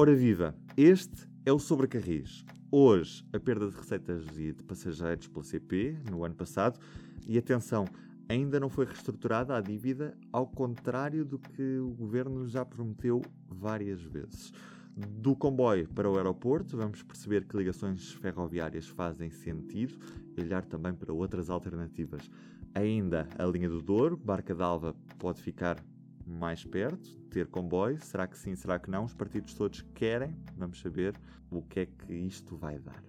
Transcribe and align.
Ora 0.00 0.14
viva, 0.14 0.54
este 0.76 1.28
é 1.44 1.52
o 1.52 1.58
Sobrecarris. 1.58 2.44
Hoje, 2.70 3.24
a 3.32 3.40
perda 3.40 3.68
de 3.68 3.76
receitas 3.76 4.24
e 4.38 4.52
de 4.52 4.62
passageiros 4.62 5.26
pela 5.26 5.42
CP 5.42 5.98
no 6.08 6.22
ano 6.22 6.36
passado. 6.36 6.78
E 7.26 7.36
atenção, 7.36 7.84
ainda 8.28 8.60
não 8.60 8.68
foi 8.68 8.86
reestruturada 8.86 9.56
a 9.56 9.60
dívida, 9.60 10.16
ao 10.32 10.46
contrário 10.46 11.24
do 11.24 11.36
que 11.36 11.78
o 11.78 11.90
governo 11.90 12.46
já 12.46 12.64
prometeu 12.64 13.20
várias 13.48 14.00
vezes. 14.00 14.52
Do 14.96 15.34
comboio 15.34 15.88
para 15.88 16.08
o 16.08 16.16
aeroporto, 16.16 16.76
vamos 16.76 17.02
perceber 17.02 17.44
que 17.48 17.56
ligações 17.56 18.12
ferroviárias 18.12 18.86
fazem 18.86 19.30
sentido 19.30 19.98
olhar 20.40 20.64
também 20.64 20.94
para 20.94 21.12
outras 21.12 21.50
alternativas. 21.50 22.30
Ainda 22.72 23.28
a 23.36 23.44
linha 23.44 23.68
do 23.68 23.82
Douro, 23.82 24.16
Barca 24.16 24.54
d'Alva, 24.54 24.94
pode 25.18 25.42
ficar 25.42 25.84
mais 26.28 26.64
perto, 26.64 27.16
ter 27.30 27.46
comboio. 27.46 28.00
Será 28.00 28.26
que 28.26 28.36
sim, 28.38 28.54
será 28.54 28.78
que 28.78 28.90
não? 28.90 29.04
Os 29.04 29.14
partidos 29.14 29.54
todos 29.54 29.82
querem. 29.94 30.36
Vamos 30.56 30.80
saber 30.80 31.14
o 31.50 31.62
que 31.62 31.80
é 31.80 31.86
que 31.86 32.12
isto 32.12 32.56
vai 32.56 32.78
dar. 32.78 33.02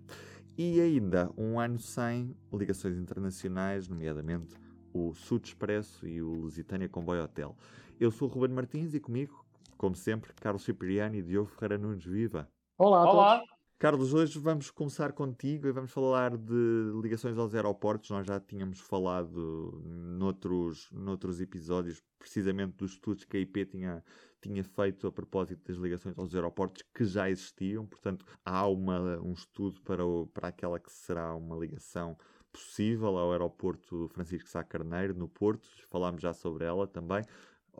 E 0.58 0.80
ainda 0.82 1.32
um 1.38 1.60
ano 1.60 1.80
sem 1.80 2.36
ligações 2.52 2.98
internacionais, 2.98 3.88
nomeadamente 3.88 4.56
o 4.94 5.14
Sud 5.14 5.48
Expresso 5.48 6.08
e 6.08 6.22
o 6.22 6.34
Lusitânia 6.34 6.90
Comboio 6.90 7.24
Hotel. 7.24 7.56
Eu 8.00 8.12
sou 8.12 8.28
o 8.28 8.32
Ruben 8.32 8.56
Martins 8.56 8.94
e 8.94 9.00
comigo, 9.00 9.46
como 9.78 9.96
sempre, 9.96 10.34
Carlos 10.34 10.64
Cipriani 10.64 11.20
e 11.20 11.22
Diogo 11.22 11.50
Ferreira 11.50 11.78
Nunes. 11.78 12.06
Viva! 12.06 12.50
Olá 12.78 13.00
a 13.00 13.12
Olá. 13.12 13.38
todos. 13.40 13.59
Carlos, 13.80 14.14
hoje 14.14 14.38
vamos 14.38 14.70
começar 14.70 15.14
contigo 15.14 15.66
e 15.66 15.72
vamos 15.72 15.90
falar 15.94 16.36
de 16.36 16.92
ligações 17.02 17.38
aos 17.38 17.56
aeroportos. 17.56 18.10
Nós 18.10 18.28
já 18.28 18.38
tínhamos 18.38 18.82
falado 18.82 19.82
noutros, 19.86 20.90
noutros 20.92 21.40
episódios, 21.40 22.04
precisamente 22.20 22.76
dos 22.76 22.92
estudos 22.92 23.24
que 23.24 23.38
a 23.38 23.40
IP 23.40 23.66
tinha, 23.68 24.04
tinha 24.42 24.66
feito 24.66 25.08
a 25.08 25.12
propósito 25.14 25.66
das 25.66 25.78
ligações 25.78 26.14
aos 26.20 26.36
aeroportos 26.36 26.84
que 26.94 27.06
já 27.06 27.30
existiam. 27.30 27.86
Portanto, 27.86 28.26
há 28.44 28.68
uma, 28.68 29.18
um 29.22 29.32
estudo 29.32 29.80
para, 29.84 30.06
o, 30.06 30.28
para 30.28 30.50
aquela 30.50 30.78
que 30.78 30.92
será 30.92 31.34
uma 31.34 31.56
ligação 31.56 32.18
possível 32.52 33.18
ao 33.18 33.32
aeroporto 33.32 34.10
Francisco 34.10 34.50
Sá 34.50 34.62
Carneiro, 34.62 35.14
no 35.14 35.30
Porto. 35.30 35.70
Falámos 35.90 36.22
já 36.22 36.34
sobre 36.34 36.66
ela 36.66 36.86
também. 36.86 37.24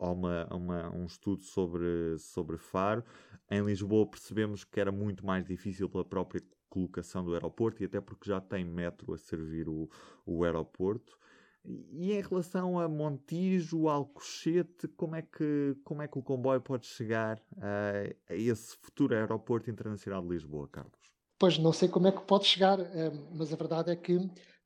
Há 0.00 0.10
uma, 0.10 0.46
uma, 0.46 0.96
um 0.96 1.04
estudo 1.04 1.42
sobre, 1.42 2.18
sobre 2.18 2.56
Faro. 2.56 3.04
Em 3.50 3.62
Lisboa 3.62 4.06
percebemos 4.06 4.64
que 4.64 4.80
era 4.80 4.90
muito 4.90 5.24
mais 5.26 5.46
difícil 5.46 5.90
pela 5.90 6.04
própria 6.04 6.42
colocação 6.70 7.22
do 7.22 7.34
aeroporto 7.34 7.82
e 7.82 7.86
até 7.86 8.00
porque 8.00 8.28
já 8.28 8.40
tem 8.40 8.64
metro 8.64 9.12
a 9.12 9.18
servir 9.18 9.68
o, 9.68 9.90
o 10.24 10.42
aeroporto. 10.42 11.18
E 11.62 12.12
em 12.12 12.22
relação 12.22 12.80
a 12.80 12.88
Montijo, 12.88 13.88
Alcochete, 13.88 14.88
como 14.88 15.16
é 15.16 15.20
que, 15.20 15.76
como 15.84 16.00
é 16.00 16.08
que 16.08 16.18
o 16.18 16.22
comboio 16.22 16.62
pode 16.62 16.86
chegar 16.86 17.38
a, 17.58 18.32
a 18.32 18.34
esse 18.34 18.76
futuro 18.78 19.14
aeroporto 19.14 19.70
internacional 19.70 20.22
de 20.22 20.28
Lisboa, 20.28 20.66
Carlos? 20.68 20.98
Pois 21.38 21.58
não 21.58 21.72
sei 21.72 21.88
como 21.88 22.06
é 22.06 22.12
que 22.12 22.22
pode 22.22 22.46
chegar, 22.46 22.80
eh, 22.80 23.12
mas 23.34 23.52
a 23.52 23.56
verdade 23.56 23.90
é 23.90 23.96
que 23.96 24.18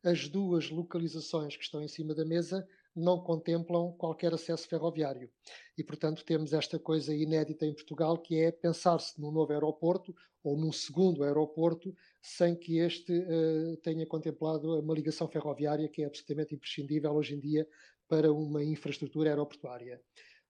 as 0.04 0.28
duas 0.28 0.70
localizações 0.70 1.56
que 1.56 1.64
estão 1.64 1.82
em 1.82 1.88
cima 1.88 2.14
da 2.14 2.24
mesa 2.24 2.66
não 2.94 3.20
contemplam 3.20 3.92
qualquer 3.92 4.32
acesso 4.32 4.68
ferroviário. 4.68 5.30
E, 5.76 5.82
portanto, 5.82 6.24
temos 6.24 6.52
esta 6.52 6.78
coisa 6.78 7.14
inédita 7.14 7.66
em 7.66 7.74
Portugal, 7.74 8.18
que 8.18 8.40
é 8.40 8.52
pensar-se 8.52 9.20
num 9.20 9.30
novo 9.30 9.52
aeroporto 9.52 10.14
ou 10.42 10.56
num 10.56 10.70
segundo 10.72 11.24
aeroporto, 11.24 11.94
sem 12.22 12.54
que 12.54 12.78
este 12.78 13.12
uh, 13.12 13.76
tenha 13.78 14.06
contemplado 14.06 14.78
uma 14.78 14.94
ligação 14.94 15.26
ferroviária, 15.26 15.88
que 15.88 16.02
é 16.02 16.06
absolutamente 16.06 16.54
imprescindível 16.54 17.12
hoje 17.12 17.34
em 17.34 17.40
dia 17.40 17.66
para 18.06 18.32
uma 18.32 18.62
infraestrutura 18.62 19.30
aeroportuária. 19.30 20.00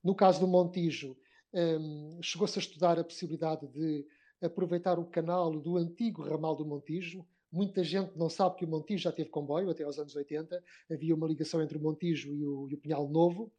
No 0.02 0.14
caso 0.14 0.40
do 0.40 0.48
Montijo, 0.48 1.16
um, 1.54 2.18
chegou-se 2.20 2.58
a 2.58 2.62
estudar 2.62 2.98
a 2.98 3.04
possibilidade 3.04 3.66
de 3.68 4.04
aproveitar 4.42 4.98
o 4.98 5.06
canal 5.06 5.58
do 5.58 5.76
antigo 5.76 6.22
ramal 6.22 6.56
do 6.56 6.66
Montijo, 6.66 7.24
Muita 7.54 7.84
gente 7.84 8.18
não 8.18 8.28
sabe 8.28 8.56
que 8.56 8.64
o 8.64 8.68
Montijo 8.68 9.04
já 9.04 9.12
teve 9.12 9.30
comboio 9.30 9.70
até 9.70 9.84
aos 9.84 9.96
anos 9.96 10.16
80. 10.16 10.60
Havia 10.90 11.14
uma 11.14 11.28
ligação 11.28 11.62
entre 11.62 11.78
o 11.78 11.80
Montijo 11.80 12.34
e 12.34 12.44
o, 12.44 12.68
e 12.68 12.74
o 12.74 12.78
Pinhal 12.78 13.08
Novo, 13.08 13.52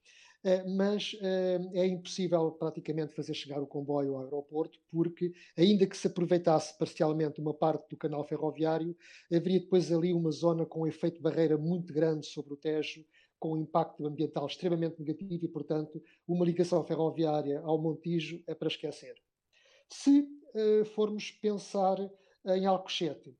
eh, 0.43 0.65
mas 0.67 1.15
eh, 1.21 1.61
é 1.75 1.87
impossível 1.87 2.51
praticamente 2.51 3.15
fazer 3.15 3.33
chegar 3.33 3.61
o 3.61 3.65
comboio 3.65 4.15
ao 4.15 4.23
aeroporto, 4.23 4.77
porque, 4.91 5.31
ainda 5.57 5.87
que 5.87 5.95
se 5.95 6.07
aproveitasse 6.07 6.77
parcialmente 6.77 7.39
uma 7.39 7.53
parte 7.53 7.87
do 7.89 7.95
canal 7.95 8.21
ferroviário, 8.27 8.97
haveria 9.33 9.61
depois 9.61 9.89
ali 9.89 10.11
uma 10.11 10.29
zona 10.29 10.65
com 10.65 10.81
um 10.81 10.87
efeito 10.87 11.21
barreira 11.21 11.57
muito 11.57 11.93
grande 11.93 12.27
sobre 12.27 12.53
o 12.53 12.57
Tejo, 12.57 13.01
com 13.39 13.53
um 13.53 13.57
impacto 13.57 14.05
ambiental 14.05 14.45
extremamente 14.45 14.99
negativo 14.99 15.45
e, 15.45 15.47
portanto, 15.47 16.03
uma 16.27 16.43
ligação 16.43 16.83
ferroviária 16.83 17.61
ao 17.61 17.81
Montijo 17.81 18.43
é 18.45 18.53
para 18.53 18.67
esquecer. 18.67 19.15
Se 19.89 20.19
uh, 20.19 20.83
formos 20.83 21.31
pensar 21.31 21.97
em 22.45 22.65
Alcochete, 22.65 23.33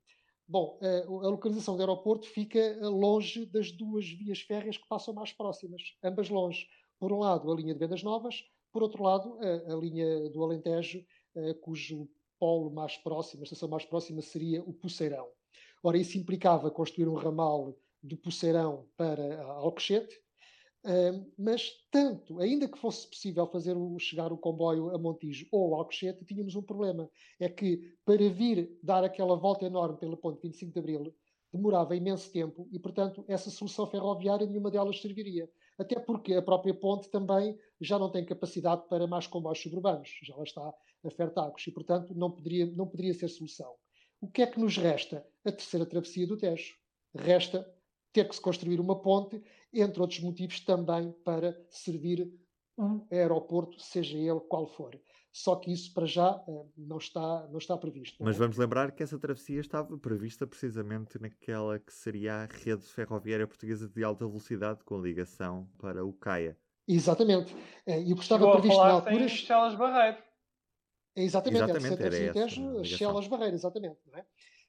Bom, 0.48 0.78
eh, 0.82 1.04
a 1.08 1.28
localização 1.28 1.76
do 1.76 1.82
aeroporto 1.82 2.28
fica 2.28 2.60
eh, 2.60 2.80
longe 2.88 3.46
das 3.48 3.72
duas 3.72 4.08
vias 4.08 4.42
férreas 4.42 4.78
que 4.78 4.88
passam 4.88 5.14
mais 5.14 5.32
próximas, 5.32 5.82
ambas 6.04 6.30
longe. 6.30 6.68
Por 7.00 7.12
um 7.12 7.20
lado, 7.20 7.52
a 7.52 7.56
linha 7.56 7.74
de 7.74 7.80
Vendas 7.80 8.04
Novas, 8.04 8.44
por 8.72 8.84
outro 8.84 9.04
lado, 9.04 9.40
a, 9.42 9.74
a 9.74 9.76
linha 9.76 10.30
do 10.30 10.44
Alentejo, 10.44 11.04
eh, 11.36 11.54
cujo 11.56 12.08
polo 12.40 12.70
mais 12.70 12.96
próximo, 12.98 13.42
a 13.42 13.46
estação 13.46 13.68
mais 13.68 13.86
próxima 13.86 14.22
seria 14.22 14.62
o 14.62 14.72
Poceirão. 14.72 15.28
Ora, 15.82 15.98
isso 15.98 16.18
implicava 16.18 16.70
construir 16.70 17.08
um 17.08 17.16
ramal 17.16 17.76
do 18.04 18.16
Poceirão 18.16 18.88
para 18.96 19.42
Alcochete, 19.44 20.16
Mas 21.38 21.72
tanto, 21.90 22.40
ainda 22.40 22.68
que 22.68 22.78
fosse 22.78 23.08
possível 23.08 23.48
fazer 23.48 23.76
o, 23.76 23.98
chegar 23.98 24.32
o 24.32 24.38
comboio 24.38 24.94
a 24.94 24.98
Montijo 24.98 25.48
ou 25.52 25.76
a 25.76 25.80
Alcochete, 25.80 26.26
tínhamos 26.26 26.56
um 26.56 26.62
problema. 26.62 27.10
É 27.40 27.50
que 27.50 27.96
para 28.06 28.30
vir 28.30 28.78
dar 28.84 29.04
aquela 29.04 29.36
volta 29.36 29.66
enorme 29.66 29.98
pelo 29.98 30.18
ponto 30.18 30.42
25 30.42 30.72
de 30.72 30.80
Abril, 30.80 31.16
demorava 31.52 31.96
imenso 31.96 32.32
tempo 32.32 32.68
e, 32.72 32.78
portanto, 32.78 33.24
essa 33.28 33.50
solução 33.50 33.88
ferroviária 33.88 34.46
nenhuma 34.46 34.70
delas 34.70 35.02
serviria. 35.02 35.50
Até 35.78 36.00
porque 36.00 36.34
a 36.34 36.42
própria 36.42 36.74
ponte 36.74 37.10
também 37.10 37.58
já 37.82 37.98
não 37.98 38.12
tem 38.12 38.26
capacidade 38.26 38.84
para 38.88 39.08
mais 39.08 39.28
comboios 39.28 39.62
suburbanos, 39.62 40.10
já 40.22 40.36
lá 40.36 40.44
está 40.44 40.62
a 40.62 41.54
e, 41.68 41.72
portanto, 41.72 42.14
não 42.16 42.32
poderia, 42.32 42.66
não 42.66 42.88
poderia 42.88 43.14
ser 43.14 43.28
solução. 43.28 43.74
O 44.20 44.28
que 44.28 44.42
é 44.42 44.48
que 44.48 44.60
nos 44.60 44.78
resta? 44.78 45.26
A 45.44 45.52
terceira 45.52 45.86
travessia 45.86 46.26
do 46.26 46.38
Tejo. 46.38 46.76
Resta 47.14 47.75
ter 48.16 48.30
que 48.30 48.36
se 48.36 48.42
construir 48.42 48.80
uma 48.80 48.98
ponte 48.98 49.44
entre 49.74 50.00
outros 50.00 50.22
motivos 50.22 50.62
também 50.62 51.12
para 51.26 51.62
servir 51.70 52.34
um 52.78 53.06
aeroporto, 53.12 53.80
seja 53.80 54.18
ele 54.18 54.40
qual 54.40 54.68
for. 54.68 54.98
Só 55.34 55.58
que 55.58 55.72
isso 55.72 55.94
para 55.94 56.06
já 56.06 56.42
eh, 56.48 56.66
não 56.78 56.98
está, 56.98 57.46
não 57.50 57.58
está 57.58 57.78
previsto. 57.78 58.24
Mas 58.24 58.38
vamos 58.38 58.58
lembrar 58.58 58.94
que 58.94 59.04
essa 59.04 59.20
travessia 59.20 59.60
estava 59.60 59.98
prevista 59.98 60.48
precisamente 60.48 61.20
naquela 61.20 61.78
que 61.78 61.94
seria 61.94 62.36
a 62.36 62.46
rede 62.46 62.86
ferroviária 62.86 63.46
portuguesa 63.46 63.88
de 63.88 64.02
alta 64.02 64.26
velocidade 64.26 64.82
com 64.86 64.98
ligação 65.02 65.70
para 65.78 66.06
o 66.06 66.14
Caia. 66.14 66.58
Exatamente. 66.88 67.54
Eh, 67.86 68.02
e 68.02 68.14
o 68.14 68.16
que 68.16 68.24
estava 68.24 68.50
previsto 68.50 68.80
a 68.80 68.88
na 68.88 68.94
altura. 68.94 69.28
Chelas 69.28 69.76
Barreiro. 69.76 70.18
É 71.18 71.24
exatamente, 71.24 71.64
Exatamente, 71.64 72.02
era, 72.02 72.16
era 72.16 72.26
essa 72.26 72.34
Tejo, 72.34 72.62
a 72.62 72.72
ligação. 72.72 72.98
Chelas 72.98 73.28
Barreira, 73.28 73.56
exatamente. 73.56 74.00
Não 74.08 74.20
é? 74.20 74.26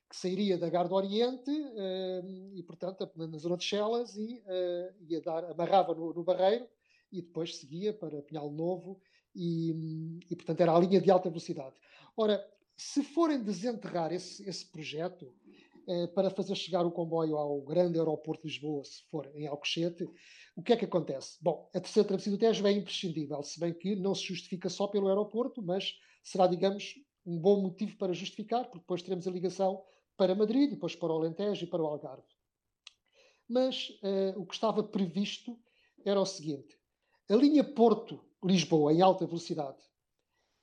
Que 0.09 0.17
sairia 0.17 0.57
da 0.57 0.71
Garda 0.71 0.95
Oriente 0.95 1.51
eh, 1.51 2.23
e, 2.55 2.63
portanto, 2.63 3.11
na 3.17 3.39
zona 3.39 3.57
de 3.57 3.65
Chelas 3.65 4.17
e 4.17 4.43
eh, 4.47 4.95
ia 5.09 5.21
dar, 5.21 5.45
amarrava 5.45 5.95
no, 5.95 6.13
no 6.15 6.23
Barreiro 6.23 6.67
e 7.11 7.21
depois 7.21 7.57
seguia 7.57 7.93
para 7.93 8.23
Pinhal 8.23 8.51
Novo 8.51 9.01
e, 9.35 10.21
e, 10.31 10.37
portanto, 10.37 10.61
era 10.61 10.75
a 10.75 10.79
linha 10.79 11.01
de 11.01 11.11
alta 11.11 11.29
velocidade. 11.29 11.75
Ora, 12.17 12.45
se 12.77 13.03
forem 13.03 13.43
desenterrar 13.43 14.13
esse, 14.13 14.49
esse 14.49 14.67
projeto 14.67 15.35
eh, 15.89 16.07
para 16.09 16.31
fazer 16.31 16.55
chegar 16.57 16.85
o 16.85 16.91
comboio 16.91 17.37
ao 17.37 17.61
grande 17.63 17.99
aeroporto 17.99 18.43
de 18.43 18.49
Lisboa, 18.49 18.85
se 18.85 19.03
for 19.11 19.31
em 19.35 19.47
Alcochete, 19.47 20.09
o 20.57 20.63
que 20.63 20.73
é 20.73 20.77
que 20.77 20.85
acontece? 20.85 21.37
Bom, 21.41 21.71
a 21.75 21.81
terceira 21.81 22.09
travessia 22.09 22.33
do 22.33 22.39
Tejo 22.39 22.67
é 22.67 22.73
imprescindível, 22.73 23.43
se 23.43 23.61
bem 23.61 23.73
que 23.73 23.95
não 23.95 24.15
se 24.15 24.25
justifica 24.25 24.69
só 24.69 24.87
pelo 24.89 25.09
aeroporto, 25.09 25.63
mas 25.63 25.95
será, 26.25 26.47
digamos, 26.47 26.95
um 27.25 27.39
bom 27.39 27.61
motivo 27.61 27.97
para 27.99 28.13
justificar, 28.13 28.65
porque 28.65 28.81
depois 28.81 29.03
teremos 29.03 29.29
a 29.29 29.31
ligação 29.31 29.83
para 30.17 30.35
Madrid, 30.35 30.71
depois 30.71 30.95
para 30.95 31.13
o 31.13 31.17
Alentejo 31.17 31.65
e 31.65 31.69
para 31.69 31.83
o 31.83 31.87
Algarve. 31.87 32.27
Mas 33.49 33.91
uh, 34.03 34.41
o 34.41 34.47
que 34.47 34.55
estava 34.55 34.83
previsto 34.83 35.57
era 36.05 36.21
o 36.21 36.27
seguinte: 36.27 36.77
a 37.29 37.35
linha 37.35 37.63
Porto-Lisboa 37.63 38.93
em 38.93 39.03
alta 39.03 39.27
velocidade 39.27 39.79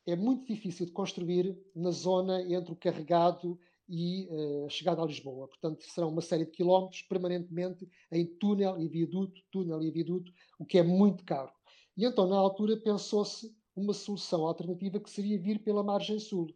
é 0.06 0.16
muito 0.16 0.46
difícil 0.46 0.86
de 0.86 0.92
construir 0.92 1.58
na 1.76 1.92
zona 1.92 2.42
entre 2.42 2.74
o 2.74 2.76
carregado 2.76 3.58
e 3.88 4.28
uh, 4.30 4.66
a 4.66 4.70
chegada 4.70 5.02
a 5.02 5.06
Lisboa. 5.06 5.48
Portanto, 5.48 5.84
serão 5.84 6.10
uma 6.10 6.22
série 6.22 6.46
de 6.46 6.52
quilómetros 6.52 7.02
permanentemente 7.04 7.88
em 8.12 8.26
túnel 8.26 8.80
e 8.80 8.88
viaduto, 8.88 9.42
túnel 9.52 9.82
e 9.82 9.92
viaduto, 9.92 10.32
o 10.60 10.66
que 10.66 10.78
é 10.78 10.84
muito 10.84 11.24
caro. 11.24 11.52
E 11.96 12.06
então, 12.06 12.28
na 12.28 12.38
altura, 12.38 12.76
pensou-se 12.78 13.56
uma 13.76 13.94
solução 13.94 14.46
alternativa 14.46 15.00
que 15.00 15.10
seria 15.10 15.40
vir 15.40 15.64
pela 15.64 15.84
margem 15.84 16.20
sul. 16.20 16.54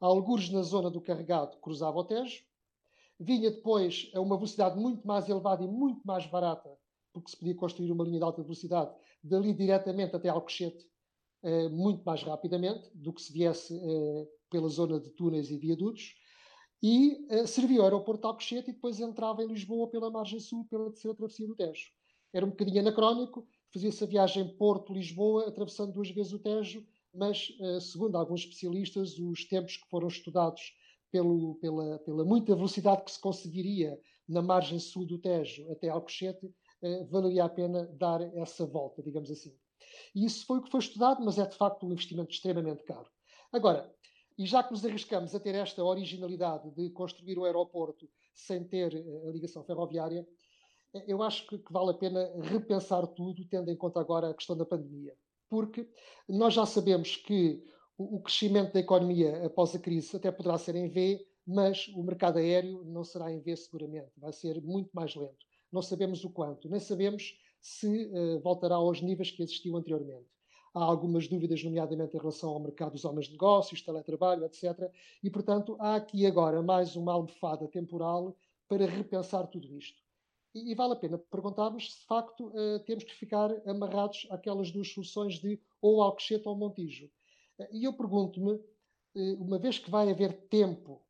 Algures 0.00 0.48
na 0.50 0.62
zona 0.62 0.90
do 0.90 1.00
carregado 1.00 1.58
cruzava 1.58 1.98
o 1.98 2.04
Tejo, 2.04 2.42
vinha 3.18 3.50
depois 3.50 4.10
a 4.14 4.20
uma 4.20 4.36
velocidade 4.36 4.78
muito 4.78 5.06
mais 5.06 5.28
elevada 5.28 5.62
e 5.62 5.68
muito 5.68 6.00
mais 6.06 6.26
barata, 6.26 6.70
porque 7.12 7.30
se 7.30 7.36
podia 7.36 7.54
construir 7.54 7.92
uma 7.92 8.04
linha 8.04 8.18
de 8.18 8.24
alta 8.24 8.42
velocidade 8.42 8.94
dali 9.22 9.52
diretamente 9.52 10.16
até 10.16 10.30
Alcochete, 10.30 10.88
eh, 11.42 11.68
muito 11.68 12.02
mais 12.02 12.22
rapidamente 12.22 12.90
do 12.94 13.12
que 13.12 13.20
se 13.20 13.30
viesse 13.30 13.76
eh, 13.76 14.28
pela 14.48 14.68
zona 14.68 14.98
de 14.98 15.10
túneis 15.10 15.50
e 15.50 15.58
viadutos, 15.58 16.14
e 16.82 17.26
uh, 17.30 17.46
servia 17.46 17.80
o 17.80 17.84
aeroporto 17.84 18.22
de 18.22 18.26
Alcochete 18.26 18.70
e 18.70 18.72
depois 18.72 19.00
entrava 19.00 19.42
em 19.42 19.46
Lisboa 19.46 19.88
pela 19.88 20.10
margem 20.10 20.40
sul, 20.40 20.64
pela 20.64 20.90
terceira 20.90 21.16
travessia 21.16 21.46
do 21.46 21.54
Tejo. 21.54 21.90
Era 22.32 22.46
um 22.46 22.50
bocadinho 22.50 22.80
anacrónico, 22.80 23.46
fazia-se 23.72 24.02
a 24.02 24.06
viagem 24.06 24.48
Porto-Lisboa, 24.56 25.48
atravessando 25.48 25.92
duas 25.92 26.10
vezes 26.10 26.32
o 26.32 26.38
Tejo, 26.38 26.86
mas, 27.12 27.48
uh, 27.60 27.80
segundo 27.80 28.16
alguns 28.16 28.40
especialistas, 28.40 29.18
os 29.18 29.44
tempos 29.46 29.76
que 29.76 29.88
foram 29.88 30.08
estudados 30.08 30.74
pelo, 31.10 31.56
pela, 31.56 31.98
pela 32.00 32.24
muita 32.24 32.54
velocidade 32.54 33.04
que 33.04 33.10
se 33.10 33.20
conseguiria 33.20 34.00
na 34.28 34.40
margem 34.40 34.78
sul 34.78 35.04
do 35.04 35.18
Tejo 35.18 35.70
até 35.70 35.88
Alcochete, 35.88 36.46
uh, 36.46 37.06
valeria 37.06 37.44
a 37.44 37.48
pena 37.48 37.86
dar 37.98 38.20
essa 38.36 38.66
volta, 38.66 39.02
digamos 39.02 39.30
assim. 39.30 39.54
E 40.14 40.24
isso 40.24 40.46
foi 40.46 40.58
o 40.58 40.62
que 40.62 40.70
foi 40.70 40.80
estudado, 40.80 41.24
mas 41.24 41.38
é 41.38 41.46
de 41.46 41.56
facto 41.56 41.86
um 41.86 41.92
investimento 41.92 42.32
extremamente 42.32 42.84
caro. 42.84 43.08
Agora, 43.52 43.92
e 44.40 44.46
já 44.46 44.62
que 44.62 44.70
nos 44.70 44.84
arriscamos 44.84 45.34
a 45.34 45.40
ter 45.40 45.54
esta 45.54 45.84
originalidade 45.84 46.70
de 46.70 46.88
construir 46.90 47.38
o 47.38 47.44
aeroporto 47.44 48.08
sem 48.32 48.64
ter 48.64 48.94
eh, 48.94 49.28
a 49.28 49.30
ligação 49.30 49.62
ferroviária, 49.64 50.26
eh, 50.94 51.04
eu 51.06 51.22
acho 51.22 51.46
que, 51.46 51.60
vale 51.70 51.90
a 51.90 51.94
pena 51.94 52.32
repensar 52.40 53.06
tudo, 53.08 53.44
tendo 53.44 53.70
em 53.70 53.76
conta 53.76 54.00
agora 54.00 54.30
a 54.30 54.34
questão 54.34 54.56
da 54.56 54.64
pandemia. 54.64 55.14
Porque 55.50 55.86
nós 56.28 56.54
já 56.54 56.64
sabemos 56.64 57.16
que 57.16 57.62
o 57.98 58.20
crescimento 58.20 58.72
da 58.72 58.80
economia 58.80 59.44
após 59.44 59.74
a 59.74 59.78
crise 59.78 60.16
até 60.16 60.30
poderá 60.32 60.56
ser 60.56 60.74
em 60.76 60.88
V, 60.88 61.26
mas 61.46 61.88
o 61.88 62.02
mercado 62.02 62.38
aéreo 62.38 62.84
não 62.84 63.04
será 63.04 63.30
em 63.30 63.40
V 63.40 63.56
seguramente, 63.56 64.12
vai 64.16 64.32
ser 64.32 64.62
muito 64.62 64.90
mais 64.94 65.14
lento. 65.14 65.44
Não 65.70 65.82
sabemos 65.82 66.24
o 66.24 66.30
quanto, 66.30 66.68
nem 66.70 66.80
sabemos 66.80 67.36
se 67.60 68.06
uh, 68.06 68.40
voltará 68.40 68.76
aos 68.76 69.02
níveis 69.02 69.30
que 69.30 69.42
existiu 69.42 69.76
anteriormente. 69.76 70.26
Há 70.72 70.84
algumas 70.84 71.26
dúvidas, 71.26 71.62
nomeadamente 71.64 72.16
em 72.16 72.20
relação 72.20 72.50
ao 72.50 72.60
mercado 72.60 72.92
dos 72.92 73.04
homens 73.04 73.26
de 73.26 73.32
negócios, 73.32 73.82
teletrabalho, 73.82 74.44
etc. 74.44 74.90
E, 75.22 75.28
portanto, 75.28 75.76
há 75.80 75.96
aqui 75.96 76.24
agora 76.24 76.62
mais 76.62 76.94
uma 76.94 77.12
almofada 77.12 77.66
temporal 77.66 78.36
para 78.68 78.86
repensar 78.86 79.48
tudo 79.48 79.76
isto. 79.76 80.00
E, 80.54 80.72
e 80.72 80.74
vale 80.74 80.94
a 80.94 80.96
pena 80.96 81.18
perguntarmos 81.18 81.92
se, 81.92 82.00
de 82.00 82.06
facto, 82.06 82.48
uh, 82.48 82.80
temos 82.80 83.04
que 83.04 83.14
ficar 83.14 83.50
amarrados 83.68 84.26
àquelas 84.30 84.70
duas 84.70 84.92
soluções 84.92 85.38
de 85.38 85.60
ou 85.80 86.02
Alcochete 86.02 86.48
ou 86.48 86.56
Montijo. 86.56 87.06
Uh, 87.58 87.66
e 87.72 87.84
eu 87.84 87.92
pergunto-me, 87.92 88.52
uh, 88.52 89.42
uma 89.42 89.58
vez 89.58 89.78
que 89.78 89.90
vai 89.90 90.10
haver 90.10 90.48
tempo 90.48 91.02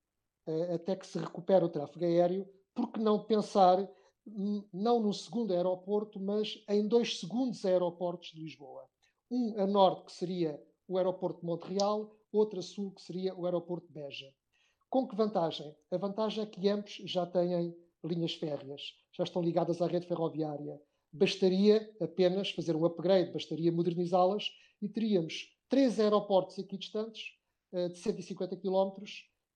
até 0.75 0.97
que 0.97 1.07
se 1.07 1.17
recupere 1.19 1.65
o 1.65 1.69
tráfego 1.69 2.05
aéreo, 2.05 2.49
por 2.75 2.91
que 2.91 2.99
não 2.99 3.23
pensar 3.23 3.89
não 4.73 4.99
no 4.99 5.13
segundo 5.13 5.53
aeroporto, 5.53 6.19
mas 6.19 6.63
em 6.69 6.89
dois 6.89 7.21
segundos 7.21 7.65
aeroportos 7.65 8.31
de 8.31 8.41
Lisboa. 8.41 8.89
Um 9.31 9.61
a 9.61 9.67
norte, 9.67 10.07
que 10.07 10.13
seria 10.13 10.61
o 10.89 10.97
aeroporto 10.97 11.41
de 11.41 11.47
Montreal, 11.47 12.11
outro 12.33 12.59
a 12.59 12.63
sul, 12.63 12.93
que 12.93 13.03
seria 13.03 13.35
o 13.35 13.45
aeroporto 13.45 13.87
de 13.87 13.93
Beja. 13.93 14.35
Com 14.89 15.07
que 15.07 15.15
vantagem? 15.15 15.77
A 15.91 15.97
vantagem 15.97 16.43
é 16.43 16.47
que 16.47 16.69
ambos 16.69 16.95
já 17.05 17.25
têm 17.25 17.77
linhas 18.05 18.35
férreas, 18.35 18.94
já 19.12 19.25
estão 19.25 19.43
ligadas 19.43 19.81
à 19.82 19.87
rede 19.87 20.06
ferroviária. 20.06 20.81
Bastaria 21.12 21.91
apenas 22.00 22.50
fazer 22.50 22.76
um 22.76 22.85
upgrade, 22.85 23.32
bastaria 23.32 23.73
modernizá-las 23.73 24.50
e 24.81 24.88
teríamos 24.88 25.49
três 25.69 25.99
aeroportos 26.00 26.58
aqui 26.58 26.76
distantes, 26.76 27.32
eh, 27.73 27.88
de 27.88 27.99
150 27.99 28.56
km, 28.56 29.05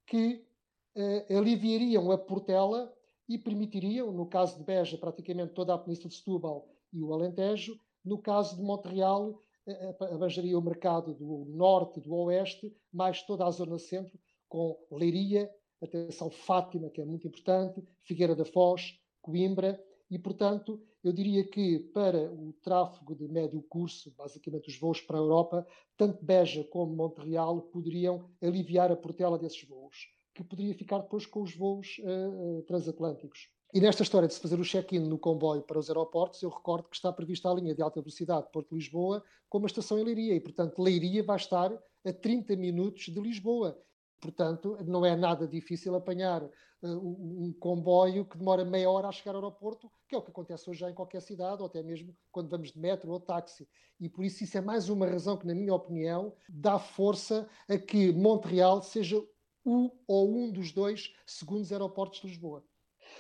que 0.07 0.47
eh, 0.95 1.37
aliviariam 1.37 2.11
a 2.11 2.19
Portela 2.19 2.93
e 3.29 3.39
permitiriam, 3.39 4.13
no 4.13 4.27
caso 4.27 4.59
de 4.59 4.65
Beja, 4.65 4.99
praticamente 4.99 5.55
toda 5.55 5.75
a 5.75 5.79
Península 5.79 6.09
de 6.09 6.17
Setúbal 6.17 6.69
e 6.93 7.03
o 7.03 7.13
Alentejo, 7.13 7.79
no 8.05 8.19
caso 8.19 8.57
de 8.57 8.63
Montreal, 8.63 9.41
eh, 9.67 9.97
abrangeria 10.01 10.59
o 10.59 10.63
mercado 10.63 11.15
do 11.15 11.47
norte, 11.47 12.01
do 12.01 12.15
oeste, 12.15 12.77
mais 12.93 13.23
toda 13.23 13.47
a 13.47 13.51
zona 13.51 13.79
centro, 13.79 14.19
com 14.49 14.79
Leiria, 14.93 15.51
atenção 15.85 16.31
Fátima, 16.31 16.91
que 16.91 17.01
é 17.01 17.05
muito 17.05 17.27
importante, 17.27 17.83
Figueira 18.03 18.35
da 18.35 18.45
Foz, 18.45 18.99
Coimbra, 19.21 19.83
e, 20.11 20.19
portanto, 20.19 20.81
eu 21.03 21.13
diria 21.13 21.45
que 21.45 21.79
para 21.79 22.31
o 22.33 22.53
tráfego 22.63 23.15
de 23.15 23.27
médio 23.27 23.63
curso, 23.63 24.13
basicamente 24.17 24.69
os 24.69 24.79
voos 24.79 25.01
para 25.01 25.17
a 25.17 25.21
Europa, 25.21 25.67
tanto 25.97 26.25
Beja 26.25 26.63
como 26.65 26.95
Montreal 26.95 27.63
poderiam 27.63 28.31
aliviar 28.43 28.93
a 28.93 28.97
portela 28.97 29.39
desses 29.39 29.65
voos 29.65 30.15
que 30.35 30.43
poderia 30.43 30.75
ficar 30.75 30.99
depois 30.99 31.25
com 31.25 31.43
os 31.43 31.55
voos 31.55 31.97
uh, 32.01 32.63
transatlânticos. 32.63 33.49
E 33.73 33.81
nesta 33.81 34.03
história 34.03 34.29
de 34.29 34.35
se 34.35 34.41
fazer 34.41 34.59
o 34.59 34.65
check-in 34.65 35.01
no 35.01 35.19
comboio 35.19 35.63
para 35.63 35.79
os 35.79 35.89
aeroportos, 35.89 36.43
eu 36.43 36.51
recordo 36.51 36.89
que 36.89 36.97
está 36.97 37.13
prevista 37.13 37.51
a 37.51 37.55
linha 37.55 37.75
de 37.75 37.83
alta 37.83 38.01
velocidade 38.01 38.49
Porto-Lisboa 38.53 39.23
com 39.49 39.59
uma 39.59 39.67
estação 39.67 39.99
em 39.99 40.05
Leiria. 40.05 40.35
E, 40.35 40.41
portanto, 40.41 40.81
Leiria 40.83 41.23
vai 41.23 41.37
estar 41.37 41.73
a 42.05 42.13
30 42.13 42.57
minutos 42.57 43.07
de 43.07 43.21
Lisboa. 43.21 43.81
Portanto, 44.25 44.79
não 44.87 45.05
é 45.05 45.15
nada 45.15 45.47
difícil 45.47 45.95
apanhar 45.95 46.43
uh, 46.43 46.49
um 46.83 47.53
comboio 47.61 48.25
que 48.25 48.39
demora 48.39 48.65
meia 48.65 48.91
hora 48.91 49.07
a 49.07 49.13
chegar 49.13 49.33
ao 49.33 49.43
aeroporto, 49.43 49.93
que 50.09 50.15
é 50.15 50.19
o 50.19 50.23
que 50.23 50.31
acontece 50.31 50.71
hoje 50.71 50.81
já 50.81 50.91
em 50.91 50.95
qualquer 50.95 51.21
cidade, 51.21 51.61
ou 51.61 51.67
até 51.67 51.83
mesmo 51.83 52.17
quando 52.33 52.49
vamos 52.49 52.73
de 52.73 52.79
metro 52.79 53.13
ou 53.13 53.21
táxi. 53.21 53.69
E 54.01 54.09
por 54.09 54.25
isso, 54.25 54.43
isso 54.43 54.57
é 54.57 54.63
mais 54.63 54.89
uma 54.89 55.07
razão 55.07 55.37
que, 55.37 55.47
na 55.47 55.55
minha 55.55 55.75
opinião, 55.75 56.33
dá 56.49 56.79
força 56.79 57.47
a 57.69 57.77
que 57.77 58.15
Montreal 58.15 58.83
seja 58.83 59.23
o 59.63 59.91
ou 60.07 60.35
um 60.35 60.51
dos 60.51 60.73
dois 60.73 61.13
segundos 61.27 61.71
aeroportos 61.71 62.23
de 62.23 62.29
Lisboa. 62.29 62.65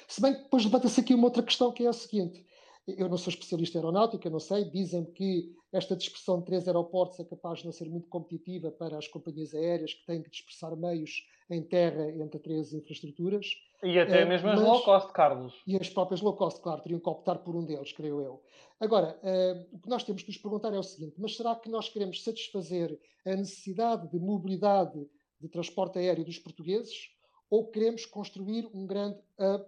Se 0.09 0.23
bem 0.23 0.33
que 0.33 0.45
depois 0.45 0.65
levanta-se 0.65 1.01
aqui 1.03 1.15
uma 1.15 1.27
outra 1.27 1.43
questão 1.43 1.71
que 1.71 1.85
é 1.85 1.89
a 1.89 1.93
seguinte: 1.93 2.47
eu 2.87 3.09
não 3.09 3.17
sou 3.17 3.31
especialista 3.31 3.79
em 3.79 3.81
aeronáutica, 3.81 4.29
não 4.29 4.41
sei, 4.41 4.65
dizem 4.65 5.05
que 5.05 5.55
esta 5.73 5.97
dispersão 5.97 6.39
de 6.39 6.47
três 6.47 6.69
aeroportos 6.69 7.19
é 7.19 7.25
capaz 7.25 7.61
de 7.61 7.65
não 7.65 7.73
ser 7.73 7.89
muito 7.89 8.09
competitiva 8.09 8.71
para 8.71 8.99
as 8.99 9.09
companhias 9.09 9.55
aéreas 9.55 9.95
que 9.95 10.05
têm 10.07 10.23
que 10.23 10.31
dispersar 10.31 10.77
meios 10.77 11.27
em 11.51 11.63
terra 11.63 12.11
entre 12.11 12.39
três 12.39 12.73
infraestruturas. 12.73 13.47
E 13.83 13.99
até 13.99 14.25
uh, 14.25 14.29
mesmo 14.29 14.49
as 14.49 14.61
low 14.61 14.83
cost, 14.83 15.13
Carlos. 15.13 15.63
E 15.67 15.77
as 15.77 15.89
próprias 15.89 16.21
low 16.21 16.37
cost, 16.37 16.61
claro, 16.61 16.83
teriam 16.83 17.01
que 17.01 17.09
optar 17.09 17.39
por 17.39 17.57
um 17.57 17.65
deles, 17.65 17.93
creio 17.93 18.21
eu. 18.21 18.43
Agora, 18.79 19.19
uh, 19.23 19.77
o 19.77 19.79
que 19.79 19.89
nós 19.89 20.05
temos 20.05 20.23
que 20.23 20.29
nos 20.29 20.39
perguntar 20.39 20.73
é 20.73 20.79
o 20.79 20.83
seguinte: 20.83 21.15
mas 21.19 21.37
será 21.37 21.55
que 21.55 21.69
nós 21.69 21.89
queremos 21.89 22.23
satisfazer 22.23 22.99
a 23.27 23.35
necessidade 23.35 24.11
de 24.11 24.19
mobilidade 24.19 25.07
de 25.41 25.49
transporte 25.49 25.99
aéreo 25.99 26.25
dos 26.25 26.39
portugueses 26.39 27.11
ou 27.51 27.71
queremos 27.71 28.07
construir 28.07 28.69
um 28.73 28.87
grande 28.87 29.19
hub 29.39 29.65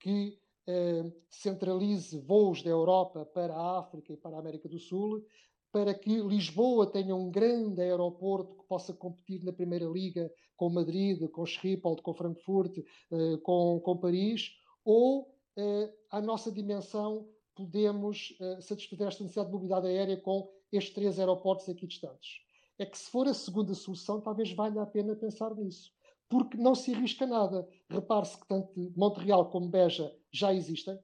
que 0.00 0.38
eh, 0.38 0.43
centralize 1.28 2.18
voos 2.18 2.62
da 2.62 2.70
Europa 2.70 3.24
para 3.26 3.54
a 3.54 3.78
África 3.78 4.12
e 4.12 4.16
para 4.16 4.36
a 4.36 4.38
América 4.38 4.68
do 4.68 4.78
Sul, 4.78 5.24
para 5.70 5.92
que 5.92 6.20
Lisboa 6.20 6.86
tenha 6.86 7.14
um 7.14 7.30
grande 7.30 7.82
aeroporto 7.82 8.56
que 8.56 8.66
possa 8.66 8.92
competir 8.92 9.42
na 9.42 9.52
Primeira 9.52 9.86
Liga 9.86 10.32
com 10.56 10.70
Madrid, 10.70 11.28
com 11.30 11.44
Schiphol, 11.44 11.96
com 11.96 12.14
Frankfurt, 12.14 12.78
eh, 12.78 13.36
com, 13.42 13.80
com 13.80 13.96
Paris, 13.96 14.52
ou 14.84 15.34
eh, 15.56 15.92
a 16.10 16.20
nossa 16.20 16.52
dimensão 16.52 17.28
podemos 17.56 18.36
eh, 18.40 18.60
satisfazer 18.60 19.08
esta 19.08 19.24
necessidade 19.24 19.48
de 19.48 19.52
mobilidade 19.52 19.88
aérea 19.88 20.16
com 20.16 20.48
estes 20.72 20.94
três 20.94 21.18
aeroportos 21.18 21.68
aqui 21.68 21.86
distantes 21.86 22.44
é 22.78 22.86
que 22.86 22.98
se 22.98 23.10
for 23.10 23.26
a 23.28 23.34
segunda 23.34 23.74
solução, 23.74 24.20
talvez 24.20 24.52
valha 24.52 24.82
a 24.82 24.86
pena 24.86 25.14
pensar 25.14 25.54
nisso. 25.54 25.92
Porque 26.28 26.56
não 26.56 26.74
se 26.74 26.94
arrisca 26.94 27.26
nada. 27.26 27.68
Repare-se 27.88 28.38
que 28.38 28.46
tanto 28.46 28.92
Montreal 28.96 29.50
como 29.50 29.68
Beja 29.68 30.14
já 30.32 30.52
existem 30.52 30.98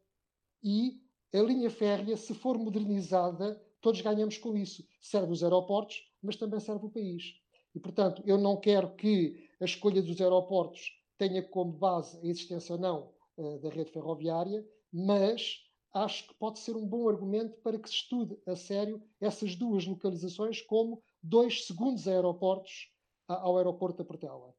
e 0.62 1.00
a 1.32 1.38
linha 1.38 1.70
férrea, 1.70 2.16
se 2.16 2.34
for 2.34 2.58
modernizada, 2.58 3.60
todos 3.80 4.00
ganhamos 4.00 4.36
com 4.36 4.56
isso. 4.56 4.86
Serve 5.00 5.32
os 5.32 5.42
aeroportos, 5.42 6.04
mas 6.22 6.36
também 6.36 6.60
serve 6.60 6.86
o 6.86 6.90
país. 6.90 7.34
E, 7.74 7.78
portanto, 7.78 8.22
eu 8.26 8.36
não 8.36 8.56
quero 8.56 8.94
que 8.96 9.48
a 9.60 9.64
escolha 9.64 10.02
dos 10.02 10.20
aeroportos 10.20 10.92
tenha 11.16 11.42
como 11.42 11.72
base 11.72 12.18
a 12.18 12.26
existência 12.26 12.74
ou 12.74 12.80
não 12.80 13.12
uh, 13.36 13.58
da 13.60 13.70
rede 13.70 13.90
ferroviária, 13.90 14.66
mas 14.92 15.60
acho 15.94 16.26
que 16.26 16.34
pode 16.34 16.58
ser 16.58 16.76
um 16.76 16.86
bom 16.86 17.08
argumento 17.08 17.56
para 17.60 17.78
que 17.78 17.88
se 17.88 17.96
estude 17.96 18.36
a 18.46 18.56
sério 18.56 19.02
essas 19.20 19.54
duas 19.54 19.86
localizações 19.86 20.60
como 20.62 21.02
dois 21.22 21.66
segundos 21.66 22.08
aeroportos 22.08 22.90
ao 23.28 23.56
aeroporto 23.56 23.98
da 23.98 24.04
Portela. 24.04 24.54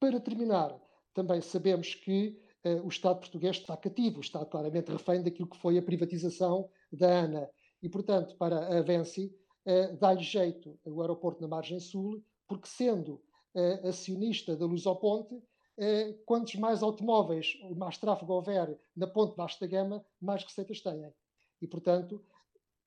Para 0.00 0.18
terminar, 0.18 0.74
também 1.12 1.42
sabemos 1.42 1.94
que 1.94 2.40
uh, 2.64 2.86
o 2.86 2.88
Estado 2.88 3.20
português 3.20 3.58
está 3.58 3.76
cativo, 3.76 4.20
está 4.20 4.42
claramente 4.46 4.90
refém 4.90 5.22
daquilo 5.22 5.46
que 5.46 5.58
foi 5.58 5.76
a 5.76 5.82
privatização 5.82 6.70
da 6.90 7.20
ANA. 7.20 7.50
E, 7.82 7.88
portanto, 7.88 8.34
para 8.38 8.78
a 8.78 8.80
Venci, 8.80 9.26
uh, 9.66 9.94
dá-lhe 9.98 10.22
jeito 10.22 10.80
o 10.86 11.02
aeroporto 11.02 11.42
na 11.42 11.48
margem 11.48 11.78
sul, 11.78 12.24
porque 12.48 12.66
sendo 12.66 13.22
uh, 13.54 13.88
acionista 13.88 14.56
da 14.56 14.64
Lusoponte, 14.64 15.34
uh, 15.34 16.14
quantos 16.24 16.54
mais 16.54 16.82
automóveis, 16.82 17.58
mais 17.76 17.98
tráfego 17.98 18.32
houver 18.32 18.80
na 18.96 19.06
ponte 19.06 19.36
baixa 19.36 19.58
da 19.60 19.66
gama, 19.66 20.02
mais 20.18 20.42
receitas 20.42 20.80
têm. 20.80 21.12
E, 21.60 21.66
portanto, 21.66 22.24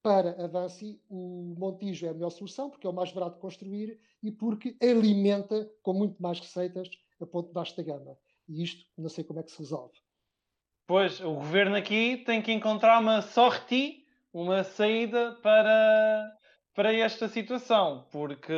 para 0.03 0.43
a 0.43 0.47
Vansi, 0.47 1.01
o 1.09 1.55
Montijo 1.57 2.05
é 2.05 2.09
a 2.09 2.13
melhor 2.13 2.29
solução, 2.29 2.69
porque 2.69 2.85
é 2.85 2.89
o 2.89 2.93
mais 2.93 3.13
barato 3.13 3.35
de 3.35 3.41
construir 3.41 3.97
e 4.21 4.31
porque 4.31 4.75
alimenta 4.81 5.71
com 5.81 5.93
muito 5.93 6.21
mais 6.21 6.39
receitas 6.39 6.89
a 7.21 7.25
ponto 7.25 7.47
de 7.47 7.53
baixo 7.53 7.75
da 7.77 7.83
gama. 7.83 8.17
E 8.49 8.61
isto 8.61 8.85
não 8.97 9.07
sei 9.07 9.23
como 9.23 9.39
é 9.39 9.43
que 9.43 9.51
se 9.51 9.59
resolve. 9.59 9.97
Pois, 10.85 11.21
o 11.21 11.33
governo 11.35 11.77
aqui 11.77 12.17
tem 12.25 12.41
que 12.41 12.51
encontrar 12.51 12.99
uma 12.99 13.21
sorte, 13.21 14.05
uma 14.33 14.65
saída 14.65 15.39
para, 15.41 16.37
para 16.75 16.93
esta 16.93 17.29
situação, 17.29 18.05
porque 18.11 18.53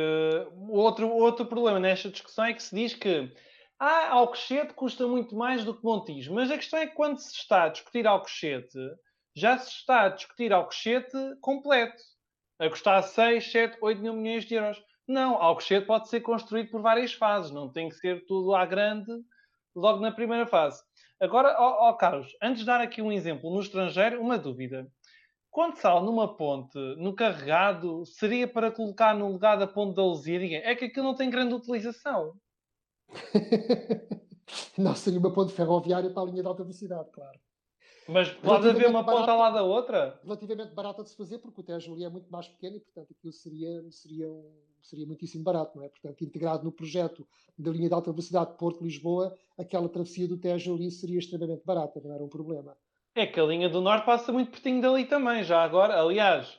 outro, 0.68 1.08
outro 1.08 1.46
problema 1.46 1.78
nesta 1.78 2.10
discussão 2.10 2.46
é 2.46 2.52
que 2.52 2.62
se 2.62 2.74
diz 2.74 2.94
que 2.94 3.32
ah, 3.78 4.10
Alcochete 4.10 4.74
custa 4.74 5.06
muito 5.06 5.36
mais 5.36 5.64
do 5.64 5.76
que 5.76 5.84
Montijo, 5.84 6.34
mas 6.34 6.50
a 6.50 6.56
questão 6.56 6.80
é 6.80 6.86
que 6.88 6.94
quando 6.94 7.18
se 7.18 7.32
está 7.36 7.64
a 7.64 7.68
discutir 7.68 8.04
Alcochete, 8.04 8.76
já 9.36 9.58
se 9.58 9.70
está 9.70 10.04
a 10.04 10.08
discutir 10.08 10.50
Alcochete 10.50 11.36
completo, 11.42 12.02
a 12.58 12.70
custar 12.70 13.02
6, 13.02 13.52
7, 13.52 13.78
8 13.82 14.00
mil 14.00 14.14
milhões 14.14 14.46
de 14.46 14.54
euros. 14.54 14.82
Não, 15.06 15.34
Alcochete 15.34 15.86
pode 15.86 16.08
ser 16.08 16.22
construído 16.22 16.70
por 16.70 16.80
várias 16.80 17.12
fases, 17.12 17.50
não 17.50 17.70
tem 17.70 17.90
que 17.90 17.96
ser 17.96 18.24
tudo 18.24 18.54
à 18.54 18.64
grande 18.64 19.12
logo 19.74 20.00
na 20.00 20.10
primeira 20.10 20.46
fase. 20.46 20.82
Agora, 21.20 21.54
ó, 21.58 21.90
ó 21.90 21.92
Carlos, 21.92 22.34
antes 22.42 22.60
de 22.60 22.66
dar 22.66 22.80
aqui 22.80 23.02
um 23.02 23.12
exemplo 23.12 23.52
no 23.52 23.60
estrangeiro, 23.60 24.22
uma 24.22 24.38
dúvida. 24.38 24.90
Quando 25.50 25.76
sal 25.76 26.02
numa 26.02 26.36
ponte, 26.36 26.78
no 26.96 27.14
carregado, 27.14 28.04
seria 28.06 28.48
para 28.48 28.70
colocar 28.70 29.14
no 29.14 29.30
lugar 29.30 29.56
da 29.56 29.66
ponte 29.66 29.96
da 29.96 30.02
Lusíria? 30.02 30.62
É 30.64 30.74
que 30.74 30.86
aquilo 30.86 31.06
não 31.06 31.14
tem 31.14 31.30
grande 31.30 31.54
utilização. 31.54 32.34
não, 34.76 34.94
seria 34.94 35.18
uma 35.18 35.32
ponte 35.32 35.52
ferroviária 35.52 36.10
para 36.10 36.22
a 36.22 36.26
linha 36.26 36.42
de 36.42 36.48
alta 36.48 36.62
velocidade, 36.62 37.10
claro. 37.10 37.38
Mas 38.08 38.30
pode 38.30 38.68
haver 38.68 38.88
uma 38.88 39.04
ponta 39.04 39.34
lado 39.34 39.54
da 39.54 39.62
outra? 39.62 40.20
Relativamente 40.22 40.72
barata 40.74 41.02
de 41.02 41.10
se 41.10 41.16
fazer, 41.16 41.38
porque 41.38 41.60
o 41.60 41.64
Tejo 41.64 41.92
ali 41.92 42.04
é 42.04 42.08
muito 42.08 42.30
mais 42.30 42.48
pequeno 42.48 42.76
e, 42.76 42.80
portanto, 42.80 43.08
aquilo 43.16 43.32
seria, 43.32 43.90
seria, 43.90 44.28
um, 44.28 44.52
seria 44.82 45.06
muitíssimo 45.06 45.42
barato, 45.42 45.76
não 45.76 45.84
é? 45.84 45.88
Portanto, 45.88 46.22
integrado 46.22 46.64
no 46.64 46.72
projeto 46.72 47.26
da 47.58 47.70
linha 47.70 47.88
de 47.88 47.94
alta 47.94 48.12
velocidade 48.12 48.56
Porto-Lisboa, 48.56 49.34
aquela 49.58 49.88
travessia 49.88 50.28
do 50.28 50.38
Tejo 50.38 50.74
ali 50.74 50.90
seria 50.90 51.18
extremamente 51.18 51.64
barata, 51.64 52.00
não 52.02 52.14
era 52.14 52.22
um 52.22 52.28
problema. 52.28 52.76
É 53.14 53.26
que 53.26 53.40
a 53.40 53.44
linha 53.44 53.68
do 53.68 53.80
Norte 53.80 54.04
passa 54.04 54.30
muito 54.32 54.50
pertinho 54.50 54.80
dali 54.80 55.06
também, 55.06 55.42
já 55.42 55.62
agora. 55.62 55.98
Aliás, 55.98 56.58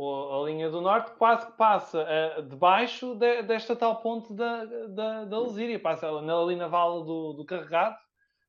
a 0.00 0.42
linha 0.44 0.70
do 0.70 0.80
Norte 0.80 1.12
quase 1.18 1.46
que 1.46 1.52
passa 1.52 2.06
uh, 2.38 2.42
debaixo 2.42 3.14
de, 3.14 3.42
desta 3.42 3.76
tal 3.76 4.00
ponte 4.00 4.32
da, 4.32 4.64
da, 4.64 5.24
da 5.24 5.40
Lesíria. 5.40 5.78
Passa 5.78 6.08
ali 6.08 6.56
na 6.56 6.66
vala 6.66 7.04
do, 7.04 7.34
do 7.34 7.44
Carregado, 7.44 7.96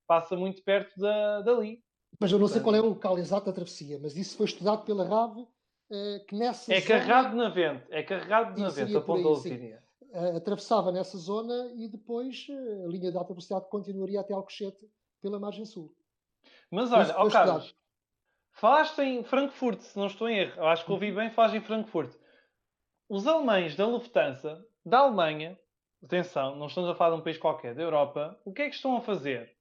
passa 0.08 0.36
muito 0.38 0.64
perto 0.64 0.98
da, 1.00 1.42
dali. 1.42 1.84
Mas 2.20 2.32
eu 2.32 2.40
não 2.40 2.48
sei 2.48 2.62
qual 2.62 2.76
é 2.76 2.82
o 2.82 2.90
local 2.90 3.18
exato 3.18 3.46
da 3.48 3.54
travessia, 3.54 4.00
mas 4.02 4.16
isso 4.16 4.38
foi 4.38 4.46
estudado 4.46 4.86
pela 4.86 5.06
RAV, 5.06 5.40
uh, 5.40 6.26
que 6.28 6.36
nessa 6.36 6.74
É 6.74 6.80
zona... 6.80 6.88
carregado 6.88 7.36
na 7.36 7.50
vento, 7.50 7.86
é 7.90 8.04
carregado 8.04 8.60
na 8.60 8.70
vento, 8.70 8.98
a 8.98 9.02
ponta 9.02 9.24
da 9.24 9.30
Lesíria. 9.30 9.84
Uh, 10.02 10.38
atravessava 10.38 10.92
nessa 10.92 11.18
zona 11.18 11.72
e 11.76 11.88
depois 11.88 12.48
a 12.50 12.88
linha 12.88 13.12
de 13.12 13.18
alta 13.18 13.34
velocidade 13.34 13.70
continuaria 13.70 14.20
até 14.20 14.34
Alcochete 14.34 14.90
pela 15.22 15.40
margem 15.40 15.66
sul. 15.66 15.94
Mas 16.72 16.92
olha, 16.92 17.16
ó 17.18 17.30
Carlos, 17.30 17.76
falaste 18.54 19.00
em 19.00 19.24
Frankfurt, 19.24 19.82
se 19.82 19.98
não 19.98 20.08
estou 20.08 20.30
em 20.30 20.40
erro. 20.40 20.64
acho 20.66 20.86
que 20.86 20.92
ouvi 20.92 21.10
uhum. 21.10 21.16
bem, 21.16 21.30
falaste 21.32 21.56
em 21.56 21.62
Frankfurt. 21.62 22.14
Os 23.08 23.26
alemães 23.26 23.76
da 23.76 23.88
Lufthansa, 23.88 24.64
da 24.86 25.00
Alemanha, 25.00 25.60
atenção, 26.04 26.56
não 26.56 26.68
estamos 26.68 26.90
a 26.90 26.96
falar 26.96 27.16
de 27.16 27.22
um 27.22 27.24
país 27.24 27.38
qualquer, 27.38 27.74
da 27.74 27.82
Europa, 27.82 28.40
o 28.46 28.54
que 28.54 28.62
é 28.62 28.70
que 28.70 28.76
estão 28.76 28.96
a 28.98 29.02
fazer? 29.02 29.56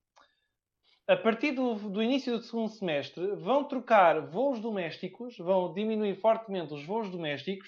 A 1.08 1.16
partir 1.16 1.52
do, 1.52 1.74
do 1.74 2.02
início 2.02 2.36
do 2.36 2.44
segundo 2.44 2.68
semestre, 2.68 3.34
vão 3.36 3.64
trocar 3.64 4.20
voos 4.20 4.60
domésticos, 4.60 5.38
vão 5.38 5.72
diminuir 5.72 6.14
fortemente 6.16 6.74
os 6.74 6.84
voos 6.84 7.08
domésticos 7.08 7.66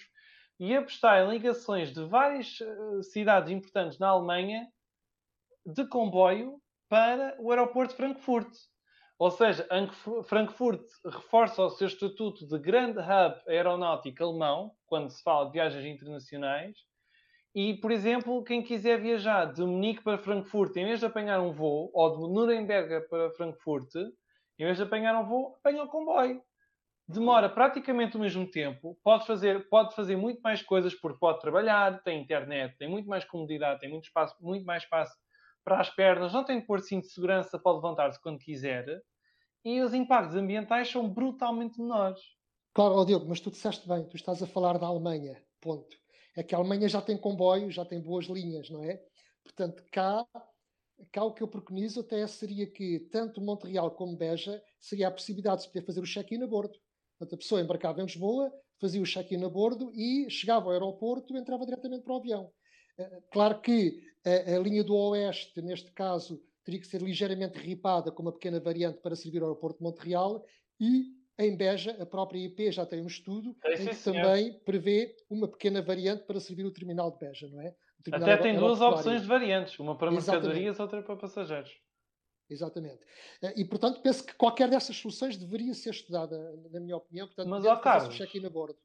e 0.59 0.77
apostar 0.77 1.25
em 1.25 1.31
ligações 1.31 1.91
de 1.91 2.05
várias 2.05 2.61
uh, 2.61 3.03
cidades 3.03 3.51
importantes 3.51 3.99
na 3.99 4.09
Alemanha 4.09 4.69
de 5.65 5.87
comboio 5.87 6.61
para 6.87 7.35
o 7.41 7.51
aeroporto 7.51 7.93
de 7.93 7.97
Frankfurt. 7.97 8.55
Ou 9.19 9.31
seja, 9.31 9.67
Frankfurt 10.25 10.87
reforça 11.07 11.63
o 11.63 11.71
seu 11.71 11.87
estatuto 11.87 12.47
de 12.47 12.59
grande 12.59 12.99
hub 12.99 13.41
aeronáutico 13.49 14.23
alemão, 14.23 14.73
quando 14.87 15.09
se 15.09 15.23
fala 15.23 15.47
de 15.47 15.53
viagens 15.53 15.87
internacionais. 15.87 16.77
E, 17.55 17.75
por 17.75 17.91
exemplo, 17.91 18.45
quem 18.45 18.63
quiser 18.63 19.01
viajar 19.01 19.47
de 19.47 19.63
Munique 19.63 20.05
para 20.05 20.19
Frankfurt, 20.19 20.77
em 20.77 20.85
vez 20.85 21.01
de 21.01 21.07
apanhar 21.07 21.41
um 21.41 21.53
voo, 21.53 21.91
ou 21.93 22.17
de 22.17 22.33
Nuremberg 22.33 23.09
para 23.09 23.31
Frankfurt, 23.33 23.95
em 23.97 24.65
vez 24.65 24.77
de 24.77 24.85
apanhar 24.85 25.21
um 25.21 25.25
voo, 25.27 25.57
apanha 25.59 25.83
o 25.83 25.89
comboio. 25.89 26.41
Demora 27.09 27.49
praticamente 27.49 28.17
o 28.17 28.21
mesmo 28.21 28.49
tempo, 28.49 28.97
pode 29.03 29.27
fazer, 29.27 29.69
pode 29.69 29.97
fazer 29.97 30.15
muito 30.15 30.41
mais 30.43 30.63
coisas 30.63 30.95
porque 30.95 31.19
pode 31.19 31.41
trabalhar, 31.41 32.01
tem 32.05 32.23
internet, 32.23 32.77
tem 32.79 32.89
muito 32.89 33.09
mais 33.09 33.25
comodidade, 33.25 33.81
tem 33.81 33.91
muito, 33.91 34.05
espaço, 34.05 34.37
muito 34.41 34.65
mais 34.65 34.85
espaço 34.85 35.17
para 35.65 35.81
as 35.81 35.91
pernas, 35.91 36.33
não 36.33 36.45
tem 36.45 36.61
de 36.61 36.67
pôr 36.67 36.79
cinto 36.81 37.09
de 37.09 37.13
segurança, 37.13 37.59
pode 37.59 37.77
levantar-se 37.83 38.23
quando 38.23 38.39
quiser 38.39 39.03
e 39.65 39.81
os 39.81 39.93
impactos 39.93 40.37
ambientais 40.37 40.91
são 40.91 41.09
brutalmente 41.09 41.81
menores. 41.81 42.21
Claro, 42.73 43.05
Diogo, 43.05 43.29
mas 43.29 43.41
tu 43.41 43.51
disseste 43.51 43.87
bem, 43.89 44.05
tu 44.05 44.17
estás 44.17 44.43
a 44.43 44.47
falar 44.47 44.79
da 44.79 44.87
Alemanha, 44.87 45.43
ponto. 45.61 46.00
É 46.37 46.43
que 46.43 46.55
a 46.55 46.59
Alemanha 46.59 46.89
já 46.89 47.03
tem 47.03 47.17
comboios, 47.17 47.75
já 47.75 47.85
tem 47.85 48.01
boas 48.01 48.27
linhas, 48.27 48.71
não 48.71 48.85
é? 48.85 49.03
Portanto, 49.43 49.85
cá, 49.91 50.27
cá 51.13 51.25
o 51.25 51.33
que 51.33 51.43
eu 51.43 51.49
preconizo 51.49 52.01
até 52.01 52.27
seria 52.27 52.67
que 52.67 53.01
tanto 53.11 53.41
Montreal 53.41 53.91
como 53.93 54.17
Beja 54.17 54.63
seria 54.79 55.09
a 55.09 55.11
possibilidade 55.11 55.63
de 55.63 55.69
poder 55.69 55.87
fazer 55.87 56.01
o 56.01 56.07
check-in 56.07 56.43
a 56.43 56.47
bordo. 56.47 56.79
Portanto, 57.19 57.35
a 57.35 57.39
pessoa 57.39 57.61
embarcava 57.61 58.01
em 58.01 58.05
Lisboa, 58.05 58.53
fazia 58.81 59.03
o 59.03 59.07
check-in 59.07 59.45
a 59.45 59.49
bordo 59.49 59.93
e 59.95 60.29
chegava 60.31 60.67
ao 60.67 60.73
aeroporto 60.73 61.35
e 61.35 61.39
entrava 61.39 61.67
diretamente 61.67 62.03
para 62.03 62.15
o 62.15 62.17
avião. 62.17 62.53
Eh, 62.97 63.23
claro 63.31 63.61
que 63.61 64.03
a, 64.25 64.57
a 64.57 64.59
linha 64.59 64.85
do 64.85 64.95
Oeste, 64.95 65.61
neste 65.61 65.91
caso, 65.93 66.43
teria 66.65 66.81
que 66.81 66.87
ser 66.87 67.03
ligeiramente 67.03 67.59
ripada 67.59 68.13
com 68.13 68.23
uma 68.23 68.33
pequena 68.33 68.61
variante 68.61 69.01
para 69.01 69.17
servir 69.17 69.43
ao 69.43 69.49
aeroporto 69.49 69.79
de 69.79 69.85
Montreal 69.85 70.45
e 70.79 71.20
em 71.41 71.57
Beja, 71.57 71.97
a 72.01 72.07
própria 72.07 72.39
IP 72.39 72.71
já 72.71 72.85
tem 72.85 73.03
um 73.03 73.07
estudo 73.07 73.57
é, 73.65 73.75
em 73.75 73.87
que 73.87 73.95
sim, 73.95 74.13
também 74.13 74.53
prevê 74.61 75.17
uma 75.29 75.49
pequena 75.49 75.81
variante 75.83 76.25
para 76.25 76.39
servir 76.41 76.65
o 76.65 76.71
terminal 76.71 77.11
de 77.11 77.19
Beja, 77.19 77.49
não 77.49 77.61
é? 77.61 77.75
Até 78.13 78.37
tem 78.39 78.57
duas 78.57 78.81
opções 78.81 79.23
de 79.23 79.27
variantes, 79.27 79.79
uma 79.79 79.97
para 79.97 80.11
mercadorias, 80.11 80.79
e 80.79 80.83
outra 80.83 81.03
para 81.03 81.17
passageiros. 81.17 81.71
Exatamente. 82.49 83.01
Eh, 83.43 83.61
e, 83.61 83.65
portanto, 83.65 84.01
penso 84.01 84.25
que 84.25 84.35
qualquer 84.35 84.69
dessas 84.69 84.97
soluções 84.97 85.37
deveria 85.37 85.73
ser 85.75 85.91
estudada, 85.91 86.37
na 86.71 86.81
minha 86.81 86.97
opinião. 86.97 87.27
Portanto, 87.27 87.49
Mas, 87.49 87.65
ó 87.65 87.77
Carlos, 87.77 88.17
check-in 88.17 88.45
a 88.45 88.51
bordo. 88.51 88.77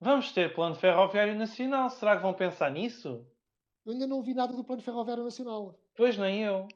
vamos 0.00 0.32
ter 0.32 0.54
plano 0.54 0.74
ferroviário 0.74 1.34
nacional. 1.34 1.90
Será 1.90 2.16
que 2.16 2.22
vão 2.22 2.32
pensar 2.32 2.70
nisso? 2.70 3.26
Eu 3.84 3.92
ainda 3.92 4.06
não 4.06 4.22
vi 4.22 4.32
nada 4.32 4.54
do 4.54 4.64
plano 4.64 4.80
ferroviário 4.80 5.24
nacional. 5.24 5.78
Pois, 5.94 6.16
nem 6.16 6.44
eu. 6.44 6.66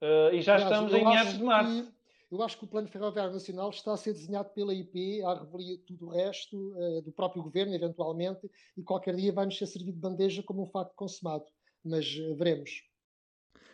Uh, 0.00 0.32
e 0.32 0.40
já 0.40 0.54
Aliás, 0.54 0.72
estamos 0.72 0.94
em 0.94 1.04
meados 1.04 1.38
de 1.38 1.44
março. 1.44 1.93
Eu 2.34 2.42
acho 2.42 2.58
que 2.58 2.64
o 2.64 2.66
Plano 2.66 2.88
Ferroviário 2.88 3.32
Nacional 3.32 3.70
está 3.70 3.92
a 3.92 3.96
ser 3.96 4.12
desenhado 4.12 4.50
pela 4.50 4.74
IP, 4.74 5.22
à 5.22 5.34
revelia 5.34 5.76
de 5.76 5.84
tudo 5.84 6.06
o 6.06 6.10
resto, 6.10 6.74
uh, 6.76 7.00
do 7.00 7.12
próprio 7.12 7.44
governo, 7.44 7.72
eventualmente, 7.72 8.50
e 8.76 8.82
qualquer 8.82 9.14
dia 9.14 9.32
vai-nos 9.32 9.56
ser 9.56 9.68
servido 9.68 9.92
de 9.92 10.00
bandeja 10.00 10.42
como 10.42 10.64
um 10.64 10.66
facto 10.66 10.96
consumado. 10.96 11.44
Mas 11.84 12.04
uh, 12.16 12.34
veremos. 12.34 12.82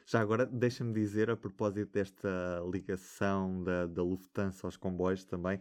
Já 0.04 0.20
agora, 0.20 0.44
deixa-me 0.44 0.92
dizer, 0.92 1.30
a 1.30 1.38
propósito 1.38 1.90
desta 1.90 2.28
ligação 2.70 3.64
da, 3.64 3.86
da 3.86 4.02
Lufthansa 4.02 4.66
aos 4.66 4.76
comboios 4.76 5.24
também, 5.24 5.58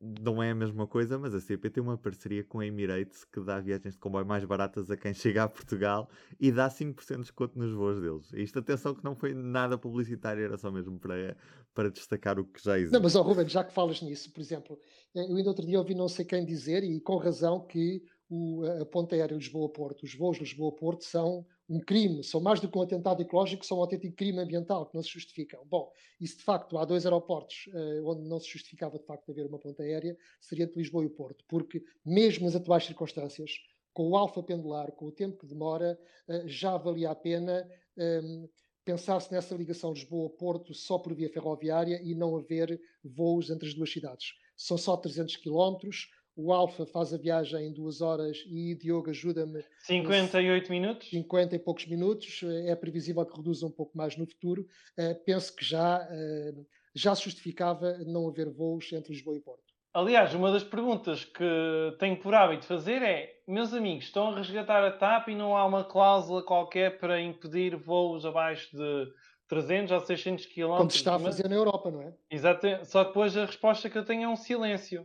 não 0.00 0.42
é 0.42 0.50
a 0.50 0.54
mesma 0.54 0.86
coisa, 0.86 1.18
mas 1.18 1.34
a 1.34 1.40
CP 1.40 1.70
tem 1.70 1.82
uma 1.82 1.96
parceria 1.96 2.42
com 2.42 2.60
a 2.60 2.66
Emirates 2.66 3.24
que 3.24 3.40
dá 3.40 3.60
viagens 3.60 3.94
de 3.94 4.00
comboio 4.00 4.26
mais 4.26 4.44
baratas 4.44 4.90
a 4.90 4.96
quem 4.96 5.12
chega 5.14 5.44
a 5.44 5.48
Portugal 5.48 6.08
e 6.38 6.50
dá 6.50 6.68
5% 6.68 7.16
de 7.16 7.22
desconto 7.22 7.58
nos 7.58 7.72
voos 7.72 8.00
deles. 8.00 8.32
E 8.32 8.42
isto, 8.42 8.58
atenção, 8.58 8.94
que 8.94 9.04
não 9.04 9.14
foi 9.14 9.34
nada 9.34 9.78
publicitário, 9.78 10.42
era 10.42 10.56
só 10.56 10.70
mesmo 10.70 10.98
para, 10.98 11.36
para 11.74 11.90
destacar 11.90 12.38
o 12.38 12.44
que 12.44 12.62
já 12.62 12.78
existe. 12.78 12.92
Não, 12.92 13.00
mas, 13.00 13.14
oh, 13.14 13.22
Ruben, 13.22 13.48
já 13.48 13.62
que 13.64 13.72
falas 13.72 14.02
nisso, 14.02 14.32
por 14.32 14.40
exemplo, 14.40 14.78
eu 15.14 15.36
ainda 15.36 15.50
outro 15.50 15.66
dia 15.66 15.78
ouvi 15.78 15.94
não 15.94 16.08
sei 16.08 16.24
quem 16.24 16.44
dizer, 16.44 16.82
e 16.82 17.00
com 17.00 17.16
razão, 17.16 17.64
que 17.66 18.02
o, 18.28 18.64
a 18.80 18.86
ponte 18.86 19.14
aérea 19.14 19.36
Lisboa-Porto, 19.36 20.02
os 20.02 20.14
voos 20.14 20.38
Lisboa-Porto 20.38 21.04
são 21.04 21.46
um 21.68 21.80
crime, 21.80 22.24
são 22.24 22.40
mais 22.40 22.60
do 22.60 22.68
que 22.68 22.78
um 22.78 22.82
atentado 22.82 23.20
ecológico, 23.20 23.66
são 23.66 23.78
um 23.78 23.80
autêntico 23.80 24.16
crime 24.16 24.38
ambiental 24.38 24.86
que 24.86 24.94
não 24.94 25.02
se 25.02 25.10
justificam. 25.10 25.64
Bom, 25.66 25.92
e 26.20 26.26
se 26.26 26.38
de 26.38 26.42
facto 26.42 26.78
há 26.78 26.84
dois 26.84 27.04
aeroportos 27.04 27.68
uh, 27.68 28.08
onde 28.08 28.26
não 28.26 28.40
se 28.40 28.48
justificava 28.48 28.98
de 28.98 29.04
facto 29.04 29.30
haver 29.30 29.46
uma 29.46 29.58
ponta 29.58 29.82
aérea, 29.82 30.16
seria 30.40 30.66
de 30.66 30.74
Lisboa 30.74 31.04
e 31.04 31.06
o 31.06 31.10
Porto, 31.10 31.44
porque 31.46 31.84
mesmo 32.04 32.46
nas 32.46 32.56
atuais 32.56 32.84
circunstâncias, 32.84 33.52
com 33.92 34.08
o 34.08 34.16
alfa 34.16 34.42
pendular, 34.42 34.92
com 34.92 35.06
o 35.06 35.12
tempo 35.12 35.38
que 35.38 35.46
demora, 35.46 35.98
uh, 36.28 36.48
já 36.48 36.76
valia 36.76 37.10
a 37.10 37.14
pena 37.14 37.68
um, 37.96 38.02
ehm, 38.02 38.48
pensar-se 38.84 39.30
nessa 39.30 39.54
ligação 39.54 39.92
Lisboa-Porto 39.92 40.72
só 40.72 40.98
por 40.98 41.14
via 41.14 41.28
ferroviária 41.28 42.00
e 42.02 42.14
não 42.14 42.34
haver 42.38 42.80
voos 43.04 43.50
entre 43.50 43.68
as 43.68 43.74
duas 43.74 43.92
cidades. 43.92 44.32
São 44.56 44.78
só 44.78 44.96
300 44.96 45.36
quilómetros, 45.36 46.08
o 46.38 46.52
Alfa 46.52 46.86
faz 46.86 47.12
a 47.12 47.16
viagem 47.16 47.66
em 47.66 47.72
duas 47.72 48.00
horas 48.00 48.44
e 48.46 48.76
Diogo 48.76 49.10
ajuda-me. 49.10 49.64
58 49.80 50.70
minutos? 50.70 51.10
50 51.10 51.56
e 51.56 51.58
poucos 51.58 51.86
minutos. 51.86 52.40
É 52.64 52.76
previsível 52.76 53.26
que 53.26 53.36
reduza 53.36 53.66
um 53.66 53.70
pouco 53.72 53.98
mais 53.98 54.16
no 54.16 54.24
futuro. 54.24 54.64
Uh, 54.96 55.16
penso 55.24 55.54
que 55.54 55.64
já, 55.64 55.98
uh, 56.00 56.66
já 56.94 57.12
se 57.16 57.24
justificava 57.24 57.98
não 58.06 58.28
haver 58.28 58.48
voos 58.48 58.92
entre 58.92 59.12
Lisboa 59.12 59.36
e 59.36 59.40
Porto. 59.40 59.64
Aliás, 59.92 60.32
uma 60.32 60.52
das 60.52 60.62
perguntas 60.62 61.24
que 61.24 61.96
tenho 61.98 62.16
por 62.18 62.32
hábito 62.32 62.66
fazer 62.66 63.02
é: 63.02 63.40
meus 63.48 63.74
amigos, 63.74 64.04
estão 64.04 64.28
a 64.28 64.36
resgatar 64.36 64.84
a 64.86 64.92
TAP 64.92 65.30
e 65.30 65.34
não 65.34 65.56
há 65.56 65.66
uma 65.66 65.82
cláusula 65.82 66.40
qualquer 66.44 67.00
para 67.00 67.20
impedir 67.20 67.74
voos 67.74 68.24
abaixo 68.24 68.76
de 68.76 69.12
300 69.48 69.90
ou 69.90 70.00
600 70.00 70.46
km? 70.46 70.76
Como 70.76 70.90
se 70.90 70.98
está 70.98 71.16
a 71.16 71.18
fazer 71.18 71.48
na 71.48 71.56
Europa, 71.56 71.90
não 71.90 72.02
é? 72.02 72.14
Exato. 72.30 72.64
Só 72.84 73.02
depois 73.02 73.36
a 73.36 73.46
resposta 73.46 73.90
que 73.90 73.98
eu 73.98 74.04
tenho 74.04 74.22
é 74.22 74.28
um 74.28 74.36
silêncio. 74.36 75.04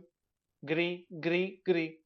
Gri, 0.64 1.06
gri, 1.10 1.60
gri. 1.62 2.00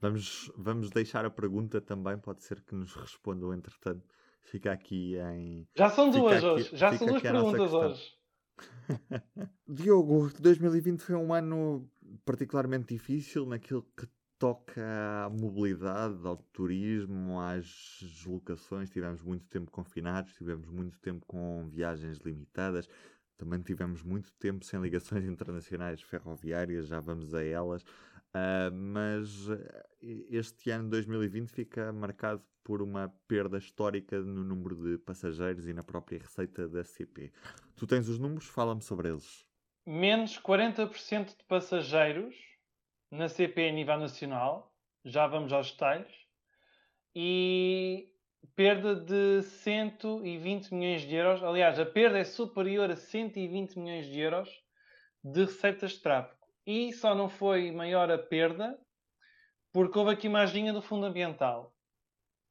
Vamos, 0.00 0.52
vamos 0.56 0.88
deixar 0.90 1.24
a 1.24 1.30
pergunta 1.30 1.80
também, 1.80 2.16
pode 2.16 2.44
ser 2.44 2.62
que 2.62 2.72
nos 2.72 2.94
respondam 2.94 3.52
entretanto. 3.52 4.06
Fica 4.40 4.70
aqui 4.70 5.16
em. 5.16 5.66
Já 5.76 5.90
são 5.90 6.08
duas 6.08 6.36
aqui, 6.36 6.46
hoje, 6.46 6.76
já 6.76 6.96
são 6.96 7.08
duas 7.08 7.20
perguntas 7.20 7.72
hoje. 7.72 8.12
Diogo, 9.66 10.30
2020 10.38 11.00
foi 11.00 11.16
um 11.16 11.34
ano 11.34 11.90
particularmente 12.24 12.94
difícil 12.94 13.44
naquilo 13.44 13.82
que 13.96 14.06
toca 14.38 14.80
à 15.24 15.28
mobilidade, 15.28 16.24
ao 16.24 16.36
turismo, 16.36 17.40
às 17.40 17.98
deslocações. 18.00 18.90
Tivemos 18.90 19.22
muito 19.22 19.44
tempo 19.48 19.72
confinados, 19.72 20.32
tivemos 20.34 20.68
muito 20.68 21.00
tempo 21.00 21.26
com 21.26 21.68
viagens 21.68 22.18
limitadas, 22.18 22.88
também 23.38 23.62
tivemos 23.62 24.02
muito 24.02 24.32
tempo 24.32 24.64
sem 24.64 24.80
ligações 24.80 25.24
internacionais 25.26 26.02
ferroviárias, 26.02 26.88
já 26.88 27.00
vamos 27.00 27.32
a 27.32 27.42
elas. 27.42 27.82
Uh, 27.82 28.70
mas 28.70 29.48
eh, 29.48 29.86
este 30.28 30.70
ano 30.70 30.90
2020 30.90 31.48
fica 31.48 31.90
marcado 31.92 32.42
por 32.62 32.82
uma 32.82 33.08
perda 33.26 33.56
histórica 33.56 34.20
no 34.20 34.44
número 34.44 34.76
de 34.76 34.98
passageiros 34.98 35.66
e 35.66 35.72
na 35.72 35.82
própria 35.82 36.18
receita 36.18 36.68
da 36.68 36.84
CP. 36.84 37.32
Tu 37.74 37.86
tens 37.86 38.06
os 38.08 38.18
números? 38.18 38.46
Fala-me 38.46 38.82
sobre 38.82 39.08
eles. 39.08 39.46
Menos 39.86 40.38
40% 40.38 41.38
de 41.38 41.44
passageiros 41.44 42.34
na 43.10 43.28
CP 43.30 43.70
a 43.70 43.72
nível 43.72 43.98
nacional, 43.98 44.74
já 45.02 45.26
vamos 45.26 45.50
aos 45.50 45.70
detalhes, 45.70 46.12
e 47.14 48.12
perda 48.54 48.94
de 48.94 49.42
120 49.42 50.74
milhões 50.74 51.02
de 51.02 51.14
euros. 51.14 51.42
Aliás, 51.42 51.78
a 51.78 51.86
perda 51.86 52.18
é 52.18 52.24
superior 52.24 52.90
a 52.90 52.96
120 52.96 53.78
milhões 53.78 54.06
de 54.06 54.18
euros 54.20 54.48
de 55.22 55.44
receitas 55.44 55.92
de 55.92 56.00
tráfego. 56.00 56.38
E 56.66 56.92
só 56.92 57.14
não 57.14 57.28
foi 57.28 57.70
maior 57.70 58.10
a 58.10 58.18
perda 58.18 58.78
porque 59.72 59.98
houve 59.98 60.12
aqui 60.12 60.28
uma 60.28 60.40
ajinha 60.42 60.72
do 60.72 60.82
fundo 60.82 61.06
ambiental. 61.06 61.74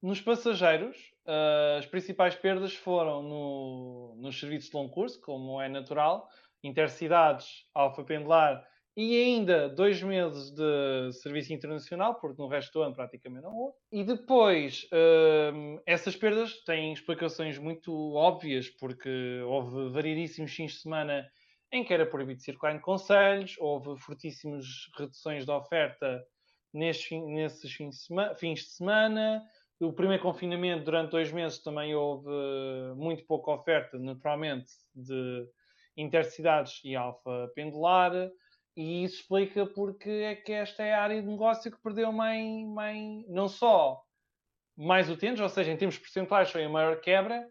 Nos 0.01 0.21
passageiros, 0.21 0.95
uh, 1.25 1.79
as 1.79 1.85
principais 1.85 2.35
perdas 2.35 2.73
foram 2.75 3.23
no, 3.23 4.15
nos 4.17 4.39
serviços 4.39 4.69
de 4.69 4.77
longo 4.77 4.93
curso, 4.93 5.19
como 5.21 5.59
é 5.59 5.67
natural, 5.67 6.29
intercidades, 6.63 7.65
alfa 7.73 8.03
pendular 8.03 8.65
e 8.99 9.15
ainda 9.15 9.69
dois 9.69 10.01
meses 10.01 10.49
de 10.49 11.11
serviço 11.13 11.53
internacional, 11.53 12.15
porque 12.15 12.41
no 12.41 12.47
resto 12.47 12.73
do 12.73 12.81
ano 12.81 12.95
praticamente 12.95 13.43
não 13.43 13.55
houve. 13.55 13.77
E 13.91 14.03
depois, 14.03 14.85
uh, 14.85 15.79
essas 15.85 16.15
perdas 16.15 16.63
têm 16.63 16.93
explicações 16.93 17.59
muito 17.59 17.93
óbvias, 18.15 18.71
porque 18.71 19.39
houve 19.45 19.91
variedíssimos 19.91 20.51
fins 20.51 20.71
de 20.71 20.79
semana 20.79 21.29
em 21.71 21.83
que 21.83 21.93
era 21.93 22.07
proibido 22.07 22.41
circular 22.41 22.75
em 22.75 22.79
conselhos, 22.79 23.55
houve 23.59 23.99
fortíssimas 24.01 24.65
reduções 24.97 25.45
de 25.45 25.51
oferta 25.51 26.25
nesses, 26.73 27.07
nesses 27.11 27.71
fins, 27.71 27.97
de 27.97 28.01
semana, 28.01 28.35
fins 28.35 28.59
de 28.61 28.69
semana. 28.69 29.43
O 29.79 29.93
primeiro 29.93 30.23
confinamento, 30.23 30.85
durante 30.85 31.11
dois 31.11 31.31
meses, 31.31 31.61
também 31.61 31.93
houve 31.93 32.31
muito 32.95 33.23
pouca 33.25 33.51
oferta, 33.51 33.99
naturalmente, 33.99 34.71
de 34.95 35.47
intercidades 35.95 36.81
e 36.83 36.95
alfa 36.95 37.51
pendular. 37.53 38.11
E 38.77 39.03
isso 39.03 39.21
explica 39.21 39.65
porque 39.65 40.07
é 40.07 40.35
que 40.35 40.53
esta 40.53 40.83
é 40.83 40.93
a 40.93 41.01
área 41.01 41.19
de 41.19 41.27
negócio 41.27 41.71
que 41.71 41.81
perdeu 41.81 42.11
mãe, 42.11 42.63
não 43.27 43.47
só 43.47 44.03
mais 44.77 45.09
utentes, 45.09 45.41
ou 45.41 45.49
seja, 45.49 45.71
em 45.71 45.77
termos 45.77 45.97
percentuais 45.97 46.51
foi 46.51 46.63
a 46.63 46.69
maior 46.69 47.01
quebra, 47.01 47.43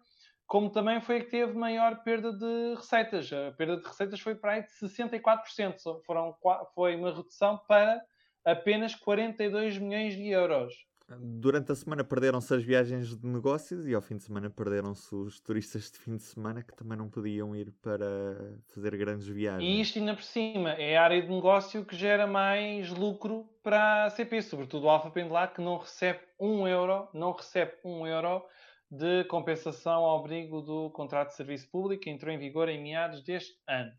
como 0.47 0.71
também 0.71 1.00
foi 1.00 1.16
a 1.16 1.25
que 1.25 1.30
teve 1.30 1.52
maior 1.52 2.04
perda 2.04 2.33
de 2.33 2.76
receitas. 2.76 3.33
A 3.33 3.50
perda 3.50 3.76
de 3.76 3.85
receitas 3.85 4.21
foi 4.21 4.37
para 4.37 4.52
aí 4.52 4.62
de 4.62 4.68
64%. 4.68 6.00
Foram, 6.06 6.33
foi 6.73 6.95
uma 6.95 7.12
redução 7.12 7.59
para 7.66 8.00
apenas 8.45 8.95
42 8.95 9.78
milhões 9.78 10.14
de 10.14 10.28
euros. 10.28 10.73
Durante 11.08 11.70
a 11.70 11.75
semana 11.76 12.02
perderam-se 12.02 12.52
as 12.52 12.64
viagens 12.64 13.16
de 13.16 13.26
negócios 13.26 13.86
e 13.86 13.94
ao 13.94 14.02
fim 14.02 14.16
de 14.16 14.25
semana 14.25 14.50
perderam-se 14.50 15.14
os 15.14 15.38
turistas 15.38 15.88
de 15.88 15.98
fim 15.98 16.16
de 16.16 16.22
semana 16.25 16.64
que 16.64 16.75
também 16.75 16.98
não 16.98 17.08
podiam 17.08 17.54
ir 17.54 17.70
para 17.80 18.58
fazer 18.75 18.96
grandes 18.96 19.28
viagens. 19.28 19.62
E 19.62 19.80
isto 19.80 20.00
ainda 20.00 20.14
por 20.14 20.25
cima 20.25 20.71
é 20.73 20.97
a 20.97 21.04
área 21.04 21.23
de 21.23 21.28
negócio 21.28 21.84
que 21.84 21.95
gera 21.95 22.26
mais 22.26 22.90
lucro 22.90 23.49
para 23.62 24.06
a 24.06 24.10
CP, 24.10 24.42
sobretudo 24.42 24.86
o 24.86 24.88
Alfa 24.88 25.10
Pendular 25.10 25.54
que 25.54 25.60
não 25.60 25.78
recebe 25.78 26.19
um 26.40 26.66
euro, 26.66 27.08
não 27.14 27.30
recebe 27.30 27.73
um 27.84 28.04
euro 28.04 28.42
de 28.90 29.25
compensação 29.25 30.04
ao 30.04 30.19
abrigo 30.19 30.60
do 30.60 30.90
contrato 30.90 31.28
de 31.28 31.36
serviço 31.36 31.71
público 31.71 32.02
que 32.02 32.10
entrou 32.10 32.32
em 32.32 32.38
vigor 32.38 32.69
em 32.69 32.82
meados 32.82 33.23
deste 33.23 33.54
ano. 33.69 33.92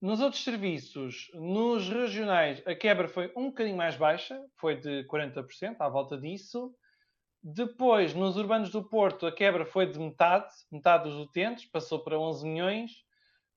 Nos 0.00 0.20
outros 0.20 0.44
serviços, 0.44 1.28
nos 1.34 1.88
regionais, 1.88 2.62
a 2.66 2.74
quebra 2.74 3.08
foi 3.08 3.32
um 3.36 3.46
bocadinho 3.46 3.76
mais 3.76 3.96
baixa, 3.96 4.40
foi 4.56 4.76
de 4.76 5.04
40%, 5.04 5.76
à 5.80 5.88
volta 5.88 6.16
disso. 6.16 6.72
Depois, 7.42 8.14
nos 8.14 8.36
urbanos 8.36 8.70
do 8.70 8.88
Porto, 8.88 9.26
a 9.26 9.32
quebra 9.32 9.66
foi 9.66 9.86
de 9.86 9.98
metade, 9.98 10.48
metade 10.70 11.04
dos 11.04 11.18
utentes, 11.18 11.64
passou 11.66 11.98
para 11.98 12.18
11 12.18 12.46
milhões. 12.46 12.92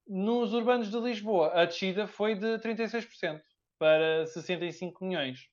Nos 0.08 0.54
urbanos 0.54 0.90
de 0.90 1.00
Lisboa, 1.00 1.52
a 1.54 1.66
descida 1.66 2.08
foi 2.08 2.34
de 2.34 2.58
36%, 2.58 3.40
para 3.78 4.26
65 4.26 5.06
milhões 5.06 5.52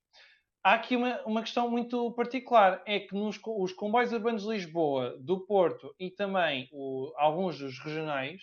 há 0.63 0.75
aqui 0.75 0.97
uma, 0.97 1.23
uma 1.25 1.43
questão 1.43 1.71
muito 1.71 2.13
particular: 2.13 2.83
é 2.87 3.01
que 3.01 3.15
nos 3.15 3.41
os 3.45 3.73
comboios 3.73 4.13
urbanos 4.13 4.43
de 4.43 4.49
Lisboa, 4.49 5.17
do 5.19 5.41
Porto 5.47 5.95
e 5.99 6.11
também 6.11 6.69
o, 6.73 7.13
alguns 7.17 7.59
dos 7.59 7.79
regionais 7.79 8.43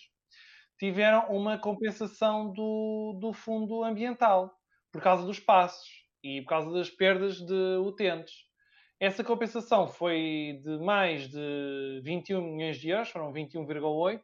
tiveram 0.78 1.28
uma 1.30 1.58
compensação 1.58 2.52
do, 2.52 3.18
do 3.20 3.34
fundo 3.34 3.84
ambiental 3.84 4.54
por 4.92 5.02
causa 5.02 5.26
dos 5.26 5.40
passos 5.40 5.88
e 6.24 6.42
por 6.42 6.50
causa 6.50 6.72
das 6.72 6.90
perdas 6.90 7.38
de 7.38 7.78
utentes. 7.86 8.34
Essa 9.00 9.24
compensação 9.24 9.88
foi 9.88 10.62
de 10.64 10.78
mais 10.80 11.30
de 11.30 12.02
21 12.04 12.42
milhões 12.42 12.78
de 12.78 12.90
euros, 12.90 13.10
foram 13.10 13.34
21,8. 13.34 14.22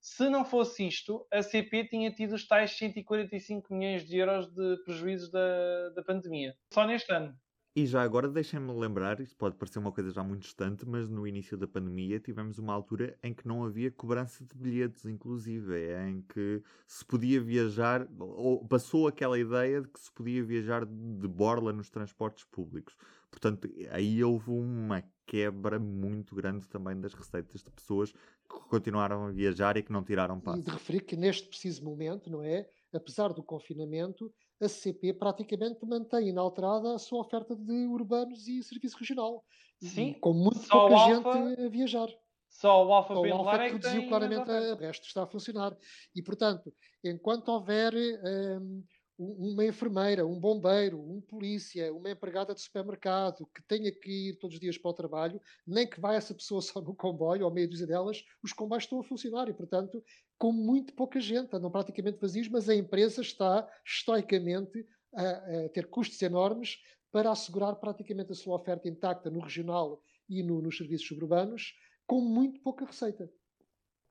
Se 0.00 0.28
não 0.28 0.44
fosse 0.44 0.86
isto, 0.86 1.26
a 1.32 1.42
CP 1.42 1.88
tinha 1.88 2.12
tido 2.12 2.34
os 2.34 2.46
tais 2.46 2.72
145 2.76 3.72
milhões 3.74 4.06
de 4.06 4.18
euros 4.18 4.52
de 4.52 4.76
prejuízos 4.84 5.30
da, 5.30 5.90
da 5.90 6.02
pandemia. 6.02 6.56
Só 6.72 6.84
neste 6.84 7.12
ano. 7.12 7.34
E 7.78 7.86
já 7.86 8.02
agora 8.02 8.28
deixem-me 8.28 8.72
lembrar, 8.72 9.20
isto 9.20 9.36
pode 9.36 9.54
parecer 9.54 9.78
uma 9.78 9.92
coisa 9.92 10.10
já 10.10 10.20
muito 10.20 10.42
distante, 10.42 10.84
mas 10.84 11.08
no 11.08 11.24
início 11.24 11.56
da 11.56 11.68
pandemia 11.68 12.18
tivemos 12.18 12.58
uma 12.58 12.74
altura 12.74 13.16
em 13.22 13.32
que 13.32 13.46
não 13.46 13.62
havia 13.62 13.88
cobrança 13.88 14.44
de 14.44 14.52
bilhetes, 14.52 15.04
inclusive, 15.04 15.72
em 16.08 16.20
que 16.22 16.60
se 16.88 17.04
podia 17.04 17.40
viajar, 17.40 18.08
ou 18.18 18.66
passou 18.66 19.06
aquela 19.06 19.38
ideia 19.38 19.80
de 19.80 19.86
que 19.86 20.00
se 20.00 20.10
podia 20.10 20.42
viajar 20.42 20.84
de 20.84 21.28
borla 21.28 21.72
nos 21.72 21.88
transportes 21.88 22.42
públicos. 22.42 22.96
Portanto, 23.30 23.70
aí 23.92 24.24
houve 24.24 24.50
uma 24.50 25.04
quebra 25.24 25.78
muito 25.78 26.34
grande 26.34 26.68
também 26.68 27.00
das 27.00 27.14
receitas 27.14 27.62
de 27.62 27.70
pessoas 27.70 28.10
que 28.10 28.58
continuaram 28.68 29.26
a 29.26 29.30
viajar 29.30 29.76
e 29.76 29.84
que 29.84 29.92
não 29.92 30.02
tiraram 30.02 30.40
passo. 30.40 30.58
E 30.58 30.64
de 30.64 30.70
referir 30.72 31.02
que 31.02 31.14
neste 31.14 31.48
preciso 31.48 31.84
momento, 31.84 32.28
não 32.28 32.42
é? 32.42 32.68
Apesar 32.92 33.32
do 33.32 33.42
confinamento, 33.42 34.34
a 34.60 34.68
CP 34.68 35.12
praticamente 35.14 35.84
mantém 35.84 36.28
inalterada 36.28 36.94
a 36.94 36.98
sua 36.98 37.20
oferta 37.20 37.54
de 37.54 37.86
urbanos 37.86 38.48
e 38.48 38.62
serviço 38.62 38.96
regional. 38.98 39.44
Sim, 39.80 40.14
com 40.14 40.32
muito 40.32 40.66
pouca 40.68 40.96
gente 41.06 41.62
a 41.62 41.68
viajar. 41.68 42.08
Só 42.48 42.84
o 42.86 42.92
Alfa 42.92 43.14
Pendular 43.14 43.60
é 43.60 43.66
que 43.66 43.72
reduziu 43.74 44.08
claramente, 44.08 44.50
o 44.50 44.76
resto 44.76 45.06
está 45.06 45.22
a 45.22 45.26
funcionar. 45.26 45.76
E, 46.14 46.22
portanto, 46.22 46.72
enquanto 47.04 47.48
houver 47.48 47.94
um, 47.94 48.82
uma 49.18 49.64
enfermeira, 49.64 50.24
um 50.24 50.38
bombeiro, 50.38 51.00
um 51.00 51.20
polícia, 51.20 51.92
uma 51.92 52.10
empregada 52.10 52.54
de 52.54 52.60
supermercado 52.60 53.48
que 53.52 53.60
tenha 53.66 53.90
que 53.90 54.28
ir 54.28 54.36
todos 54.36 54.54
os 54.54 54.60
dias 54.60 54.78
para 54.78 54.90
o 54.90 54.94
trabalho, 54.94 55.40
nem 55.66 55.88
que 55.88 56.00
vá 56.00 56.14
essa 56.14 56.32
pessoa 56.32 56.62
só 56.62 56.80
no 56.80 56.94
comboio, 56.94 57.44
ou 57.44 57.50
meia 57.50 57.66
dúzia 57.66 57.86
delas, 57.86 58.24
os 58.42 58.52
comboios 58.52 58.84
estão 58.84 59.00
a 59.00 59.04
funcionar 59.04 59.48
e, 59.48 59.52
portanto, 59.52 60.02
com 60.38 60.52
muito 60.52 60.94
pouca 60.94 61.18
gente, 61.20 61.54
andam 61.54 61.70
praticamente 61.70 62.20
vazios, 62.20 62.48
mas 62.48 62.68
a 62.68 62.74
empresa 62.74 63.20
está 63.20 63.68
estoicamente 63.84 64.86
a, 65.12 65.64
a 65.64 65.68
ter 65.70 65.88
custos 65.88 66.22
enormes 66.22 66.78
para 67.10 67.32
assegurar 67.32 67.74
praticamente 67.76 68.30
a 68.30 68.36
sua 68.36 68.56
oferta 68.56 68.88
intacta 68.88 69.30
no 69.30 69.40
regional 69.40 70.00
e 70.28 70.42
no, 70.44 70.62
nos 70.62 70.76
serviços 70.76 71.08
suburbanos, 71.08 71.74
com 72.06 72.20
muito 72.20 72.60
pouca 72.60 72.84
receita. 72.84 73.28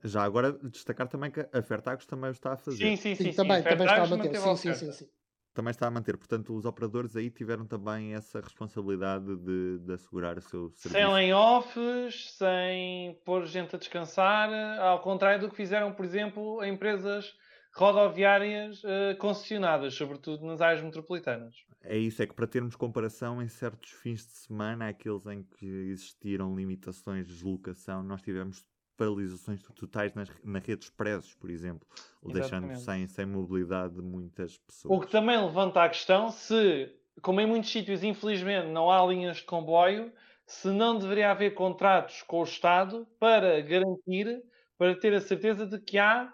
Já 0.03 0.23
agora 0.23 0.53
destacar 0.53 1.07
também 1.07 1.31
que 1.31 1.39
a 1.51 1.61
Fertagos 1.61 2.05
também 2.05 2.29
o 2.29 2.31
está 2.31 2.53
a 2.53 2.57
fazer. 2.57 2.77
Sim, 2.77 2.95
sim, 2.95 3.15
sim. 3.15 3.23
sim 3.25 3.33
também, 3.33 3.63
também 3.63 3.87
está 3.87 4.03
a 4.03 4.07
manter. 4.07 4.35
Sim, 4.35 4.55
sim, 4.55 4.73
sim, 4.73 4.91
sim, 4.91 5.05
Também 5.53 5.71
está 5.71 5.87
a 5.87 5.91
manter. 5.91 6.17
Portanto, 6.17 6.55
os 6.55 6.65
operadores 6.65 7.15
aí 7.15 7.29
tiveram 7.29 7.65
também 7.65 8.13
essa 8.13 8.39
responsabilidade 8.39 9.35
de, 9.37 9.79
de 9.79 9.93
assegurar 9.93 10.37
o 10.37 10.41
seu 10.41 10.69
serviço. 10.69 11.03
Sem 11.03 11.13
layoffs, 11.13 12.31
sem 12.37 13.19
pôr 13.25 13.45
gente 13.45 13.75
a 13.75 13.79
descansar, 13.79 14.53
ao 14.79 15.01
contrário 15.01 15.41
do 15.41 15.49
que 15.49 15.55
fizeram, 15.55 15.91
por 15.91 16.05
exemplo, 16.05 16.63
empresas 16.63 17.33
rodoviárias 17.77 18.83
uh, 18.83 19.15
concessionadas, 19.19 19.93
sobretudo 19.93 20.45
nas 20.45 20.61
áreas 20.61 20.83
metropolitanas. 20.83 21.55
É 21.83 21.95
isso, 21.95 22.21
é 22.21 22.27
que 22.27 22.33
para 22.33 22.47
termos 22.47 22.75
comparação, 22.75 23.41
em 23.41 23.47
certos 23.47 23.91
fins 23.91 24.25
de 24.25 24.33
semana, 24.33 24.89
aqueles 24.89 25.25
em 25.27 25.43
que 25.43 25.65
existiram 25.65 26.55
limitações 26.55 27.27
de 27.27 27.33
deslocação, 27.33 28.01
nós 28.01 28.21
tivemos 28.21 28.65
paralisações 28.97 29.61
totais 29.75 30.13
nas, 30.13 30.29
na 30.43 30.59
rede 30.59 30.85
expressos, 30.85 31.33
por 31.35 31.49
exemplo, 31.49 31.87
deixando 32.25 32.75
sem, 32.75 33.07
sem 33.07 33.25
mobilidade 33.25 34.01
muitas 34.01 34.57
pessoas. 34.57 34.97
O 34.97 34.99
que 34.99 35.11
também 35.11 35.37
levanta 35.41 35.83
a 35.83 35.89
questão 35.89 36.29
se 36.31 36.93
como 37.21 37.41
em 37.41 37.47
muitos 37.47 37.71
sítios, 37.71 38.03
infelizmente, 38.03 38.67
não 38.67 38.91
há 38.91 39.05
linhas 39.05 39.37
de 39.37 39.43
comboio, 39.43 40.11
se 40.45 40.69
não 40.69 40.97
deveria 40.97 41.31
haver 41.31 41.53
contratos 41.53 42.21
com 42.23 42.39
o 42.39 42.43
Estado 42.43 43.07
para 43.19 43.59
garantir, 43.61 44.43
para 44.77 44.95
ter 44.95 45.13
a 45.13 45.21
certeza 45.21 45.65
de 45.65 45.79
que 45.79 45.97
há 45.97 46.31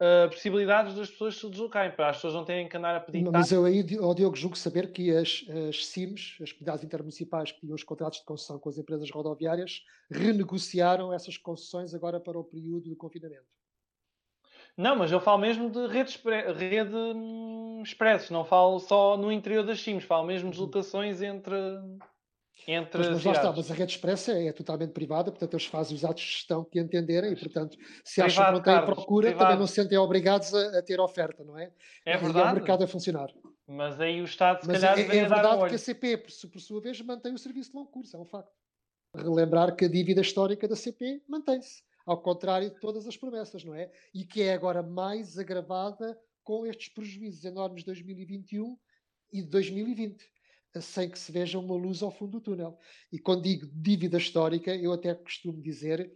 uh, 0.00 0.28
possibilidades 0.30 0.94
das 0.94 1.10
pessoas 1.10 1.36
se 1.36 1.48
deslocarem, 1.48 1.92
para 1.92 2.10
as 2.10 2.16
pessoas 2.16 2.34
não 2.34 2.44
terem 2.44 2.68
que 2.68 2.76
andar 2.76 2.96
a 2.96 3.00
pedir. 3.00 3.30
Mas 3.30 3.52
eu 3.52 3.64
aí, 3.64 3.84
ao 4.00 4.14
Diogo, 4.14 4.36
julgo 4.36 4.56
saber 4.56 4.92
que 4.92 5.10
as, 5.10 5.44
as 5.68 5.86
CIMs, 5.86 6.36
as 6.42 6.52
comunidades 6.52 6.84
intermunicipais 6.84 7.52
que 7.52 7.60
tinham 7.60 7.74
os 7.74 7.84
contratos 7.84 8.20
de 8.20 8.24
concessão 8.24 8.58
com 8.58 8.68
as 8.68 8.78
empresas 8.78 9.10
rodoviárias, 9.10 9.82
renegociaram 10.10 11.12
essas 11.12 11.36
concessões 11.36 11.94
agora 11.94 12.20
para 12.20 12.38
o 12.38 12.44
período 12.44 12.88
de 12.88 12.96
confinamento. 12.96 13.44
Não, 14.76 14.96
mas 14.96 15.12
eu 15.12 15.20
falo 15.20 15.38
mesmo 15.38 15.70
de 15.70 15.86
rede, 15.86 16.20
rede 16.56 16.94
hum, 16.94 17.80
expresso, 17.82 18.32
não 18.32 18.44
falo 18.44 18.80
só 18.80 19.16
no 19.16 19.30
interior 19.30 19.64
das 19.64 19.80
CIMs, 19.80 20.04
falo 20.04 20.26
mesmo 20.26 20.50
de 20.50 20.58
uhum. 20.58 20.66
deslocações 20.66 21.22
entre 21.22 21.54
entre 22.66 22.98
mas, 22.98 23.10
mas 23.10 23.24
lá 23.24 23.32
está, 23.32 23.52
mas 23.52 23.70
a 23.70 23.74
rede 23.74 23.92
expressa 23.92 24.32
é, 24.32 24.46
é, 24.46 24.52
totalmente 24.52 24.92
privada, 24.92 25.30
portanto 25.30 25.54
eles 25.54 25.66
fazem 25.66 25.96
os 25.96 26.04
atos 26.04 26.22
de 26.22 26.30
gestão 26.30 26.64
que 26.64 26.78
entenderem 26.78 27.32
e, 27.32 27.36
portanto, 27.36 27.76
se 28.04 28.22
Privado, 28.22 28.26
acham 28.26 28.44
que 28.46 28.52
não 28.52 28.62
têm 28.62 28.74
Carlos, 28.74 28.94
procura, 28.94 29.28
privado. 29.28 29.44
também 29.44 29.60
não 29.60 29.66
se 29.66 29.74
sentem 29.74 29.98
obrigados 29.98 30.54
a, 30.54 30.78
a, 30.78 30.82
ter 30.82 31.00
oferta, 31.00 31.44
não 31.44 31.58
é? 31.58 31.72
É 32.06 32.16
verdade. 32.16 32.38
E 32.38 32.40
é 32.40 32.52
o 32.52 32.54
mercado 32.54 32.84
a 32.84 32.86
funcionar. 32.86 33.28
Mas 33.66 34.00
aí 34.00 34.20
o 34.20 34.24
Estado, 34.24 34.62
se 34.62 34.68
mas 34.68 34.80
calhar, 34.80 34.98
é, 34.98 35.02
é 35.02 35.28
verdade 35.28 35.68
que 35.68 35.74
a 35.74 35.78
CP, 35.78 36.18
por, 36.18 36.50
por 36.50 36.60
sua 36.60 36.80
vez, 36.80 37.00
mantém 37.00 37.32
o 37.32 37.38
serviço 37.38 37.70
de 37.70 37.76
longo 37.76 37.90
curso, 37.90 38.16
é 38.16 38.20
um 38.20 38.24
facto. 38.24 38.52
Relembrar 39.14 39.74
que 39.74 39.84
a 39.84 39.88
dívida 39.88 40.20
histórica 40.20 40.66
da 40.66 40.76
CP 40.76 41.22
mantém-se, 41.28 41.82
ao 42.04 42.20
contrário 42.20 42.70
de 42.70 42.80
todas 42.80 43.06
as 43.06 43.16
promessas, 43.16 43.64
não 43.64 43.74
é? 43.74 43.90
E 44.12 44.24
que 44.24 44.42
é 44.42 44.52
agora 44.52 44.82
mais 44.82 45.38
agravada 45.38 46.18
com 46.42 46.66
estes 46.66 46.88
prejuízos 46.88 47.44
enormes 47.44 47.80
de 47.80 47.86
2021 47.86 48.76
e 49.32 49.42
de 49.42 49.48
2020 49.48 50.33
sem 50.80 51.08
que 51.08 51.18
se 51.18 51.30
veja 51.30 51.58
uma 51.58 51.74
luz 51.74 52.02
ao 52.02 52.10
fundo 52.10 52.32
do 52.32 52.40
túnel. 52.40 52.78
E 53.12 53.18
quando 53.18 53.42
digo 53.42 53.66
dívida 53.72 54.18
histórica, 54.18 54.74
eu 54.74 54.92
até 54.92 55.14
costumo 55.14 55.62
dizer, 55.62 56.10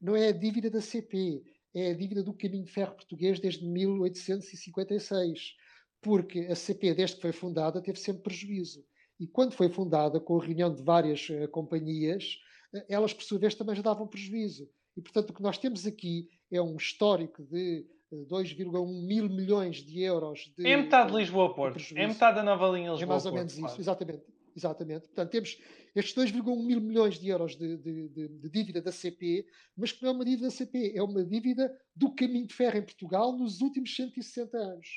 não 0.00 0.16
é 0.16 0.28
a 0.28 0.32
dívida 0.32 0.70
da 0.70 0.80
CP, 0.80 1.42
é 1.74 1.90
a 1.90 1.94
dívida 1.94 2.22
do 2.22 2.34
caminho 2.34 2.64
de 2.64 2.70
ferro 2.70 2.94
português 2.94 3.40
desde 3.40 3.64
1856. 3.64 5.54
Porque 6.00 6.40
a 6.40 6.56
CP, 6.56 6.94
desde 6.94 7.16
que 7.16 7.22
foi 7.22 7.32
fundada, 7.32 7.80
teve 7.80 7.98
sempre 7.98 8.22
prejuízo. 8.22 8.84
E 9.20 9.26
quando 9.26 9.52
foi 9.54 9.68
fundada, 9.68 10.18
com 10.18 10.38
a 10.38 10.44
reunião 10.44 10.74
de 10.74 10.82
várias 10.82 11.28
uh, 11.28 11.46
companhias, 11.48 12.38
uh, 12.74 12.82
elas, 12.88 13.12
por 13.12 13.22
sua 13.22 13.38
vez, 13.38 13.54
também 13.54 13.76
já 13.76 13.82
davam 13.82 14.08
prejuízo. 14.08 14.68
E, 14.96 15.00
portanto, 15.00 15.30
o 15.30 15.32
que 15.32 15.42
nós 15.42 15.58
temos 15.58 15.86
aqui 15.86 16.28
é 16.50 16.60
um 16.60 16.76
histórico 16.76 17.44
de 17.44 17.86
2,1 18.16 19.06
mil 19.06 19.28
milhões 19.28 19.76
de 19.76 20.02
euros 20.02 20.52
de. 20.56 20.66
É 20.66 20.76
metade 20.76 21.10
de 21.10 21.18
Lisboa-Porto. 21.18 21.80
É 21.94 22.06
metade 22.06 22.36
da 22.36 22.42
nova 22.42 22.68
linha 22.68 22.92
Lisboa-Porto. 22.92 23.02
É 23.02 23.06
mais 23.06 23.26
ou 23.26 23.32
menos 23.32 23.58
isso, 23.58 23.80
exatamente. 23.80 24.24
Exatamente. 24.54 25.06
Portanto, 25.06 25.30
temos 25.30 25.58
estes 25.94 26.14
2,1 26.14 26.62
mil 26.64 26.80
milhões 26.80 27.18
de 27.18 27.28
euros 27.28 27.56
de, 27.56 27.76
de, 27.76 28.08
de, 28.08 28.28
de, 28.28 28.48
dívida 28.50 28.80
da 28.80 28.92
CP, 28.92 29.46
mas 29.76 29.92
que 29.92 30.02
não 30.02 30.10
é 30.10 30.14
uma 30.14 30.24
dívida 30.24 30.46
da 30.46 30.50
CP, 30.50 30.92
é 30.94 31.02
uma 31.02 31.24
dívida 31.24 31.74
do 31.94 32.14
caminho 32.14 32.46
de 32.46 32.54
ferro 32.54 32.78
em 32.78 32.82
Portugal 32.82 33.36
nos 33.36 33.60
últimos 33.60 33.94
160 33.94 34.56
anos. 34.56 34.88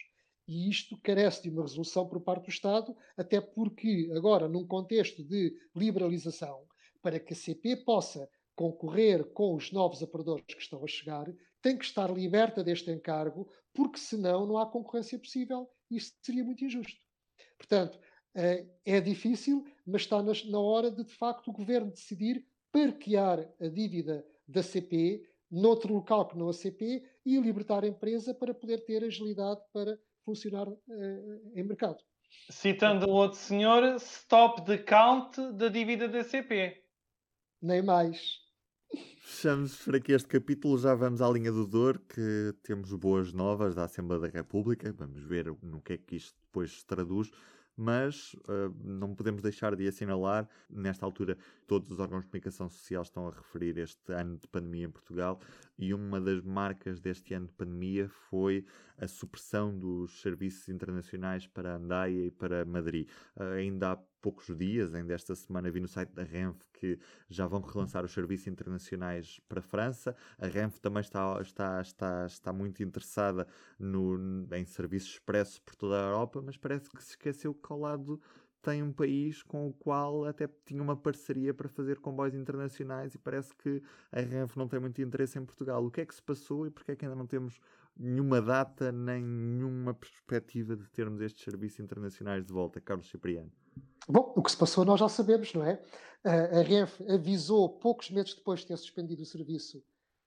E 0.47 0.69
isto 0.69 0.97
carece 1.01 1.43
de 1.43 1.49
uma 1.49 1.63
resolução 1.63 2.07
por 2.07 2.21
parte 2.21 2.45
do 2.45 2.49
Estado, 2.49 2.95
até 3.17 3.41
porque, 3.41 4.11
agora, 4.15 4.47
num 4.47 4.65
contexto 4.65 5.23
de 5.23 5.55
liberalização, 5.75 6.61
para 7.01 7.19
que 7.19 7.33
a 7.33 7.35
CP 7.35 7.77
possa 7.77 8.29
concorrer 8.55 9.25
com 9.25 9.55
os 9.55 9.71
novos 9.71 10.01
operadores 10.01 10.45
que 10.45 10.61
estão 10.61 10.83
a 10.83 10.87
chegar, 10.87 11.25
tem 11.65 11.75
que 11.75 11.85
estar 11.85 12.11
liberta 12.11 12.63
deste 12.63 12.91
encargo, 12.91 13.49
porque 13.73 13.97
senão 13.97 14.45
não 14.45 14.55
há 14.55 14.67
concorrência 14.67 15.17
possível 15.17 15.67
isso 15.89 16.13
seria 16.21 16.43
muito 16.43 16.63
injusto. 16.63 17.01
Portanto, 17.57 17.99
eh, 18.35 18.67
é 18.85 19.01
difícil, 19.01 19.65
mas 19.83 20.03
está 20.03 20.21
na 20.21 20.59
hora 20.59 20.91
de, 20.91 21.03
de 21.03 21.13
facto, 21.13 21.47
o 21.47 21.53
governo 21.53 21.89
decidir 21.89 22.45
parquear 22.71 23.51
a 23.59 23.67
dívida 23.67 24.23
da 24.47 24.61
CP 24.61 25.27
noutro 25.49 25.91
local 25.91 26.27
que 26.27 26.37
não 26.37 26.49
a 26.49 26.53
CP 26.53 27.03
e 27.25 27.39
libertar 27.39 27.83
a 27.83 27.87
empresa 27.87 28.31
para 28.31 28.53
poder 28.53 28.85
ter 28.85 29.03
agilidade 29.03 29.61
para 29.73 29.97
funcionar 30.23 30.67
uh, 30.67 31.51
em 31.55 31.63
mercado. 31.63 31.97
Citando 32.49 33.07
o 33.07 33.11
outro 33.11 33.39
senhor, 33.39 33.95
stop 33.95 34.63
the 34.65 34.77
count 34.77 35.39
da 35.53 35.67
dívida 35.67 36.07
da 36.07 36.23
CP. 36.23 36.83
Nem 37.59 37.81
mais. 37.81 38.44
Fechamos 39.27 39.75
por 39.77 39.95
aqui 39.95 40.11
este 40.11 40.27
capítulo, 40.27 40.77
já 40.77 40.93
vamos 40.93 41.19
à 41.19 41.27
linha 41.27 41.51
do 41.51 41.65
Dor, 41.65 41.97
que 41.97 42.53
temos 42.61 42.93
boas 42.93 43.33
novas 43.33 43.73
da 43.73 43.85
Assembleia 43.85 44.21
da 44.21 44.27
República, 44.27 44.93
vamos 44.93 45.23
ver 45.23 45.51
no 45.63 45.81
que 45.81 45.93
é 45.93 45.97
que 45.97 46.17
isto 46.17 46.37
depois 46.45 46.77
se 46.77 46.85
traduz, 46.85 47.31
mas 47.75 48.35
uh, 48.35 48.71
não 48.83 49.15
podemos 49.15 49.41
deixar 49.41 49.75
de 49.75 49.87
assinalar, 49.87 50.47
nesta 50.69 51.07
altura 51.07 51.39
todos 51.65 51.89
os 51.89 51.99
órgãos 51.99 52.21
de 52.23 52.29
comunicação 52.29 52.69
social 52.69 53.01
estão 53.01 53.27
a 53.27 53.31
referir 53.31 53.79
este 53.79 54.13
ano 54.13 54.37
de 54.37 54.47
pandemia 54.47 54.85
em 54.85 54.91
Portugal 54.91 55.39
e 55.75 55.91
uma 55.91 56.21
das 56.21 56.43
marcas 56.43 56.99
deste 56.99 57.33
ano 57.33 57.47
de 57.47 57.53
pandemia 57.53 58.07
foi 58.29 58.63
a 58.95 59.07
supressão 59.07 59.75
dos 59.75 60.21
serviços 60.21 60.69
internacionais 60.69 61.47
para 61.47 61.77
Andaia 61.77 62.27
e 62.27 62.31
para 62.31 62.63
Madrid. 62.63 63.09
Uh, 63.35 63.43
ainda 63.57 63.93
há 63.93 63.97
poucos 64.25 64.47
dias, 64.57 64.95
ainda 64.95 65.13
esta 65.13 65.35
semana, 65.35 65.69
vi 65.69 65.79
no 65.79 65.87
site 65.87 66.09
da 66.09 66.23
Renf 66.23 66.57
que 66.73 66.97
já 67.29 67.45
vão 67.45 67.61
relançar 67.61 68.03
os 68.03 68.11
serviços 68.11 68.47
internacionais 68.47 69.39
para 69.47 69.59
a 69.59 69.61
França. 69.61 70.15
A 70.39 70.47
Renf 70.47 70.79
também 70.79 71.01
está, 71.01 71.39
está, 71.39 71.79
está, 71.79 72.25
está 72.25 72.51
muito 72.51 72.81
interessada 72.81 73.47
no, 73.77 74.47
em 74.51 74.65
serviços 74.65 75.11
expressos 75.11 75.59
por 75.59 75.75
toda 75.75 75.95
a 75.95 76.07
Europa, 76.07 76.41
mas 76.43 76.57
parece 76.57 76.89
que 76.89 77.03
se 77.03 77.11
esqueceu 77.11 77.53
que 77.53 77.71
ao 77.71 77.79
lado 77.79 78.19
tem 78.63 78.81
um 78.81 78.91
país 78.91 79.43
com 79.43 79.67
o 79.67 79.73
qual 79.73 80.25
até 80.25 80.49
tinha 80.65 80.81
uma 80.81 80.97
parceria 80.97 81.53
para 81.53 81.69
fazer 81.69 81.99
comboios 81.99 82.33
internacionais 82.33 83.13
e 83.13 83.19
parece 83.19 83.53
que 83.55 83.79
a 84.11 84.21
Renf 84.21 84.55
não 84.55 84.67
tem 84.67 84.79
muito 84.79 84.99
interesse 85.03 85.37
em 85.37 85.45
Portugal. 85.45 85.85
O 85.85 85.91
que 85.91 86.01
é 86.01 86.05
que 86.05 86.15
se 86.15 86.23
passou 86.23 86.65
e 86.65 86.71
porquê 86.71 86.93
é 86.93 86.95
que 86.95 87.05
ainda 87.05 87.15
não 87.15 87.27
temos 87.27 87.59
nenhuma 87.95 88.41
data 88.41 88.91
nem 88.91 89.23
nenhuma 89.23 89.93
perspectiva 89.93 90.75
de 90.75 90.89
termos 90.89 91.21
estes 91.21 91.43
serviços 91.43 91.79
internacionais 91.79 92.43
de 92.43 92.51
volta, 92.51 92.81
Carlos 92.81 93.07
Cipriano? 93.07 93.51
Bom, 94.07 94.33
o 94.35 94.43
que 94.43 94.51
se 94.51 94.57
passou 94.57 94.85
nós 94.85 94.99
já 94.99 95.09
sabemos, 95.09 95.53
não 95.53 95.63
é? 95.63 95.81
A 96.23 96.61
Renf 96.61 97.01
avisou 97.09 97.69
poucos 97.69 98.09
meses 98.09 98.33
depois 98.33 98.61
de 98.61 98.67
ter 98.67 98.77
suspendido 98.77 99.21
o 99.21 99.25
serviço 99.25 99.83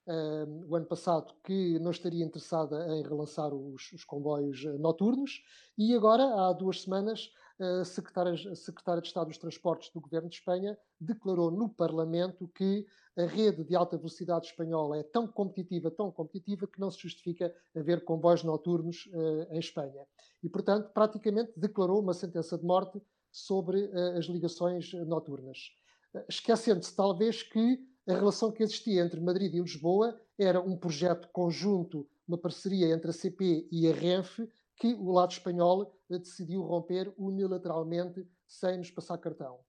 uh, 0.09 0.67
o 0.67 0.75
ano 0.75 0.87
passado 0.87 1.35
que 1.45 1.79
não 1.79 1.91
estaria 1.91 2.25
interessada 2.25 2.87
em 2.97 3.03
relançar 3.03 3.53
os, 3.53 3.93
os 3.93 4.05
comboios 4.05 4.65
eh, 4.65 4.79
noturnos 4.79 5.43
e 5.77 5.95
agora, 5.95 6.25
há 6.25 6.53
duas 6.53 6.83
semanas, 6.83 7.31
a 7.61 7.85
secretária, 7.85 8.33
a 8.33 8.55
secretária 8.55 9.03
de 9.03 9.09
Estado 9.09 9.27
dos 9.27 9.39
Transportes 9.39 9.91
do 9.93 10.01
Governo 10.01 10.29
de 10.29 10.37
Espanha 10.37 10.79
declarou 11.01 11.51
no 11.51 11.69
Parlamento 11.69 12.49
que 12.55 12.87
a 13.17 13.25
rede 13.25 13.65
de 13.65 13.75
alta 13.75 13.97
velocidade 13.97 14.47
espanhola 14.47 14.97
é 14.97 15.03
tão 15.03 15.27
competitiva, 15.27 15.91
tão 15.91 16.11
competitiva, 16.13 16.69
que 16.69 16.79
não 16.79 16.89
se 16.89 17.01
justifica 17.01 17.53
haver 17.77 18.05
comboios 18.05 18.45
noturnos 18.45 19.07
uh, 19.07 19.53
em 19.53 19.59
Espanha. 19.59 20.07
E, 20.41 20.49
portanto, 20.49 20.93
praticamente 20.93 21.53
declarou 21.57 22.01
uma 22.01 22.15
sentença 22.15 22.57
de 22.57 22.65
morte 22.65 23.03
sobre 23.31 23.85
uh, 23.87 24.19
as 24.19 24.27
ligações 24.27 24.93
noturnas. 24.93 25.71
Uh, 26.15 26.25
Esquecendo-se, 26.29 26.95
talvez, 26.95 27.43
que 27.43 27.79
a 28.07 28.15
relação 28.15 28.51
que 28.51 28.63
existia 28.63 29.03
entre 29.03 29.21
Madrid 29.21 29.55
e 29.55 29.61
Lisboa 29.61 30.19
era 30.39 30.61
um 30.61 30.77
projeto 30.77 31.29
conjunto, 31.33 32.09
uma 32.27 32.39
parceria 32.39 32.89
entre 32.89 33.11
a 33.11 33.13
CP 33.13 33.69
e 33.71 33.89
a 33.89 33.95
Renfe, 33.95 34.49
que 34.77 34.95
o 34.95 35.11
lado 35.13 35.33
espanhol 35.33 35.95
uh, 36.09 36.19
decidiu 36.19 36.63
romper 36.63 37.13
unilateralmente 37.19 38.27
sem 38.47 38.79
nos 38.79 38.91
passar 38.91 39.19
cartão. 39.19 39.61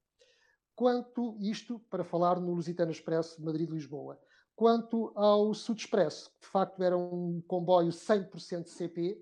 Quanto 0.75 1.35
isto, 1.41 1.79
para 1.89 2.05
falar 2.05 2.39
no 2.39 2.53
Lusitano 2.53 2.91
Expresso 2.91 3.43
Madrid-Lisboa. 3.43 4.17
Quanto 4.55 5.11
ao 5.15 5.53
Sud 5.53 5.79
Expresso, 5.79 6.29
que 6.31 6.41
de 6.41 6.47
facto 6.47 6.81
era 6.83 6.97
um 6.97 7.41
comboio 7.47 7.89
100% 7.89 8.67
CP, 8.67 9.21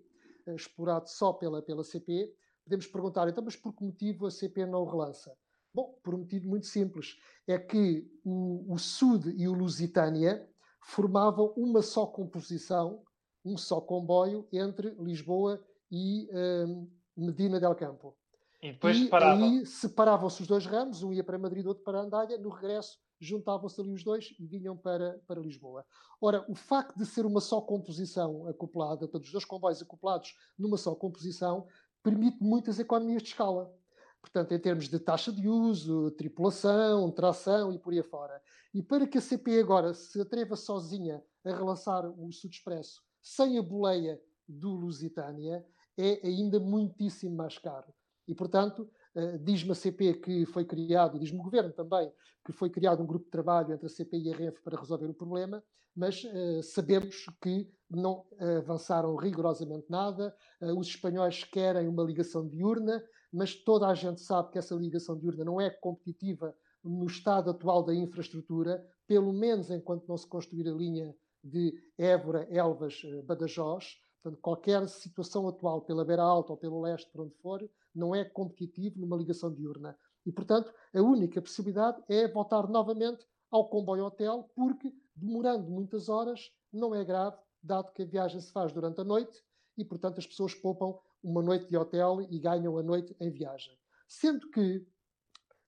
explorado 0.56 1.10
só 1.10 1.34
pela, 1.34 1.62
pela 1.62 1.84
CP, 1.84 2.34
podemos 2.68 2.86
perguntar, 2.86 3.30
então, 3.30 3.44
mas 3.44 3.56
por 3.56 3.74
que 3.74 3.84
motivo 3.84 4.28
a 4.28 4.32
CP 4.32 4.66
não 4.66 4.82
o 4.82 4.86
relança? 4.86 5.34
Bom, 5.74 5.98
por 6.04 6.14
um 6.14 6.20
motivo 6.20 6.50
muito 6.50 6.68
simples. 6.68 7.18
É 7.48 7.58
que 7.58 8.06
o, 8.24 8.74
o 8.74 8.78
Sud 8.78 9.34
e 9.38 9.48
o 9.48 9.54
Lusitânia 9.54 10.48
formavam 10.82 11.54
uma 11.56 11.82
só 11.82 12.06
composição, 12.06 13.04
um 13.44 13.58
só 13.58 13.80
comboio 13.80 14.48
entre 14.52 14.90
Lisboa 15.00 15.64
e 15.90 16.30
um, 16.32 16.90
Medina 17.16 17.60
del 17.60 17.76
Campo. 17.76 18.18
E 18.62 18.74
depois 18.74 18.98
separavam. 18.98 19.44
aí 19.44 19.66
separavam-se 19.66 20.42
os 20.42 20.48
dois 20.48 20.66
ramos, 20.66 21.04
um 21.04 21.14
ia 21.14 21.24
para 21.24 21.38
Madrid, 21.38 21.66
outro 21.66 21.84
para 21.84 22.02
Andália, 22.02 22.38
no 22.38 22.50
regresso 22.50 22.98
juntavam-se 23.20 23.80
ali 23.82 23.92
os 23.92 24.04
dois 24.04 24.34
e 24.40 24.46
vinham 24.46 24.78
para, 24.78 25.20
para 25.28 25.40
Lisboa. 25.40 25.86
Ora, 26.22 26.46
o 26.50 26.56
facto 26.56 26.98
de 26.98 27.06
ser 27.06 27.26
uma 27.26 27.42
só 27.42 27.62
composição 27.62 28.48
acoplada, 28.48 29.08
todos 29.08 29.28
os 29.28 29.32
dois 29.32 29.46
comboios 29.46 29.82
acoplados 29.82 30.36
numa 30.58 30.78
só 30.78 30.94
composição, 30.96 31.68
permite 32.04 32.42
muitas 32.42 32.80
economias 32.80 33.22
de 33.22 33.30
escala. 33.30 33.74
Portanto, 34.22 34.52
em 34.54 34.60
termos 34.60 34.90
de 34.90 35.00
taxa 35.00 35.32
de 35.32 35.48
uso, 35.48 36.12
tripulação, 36.12 37.12
tração 37.12 37.72
e 37.72 37.80
por 37.80 37.94
aí 37.94 38.00
afora. 38.00 38.42
E 38.74 38.82
para 38.82 39.08
que 39.08 39.18
a 39.18 39.22
CP 39.22 39.60
agora 39.60 39.94
se 39.94 40.20
atreva 40.20 40.56
sozinha 40.56 41.24
a 41.46 41.50
relançar 41.50 42.06
o 42.06 42.32
Sud 42.32 42.54
Expresso 42.54 43.02
sem 43.22 43.58
a 43.58 43.62
boleia 43.62 44.22
do 44.48 44.70
Lusitânia, 44.70 45.66
é 45.98 46.26
ainda 46.26 46.60
muitíssimo 46.60 47.36
mais 47.36 47.58
caro. 47.58 47.94
E, 48.28 48.34
portanto, 48.34 48.90
Uh, 49.18 49.40
diz-me 49.40 49.72
a 49.72 49.76
CP 49.76 50.14
que 50.14 50.46
foi 50.46 50.64
criado, 50.64 51.18
diz-me 51.18 51.40
o 51.40 51.44
Governo 51.44 51.74
também, 51.74 52.12
que 52.46 52.52
foi 52.52 52.70
criado 52.70 53.02
um 53.02 53.08
grupo 53.08 53.26
de 53.26 53.32
trabalho 53.32 53.74
entre 53.74 53.88
a 53.88 53.90
CP 53.90 54.16
e 54.16 54.32
a 54.32 54.36
Renfe 54.36 54.62
para 54.62 54.80
resolver 54.80 55.08
o 55.08 55.14
problema, 55.14 55.64
mas 55.96 56.24
uh, 56.24 56.62
sabemos 56.62 57.26
que 57.42 57.68
não 57.90 58.26
avançaram 58.60 59.16
rigorosamente 59.16 59.88
nada. 59.90 60.36
Uh, 60.62 60.78
os 60.78 60.86
espanhóis 60.86 61.44
querem 61.44 61.88
uma 61.88 62.04
ligação 62.04 62.48
diurna, 62.48 63.04
mas 63.34 63.56
toda 63.56 63.88
a 63.88 63.96
gente 63.96 64.22
sabe 64.22 64.52
que 64.52 64.60
essa 64.60 64.76
ligação 64.76 65.18
diurna 65.18 65.44
não 65.44 65.60
é 65.60 65.72
competitiva 65.72 66.56
no 66.84 67.08
estado 67.08 67.50
atual 67.50 67.82
da 67.82 67.96
infraestrutura, 67.96 68.86
pelo 69.08 69.34
menos 69.34 69.72
enquanto 69.72 70.08
não 70.08 70.16
se 70.16 70.28
construir 70.28 70.68
a 70.68 70.74
linha 70.74 71.16
de 71.44 71.74
Évora, 71.98 72.48
Elvas, 72.52 73.02
Badajoz. 73.26 73.98
Portanto, 74.22 74.42
qualquer 74.42 74.88
situação 74.88 75.48
atual 75.48 75.82
pela 75.82 76.06
beira 76.06 76.22
alta 76.22 76.52
ou 76.52 76.58
pelo 76.58 76.82
leste, 76.82 77.10
por 77.12 77.22
onde 77.22 77.36
for, 77.36 77.68
não 77.98 78.16
é 78.16 78.24
competitivo 78.24 79.00
numa 79.00 79.18
ligação 79.18 79.54
diurna. 79.54 79.98
E, 80.26 80.32
portanto, 80.32 80.74
a 80.94 81.02
única 81.02 81.42
possibilidade 81.42 82.02
é 82.08 82.28
voltar 82.28 82.68
novamente 82.68 83.26
ao 83.50 83.70
comboio-hotel, 83.70 84.50
porque, 84.56 84.94
demorando 85.16 85.70
muitas 85.70 86.10
horas, 86.10 86.52
não 86.72 86.94
é 86.94 87.04
grave, 87.04 87.38
dado 87.64 87.92
que 87.94 88.04
a 88.04 88.06
viagem 88.06 88.40
se 88.40 88.52
faz 88.52 88.72
durante 88.72 89.02
a 89.02 89.04
noite 89.04 89.44
e, 89.78 89.86
portanto, 89.86 90.20
as 90.20 90.28
pessoas 90.28 90.54
poupam 90.54 91.00
uma 91.24 91.42
noite 91.42 91.68
de 91.70 91.78
hotel 91.78 92.22
e 92.22 92.40
ganham 92.40 92.78
a 92.78 92.84
noite 92.84 93.16
em 93.20 93.30
viagem. 93.30 93.78
Sendo 94.08 94.50
que, 94.50 94.86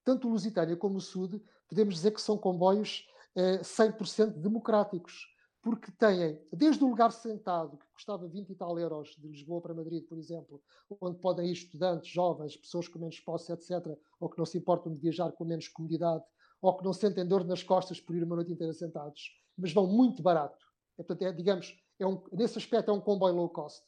tanto 0.04 0.28
o 0.28 0.32
Lusitânia 0.32 0.76
como 0.76 0.98
o 0.98 1.02
Sud, 1.02 1.42
podemos 1.68 1.96
dizer 1.96 2.12
que 2.12 2.22
são 2.22 2.38
comboios 2.38 3.08
eh, 3.36 3.60
100% 3.60 4.34
democráticos 4.39 5.28
porque 5.62 5.91
têm, 5.91 6.39
desde 6.54 6.84
o 6.84 6.88
lugar 6.88 7.12
sentado, 7.12 7.78
que 7.78 7.86
custava 7.93 8.28
20 8.28 8.50
e 8.50 8.56
tal 8.56 8.80
euros, 8.80 9.15
de 9.17 9.28
Lisboa 9.28 9.62
para 9.62 9.74
Madrid, 9.74 10.06
por 10.08 10.17
exemplo, 10.17 10.62
onde 11.02 11.19
podem 11.19 11.48
ir 11.48 11.54
estudantes, 11.54 12.10
jovens, 12.10 12.56
pessoas 12.56 12.88
com 12.88 13.00
menos 13.00 13.19
posse, 13.19 13.52
etc., 13.52 13.98
ou 14.19 14.30
que 14.30 14.38
não 14.38 14.45
se 14.45 14.58
importam 14.58 14.93
de 14.93 15.00
viajar 15.00 15.32
com 15.34 15.43
menos 15.43 15.67
comodidade, 15.67 16.24
ou 16.62 16.78
que 16.78 16.84
não 16.84 16.93
sentem 16.93 17.26
dor 17.26 17.43
nas 17.43 17.62
costas 17.62 18.00
por 18.00 18.15
ir 18.15 18.24
uma 18.24 18.38
noite 18.38 18.52
inteira 18.52 18.74
sentados, 18.74 19.38
mas 19.58 19.74
vão 19.74 19.86
muito 19.86 20.22
barato. 20.22 20.65
É, 20.98 21.04
portanto, 21.04 21.28
é, 21.28 21.32
digamos, 21.34 21.78
é 22.00 22.08
um, 22.08 22.22
nesse 22.32 22.58
aspecto 22.58 22.89
é 22.89 22.93
um 22.93 23.02
comboio 23.02 23.36
low 23.36 23.50
cost. 23.50 23.84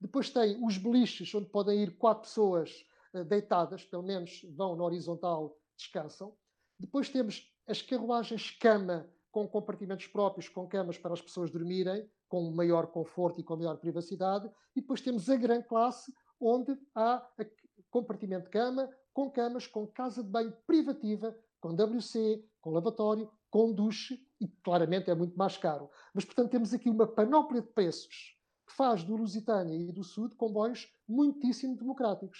Depois 0.00 0.30
tem 0.30 0.62
os 0.64 0.78
beliches, 0.78 1.34
onde 1.34 1.48
podem 1.48 1.82
ir 1.82 1.96
quatro 1.96 2.22
pessoas 2.22 2.84
uh, 3.14 3.24
deitadas, 3.24 3.84
pelo 3.84 4.02
menos 4.02 4.44
vão 4.56 4.74
na 4.74 4.84
horizontal, 4.84 5.56
descansam. 5.76 6.34
Depois 6.78 7.08
temos 7.08 7.50
as 7.66 7.80
carruagens 7.80 8.50
cama, 8.50 9.08
com 9.32 9.48
compartimentos 9.48 10.06
próprios, 10.06 10.48
com 10.48 10.68
camas 10.68 10.98
para 10.98 11.14
as 11.14 11.22
pessoas 11.22 11.50
dormirem, 11.50 12.06
com 12.28 12.50
maior 12.52 12.86
conforto 12.86 13.40
e 13.40 13.42
com 13.42 13.56
maior 13.56 13.78
privacidade. 13.78 14.48
E 14.76 14.80
depois 14.82 15.00
temos 15.00 15.28
a 15.28 15.36
grande 15.36 15.66
classe, 15.66 16.12
onde 16.38 16.78
há 16.94 17.26
compartimento 17.90 18.44
de 18.44 18.50
cama, 18.50 18.88
com 19.12 19.30
camas, 19.30 19.66
com 19.66 19.86
casa 19.86 20.22
de 20.22 20.28
banho 20.28 20.52
privativa, 20.66 21.36
com 21.60 21.74
WC, 21.74 22.44
com 22.60 22.70
lavatório, 22.70 23.30
com 23.50 23.72
duche, 23.72 24.20
e 24.40 24.48
claramente 24.48 25.10
é 25.10 25.14
muito 25.14 25.36
mais 25.36 25.56
caro. 25.56 25.90
Mas, 26.12 26.24
portanto, 26.24 26.50
temos 26.50 26.74
aqui 26.74 26.90
uma 26.90 27.06
panóplia 27.06 27.62
de 27.62 27.68
preços 27.68 28.36
que 28.66 28.72
faz 28.72 29.04
do 29.04 29.16
Lusitânia 29.16 29.76
e 29.76 29.92
do 29.92 30.04
Sul 30.04 30.28
comboios 30.36 30.92
muitíssimo 31.08 31.76
democráticos 31.76 32.38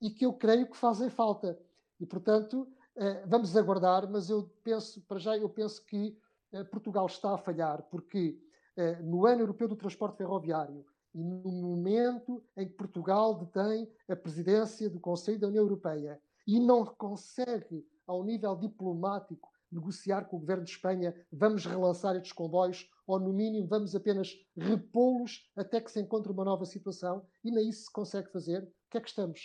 e 0.00 0.10
que 0.10 0.26
eu 0.26 0.32
creio 0.32 0.68
que 0.68 0.76
fazem 0.76 1.08
falta. 1.08 1.58
E, 2.00 2.06
portanto, 2.06 2.68
eh, 2.96 3.24
vamos 3.26 3.56
aguardar, 3.56 4.10
mas 4.10 4.28
eu 4.28 4.50
penso, 4.62 5.00
para 5.02 5.18
já, 5.18 5.36
eu 5.36 5.48
penso 5.48 5.84
que 5.84 6.16
Portugal 6.64 7.06
está 7.06 7.34
a 7.34 7.38
falhar, 7.38 7.82
porque 7.90 8.38
eh, 8.76 9.00
no 9.02 9.26
ano 9.26 9.42
europeu 9.42 9.68
do 9.68 9.76
transporte 9.76 10.18
ferroviário 10.18 10.84
e 11.14 11.22
no 11.22 11.50
momento 11.50 12.44
em 12.56 12.68
que 12.68 12.74
Portugal 12.74 13.34
detém 13.34 13.90
a 14.08 14.14
presidência 14.14 14.90
do 14.90 15.00
Conselho 15.00 15.40
da 15.40 15.48
União 15.48 15.64
Europeia 15.64 16.20
e 16.46 16.60
não 16.60 16.84
consegue, 16.84 17.86
ao 18.06 18.22
nível 18.22 18.54
diplomático, 18.54 19.50
negociar 19.72 20.26
com 20.26 20.36
o 20.36 20.40
governo 20.40 20.64
de 20.64 20.70
Espanha, 20.70 21.14
vamos 21.32 21.66
relançar 21.66 22.14
estes 22.16 22.32
comboios, 22.32 22.88
ou 23.06 23.18
no 23.18 23.32
mínimo 23.32 23.66
vamos 23.66 23.94
apenas 23.94 24.34
repô-los 24.56 25.50
até 25.56 25.80
que 25.80 25.90
se 25.90 26.00
encontre 26.00 26.30
uma 26.30 26.44
nova 26.44 26.64
situação, 26.64 27.26
e 27.42 27.50
nem 27.50 27.68
isso 27.68 27.84
se 27.84 27.92
consegue 27.92 28.30
fazer, 28.30 28.62
o 28.62 28.90
que 28.90 28.98
é 28.98 29.00
que 29.00 29.08
estamos? 29.08 29.40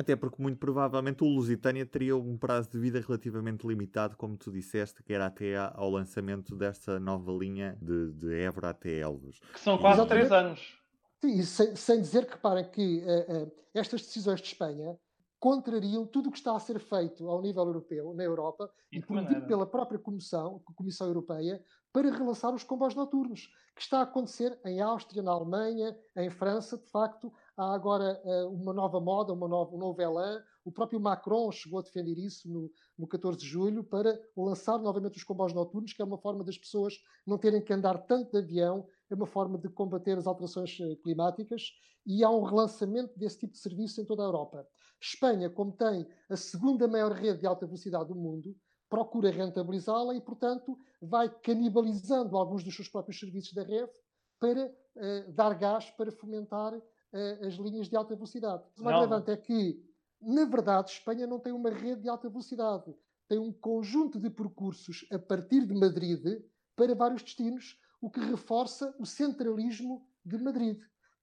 Até 0.00 0.16
porque, 0.16 0.40
muito 0.40 0.58
provavelmente, 0.58 1.22
o 1.22 1.26
Lusitânia 1.26 1.84
teria 1.84 2.16
um 2.16 2.38
prazo 2.38 2.70
de 2.70 2.78
vida 2.78 2.98
relativamente 3.06 3.66
limitado, 3.66 4.16
como 4.16 4.34
tu 4.34 4.50
disseste, 4.50 5.02
que 5.02 5.12
era 5.12 5.26
até 5.26 5.58
ao 5.58 5.90
lançamento 5.90 6.56
desta 6.56 6.98
nova 6.98 7.30
linha 7.30 7.76
de, 7.82 8.10
de 8.14 8.34
Évora 8.34 8.70
até 8.70 9.00
Elvas. 9.00 9.38
Que 9.52 9.60
são 9.60 9.76
quase 9.76 10.00
Exatamente. 10.00 10.28
três 10.28 10.32
anos. 10.32 10.78
Sim, 11.20 11.42
sem, 11.42 11.76
sem, 11.76 12.00
dizer 12.00 12.24
que, 12.24 12.32
reparem, 12.32 12.64
que 12.64 13.04
uh, 13.04 13.44
uh, 13.44 13.52
estas 13.74 14.00
decisões 14.00 14.40
de 14.40 14.46
Espanha 14.46 14.98
contrariam 15.38 16.06
tudo 16.06 16.30
o 16.30 16.32
que 16.32 16.38
está 16.38 16.56
a 16.56 16.60
ser 16.60 16.80
feito 16.80 17.28
ao 17.28 17.42
nível 17.42 17.64
europeu, 17.64 18.14
na 18.14 18.24
Europa, 18.24 18.72
e, 18.90 19.00
e 19.00 19.40
pela 19.42 19.66
própria 19.66 19.98
Comissão, 19.98 20.62
Comissão 20.74 21.08
Europeia, 21.08 21.62
para 21.92 22.10
relançar 22.10 22.54
os 22.54 22.62
comboios 22.62 22.94
noturnos, 22.94 23.48
que 23.74 23.82
está 23.82 23.98
a 24.00 24.02
acontecer 24.02 24.58
em 24.64 24.80
Áustria, 24.80 25.22
na 25.22 25.32
Alemanha, 25.32 25.96
em 26.16 26.30
França, 26.30 26.78
de 26.78 26.86
facto, 26.88 27.32
há 27.56 27.74
agora 27.74 28.20
uh, 28.24 28.48
uma 28.48 28.72
nova 28.72 29.00
moda, 29.00 29.32
uma 29.32 29.48
nova, 29.48 29.74
um 29.74 29.78
novo 29.78 30.00
elan. 30.00 30.42
O 30.64 30.70
próprio 30.70 31.00
Macron 31.00 31.50
chegou 31.50 31.78
a 31.78 31.82
defender 31.82 32.18
isso 32.18 32.48
no, 32.48 32.70
no 32.98 33.06
14 33.06 33.38
de 33.38 33.46
julho 33.46 33.82
para 33.82 34.20
lançar 34.36 34.78
novamente 34.78 35.16
os 35.16 35.24
comboios 35.24 35.52
noturnos, 35.52 35.92
que 35.92 36.02
é 36.02 36.04
uma 36.04 36.18
forma 36.18 36.44
das 36.44 36.58
pessoas 36.58 36.94
não 37.26 37.38
terem 37.38 37.62
que 37.62 37.72
andar 37.72 37.98
tanto 38.06 38.32
de 38.32 38.38
avião, 38.38 38.86
é 39.10 39.14
uma 39.14 39.26
forma 39.26 39.58
de 39.58 39.68
combater 39.68 40.16
as 40.16 40.26
alterações 40.26 40.78
eh, 40.80 40.96
climáticas 41.02 41.72
e 42.06 42.22
há 42.22 42.30
um 42.30 42.42
relançamento 42.42 43.18
desse 43.18 43.38
tipo 43.38 43.52
de 43.54 43.58
serviço 43.58 44.00
em 44.00 44.04
toda 44.04 44.22
a 44.22 44.26
Europa. 44.26 44.66
Espanha, 45.00 45.50
como 45.50 45.72
tem 45.72 46.06
a 46.28 46.36
segunda 46.36 46.86
maior 46.86 47.12
rede 47.12 47.40
de 47.40 47.46
alta 47.46 47.66
velocidade 47.66 48.08
do 48.08 48.14
mundo, 48.14 48.54
procura 48.90 49.30
rentabilizá-la 49.30 50.14
e, 50.16 50.20
portanto, 50.20 50.76
vai 51.00 51.28
canibalizando 51.28 52.36
alguns 52.36 52.64
dos 52.64 52.74
seus 52.74 52.88
próprios 52.88 53.18
serviços 53.18 53.54
da 53.54 53.62
rede 53.62 53.92
para 54.38 54.66
uh, 54.66 55.32
dar 55.32 55.54
gás 55.54 55.88
para 55.90 56.10
fomentar 56.10 56.74
uh, 56.74 57.46
as 57.46 57.54
linhas 57.54 57.88
de 57.88 57.96
alta 57.96 58.16
velocidade. 58.16 58.64
O 58.76 58.82
mais 58.82 58.96
relevante 58.96 59.30
é 59.30 59.36
que, 59.36 59.80
na 60.20 60.44
verdade, 60.44 60.90
Espanha 60.90 61.26
não 61.26 61.38
tem 61.38 61.52
uma 61.52 61.70
rede 61.70 62.02
de 62.02 62.08
alta 62.08 62.28
velocidade. 62.28 62.92
Tem 63.28 63.38
um 63.38 63.52
conjunto 63.52 64.18
de 64.18 64.28
percursos 64.28 65.06
a 65.12 65.18
partir 65.18 65.64
de 65.64 65.72
Madrid 65.72 66.42
para 66.74 66.94
vários 66.94 67.22
destinos, 67.22 67.78
o 68.00 68.10
que 68.10 68.18
reforça 68.18 68.94
o 68.98 69.06
centralismo 69.06 70.04
de 70.24 70.36
Madrid. 70.36 70.80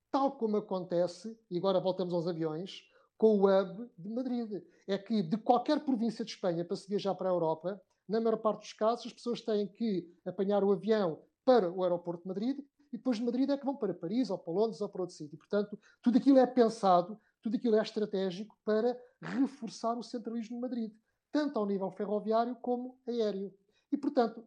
Tal 0.10 0.32
como 0.32 0.56
acontece, 0.56 1.38
e 1.52 1.58
agora 1.58 1.82
voltamos 1.82 2.14
aos 2.14 2.28
aviões, 2.28 2.82
com 3.18 3.40
o 3.40 3.48
hub 3.48 3.90
de 3.98 4.10
Madrid. 4.10 4.64
É 4.88 4.98
que 4.98 5.22
de 5.22 5.38
qualquer 5.38 5.84
província 5.84 6.24
de 6.24 6.32
Espanha 6.32 6.64
para 6.64 6.76
se 6.76 6.88
viajar 6.88 7.16
para 7.16 7.30
a 7.30 7.34
Europa, 7.34 7.82
na 8.08 8.22
maior 8.22 8.38
parte 8.38 8.62
dos 8.62 8.74
casos, 8.74 9.08
as 9.08 9.14
pessoas 9.14 9.42
têm 9.42 9.68
que 9.68 10.08
apanhar 10.26 10.64
o 10.64 10.72
avião 10.72 11.20
para 11.44 11.72
o 11.72 11.84
aeroporto 11.84 12.24
de 12.24 12.28
Madrid 12.28 12.60
e 12.92 12.98
depois 12.98 13.18
de 13.18 13.24
Madrid 13.24 13.50
é 13.50 13.58
que 13.58 13.66
vão 13.66 13.76
para 13.76 13.94
Paris 13.94 14.30
ou 14.30 14.38
para 14.38 14.54
Londres 14.54 14.80
ou 14.82 14.90
para 14.90 15.02
outro 15.02 15.16
sítio. 15.16 15.38
Portanto, 15.38 15.78
tudo 16.02 16.18
aquilo 16.18 16.38
é 16.38 16.46
pensado, 16.46 17.20
tudo 17.42 17.58
aquilo 17.58 17.76
é 17.76 17.82
estratégico 17.82 18.58
para 18.64 18.98
reforçar 19.22 19.98
o 19.98 20.04
centralismo 20.04 20.56
de 20.56 20.62
Madrid, 20.62 20.94
tanto 21.32 21.60
ao 21.60 21.66
nível 21.66 21.92
ferroviário 21.92 22.56
como 22.62 22.98
aéreo. 23.08 23.54
E, 23.92 23.98
portanto, 23.98 24.44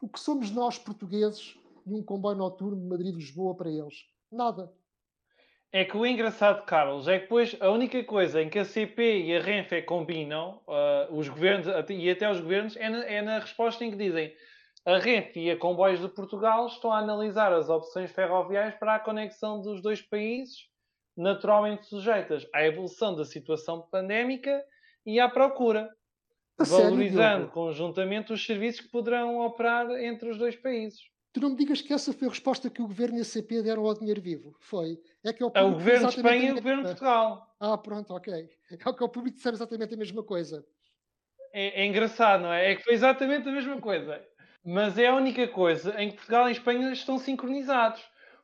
o 0.00 0.08
que 0.08 0.18
somos 0.18 0.50
nós 0.50 0.78
portugueses 0.78 1.58
e 1.86 1.94
um 1.94 2.02
comboio 2.02 2.36
noturno 2.36 2.80
de 2.80 2.86
Madrid-Lisboa 2.86 3.54
para 3.54 3.70
eles? 3.70 4.06
Nada. 4.30 4.72
É 5.72 5.84
que 5.84 5.96
o 5.96 6.04
engraçado, 6.04 6.64
Carlos, 6.64 7.06
é 7.06 7.16
que 7.16 7.24
depois 7.24 7.56
a 7.60 7.70
única 7.70 8.02
coisa 8.02 8.42
em 8.42 8.48
que 8.48 8.58
a 8.58 8.64
CP 8.64 9.22
e 9.22 9.36
a 9.36 9.40
Renfe 9.40 9.82
combinam, 9.82 10.60
uh, 10.66 11.14
os 11.14 11.28
governos 11.28 11.68
e 11.88 12.10
até 12.10 12.28
os 12.28 12.40
governos, 12.40 12.76
é 12.76 12.88
na, 12.88 13.04
é 13.04 13.22
na 13.22 13.38
resposta 13.38 13.84
em 13.84 13.90
que 13.92 13.96
dizem 13.96 14.34
a 14.84 14.98
Renfe 14.98 15.38
e 15.38 15.50
a 15.50 15.56
Comboios 15.56 16.00
de 16.00 16.08
Portugal 16.08 16.66
estão 16.66 16.92
a 16.92 16.98
analisar 16.98 17.52
as 17.52 17.68
opções 17.68 18.10
ferroviárias 18.10 18.74
para 18.74 18.96
a 18.96 18.98
conexão 18.98 19.60
dos 19.60 19.80
dois 19.80 20.02
países, 20.02 20.68
naturalmente 21.16 21.86
sujeitas 21.86 22.44
à 22.52 22.64
evolução 22.64 23.14
da 23.14 23.24
situação 23.24 23.82
pandémica 23.92 24.64
e 25.06 25.20
à 25.20 25.28
procura, 25.28 25.88
a 26.58 26.64
valorizando 26.64 27.44
sério, 27.44 27.50
conjuntamente 27.50 28.32
os 28.32 28.44
serviços 28.44 28.80
que 28.80 28.90
poderão 28.90 29.38
operar 29.38 29.88
entre 30.02 30.30
os 30.30 30.38
dois 30.38 30.56
países. 30.56 31.00
Tu 31.32 31.40
não 31.40 31.50
me 31.50 31.56
digas 31.56 31.80
que 31.80 31.92
essa 31.92 32.12
foi 32.12 32.26
a 32.26 32.30
resposta 32.30 32.68
que 32.68 32.82
o 32.82 32.88
governo 32.88 33.18
e 33.18 33.20
a 33.20 33.24
CP 33.24 33.62
deram 33.62 33.86
ao 33.86 33.94
dinheiro 33.94 34.20
vivo. 34.20 34.56
Foi. 34.58 34.98
É 35.24 35.32
que 35.32 35.42
é 35.42 35.46
o, 35.46 35.52
é 35.54 35.62
o 35.62 35.72
governo 35.72 36.08
de 36.08 36.16
Espanha 36.16 36.48
e 36.48 36.52
o 36.52 36.54
governo 36.54 36.82
de 36.82 36.88
Portugal. 36.88 37.54
Ah, 37.60 37.76
pronto, 37.76 38.14
ok. 38.14 38.32
É 38.70 38.88
o 38.88 38.94
que 38.94 39.04
o 39.04 39.08
público 39.08 39.36
disseram 39.36 39.56
exatamente 39.56 39.94
a 39.94 39.96
mesma 39.96 40.22
coisa. 40.22 40.64
É, 41.52 41.82
é 41.82 41.86
engraçado, 41.86 42.42
não 42.42 42.52
é? 42.52 42.72
É 42.72 42.76
que 42.76 42.84
foi 42.84 42.94
exatamente 42.94 43.48
a 43.48 43.52
mesma 43.52 43.80
coisa 43.80 44.24
mas 44.64 44.98
é 44.98 45.08
a 45.08 45.14
única 45.14 45.46
coisa 45.48 46.00
em 46.00 46.10
que 46.10 46.16
Portugal 46.16 46.48
e 46.48 46.52
Espanha 46.52 46.92
estão 46.92 47.18
sincronizados. 47.18 48.02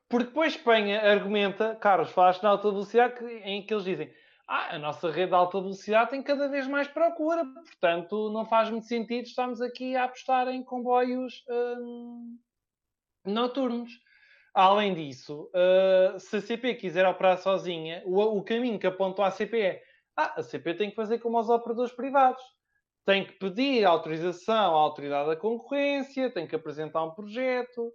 Porque 0.08 0.28
depois 0.28 0.54
Espanha 0.54 1.02
argumenta, 1.02 1.74
Carlos, 1.76 2.10
falaste 2.10 2.42
na 2.42 2.50
alta 2.50 2.70
velocidade, 2.70 3.24
em 3.44 3.64
que 3.64 3.74
eles 3.74 3.84
dizem 3.84 4.12
ah, 4.46 4.76
a 4.76 4.78
nossa 4.78 5.10
rede 5.10 5.30
de 5.30 5.34
alta 5.34 5.60
velocidade 5.60 6.10
tem 6.10 6.22
cada 6.22 6.48
vez 6.48 6.68
mais 6.68 6.86
procura, 6.86 7.44
portanto 7.44 8.30
não 8.30 8.46
faz 8.46 8.70
muito 8.70 8.86
sentido 8.86 9.24
estarmos 9.24 9.60
aqui 9.60 9.96
a 9.96 10.04
apostar 10.04 10.46
em 10.48 10.62
comboios 10.62 11.44
hum, 11.48 12.38
noturnos. 13.24 13.90
Além 14.56 14.94
disso, 14.94 15.50
uh, 15.52 16.18
se 16.18 16.38
a 16.38 16.40
CP 16.40 16.76
quiser 16.76 17.06
operar 17.06 17.36
sozinha, 17.36 18.02
o, 18.06 18.38
o, 18.38 18.42
caminho 18.42 18.78
que 18.78 18.86
apontou 18.86 19.22
à 19.22 19.30
CP 19.30 19.60
é 19.60 19.82
Ah, 20.16 20.32
a 20.40 20.42
CP 20.42 20.72
tem 20.72 20.88
que 20.88 20.96
fazer 20.96 21.18
como 21.18 21.36
aos 21.36 21.50
operadores 21.50 21.92
privados. 21.92 22.42
Tem 23.04 23.26
que 23.26 23.34
pedir 23.34 23.84
autorização 23.84 24.74
à 24.74 24.80
autoridade 24.80 25.28
da 25.28 25.36
concorrência, 25.36 26.30
tem 26.32 26.46
que 26.46 26.56
apresentar 26.56 27.04
um 27.04 27.10
projeto. 27.10 27.92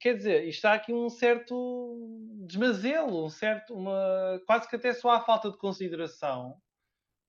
Quer 0.00 0.16
dizer, 0.16 0.48
isto 0.48 0.64
há 0.64 0.72
aqui 0.72 0.92
um 0.92 1.08
certo 1.08 1.96
desmazelo, 2.44 3.24
um 3.24 3.30
certo, 3.30 3.72
uma, 3.72 4.42
quase 4.48 4.68
que 4.68 4.74
até 4.74 4.92
só 4.92 5.10
há 5.10 5.20
falta 5.20 5.48
de 5.48 5.58
consideração 5.58 6.56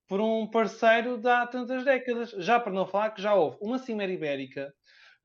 por 0.08 0.20
um 0.20 0.50
parceiro 0.50 1.20
de 1.20 1.30
há 1.30 1.46
tantas 1.46 1.86
décadas. 1.86 2.32
Já 2.32 2.60
para 2.60 2.74
não 2.74 2.88
falar 2.88 3.12
que 3.12 3.22
já 3.22 3.36
houve 3.36 3.60
uma 3.62 3.78
Cimeira 3.78 4.12
Ibérica, 4.12 4.74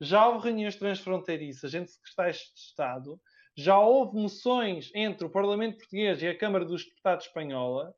já 0.01 0.27
houve 0.27 0.47
reuniões 0.47 0.75
transfronteiriças 0.75 1.73
entre 1.73 1.91
secretários 1.91 2.37
de 2.37 2.59
Estado, 2.59 3.21
já 3.55 3.79
houve 3.79 4.17
moções 4.17 4.91
entre 4.95 5.25
o 5.25 5.29
Parlamento 5.29 5.77
Português 5.77 6.21
e 6.21 6.27
a 6.27 6.37
Câmara 6.37 6.65
dos 6.65 6.83
Deputados 6.85 7.27
Espanhola 7.27 7.95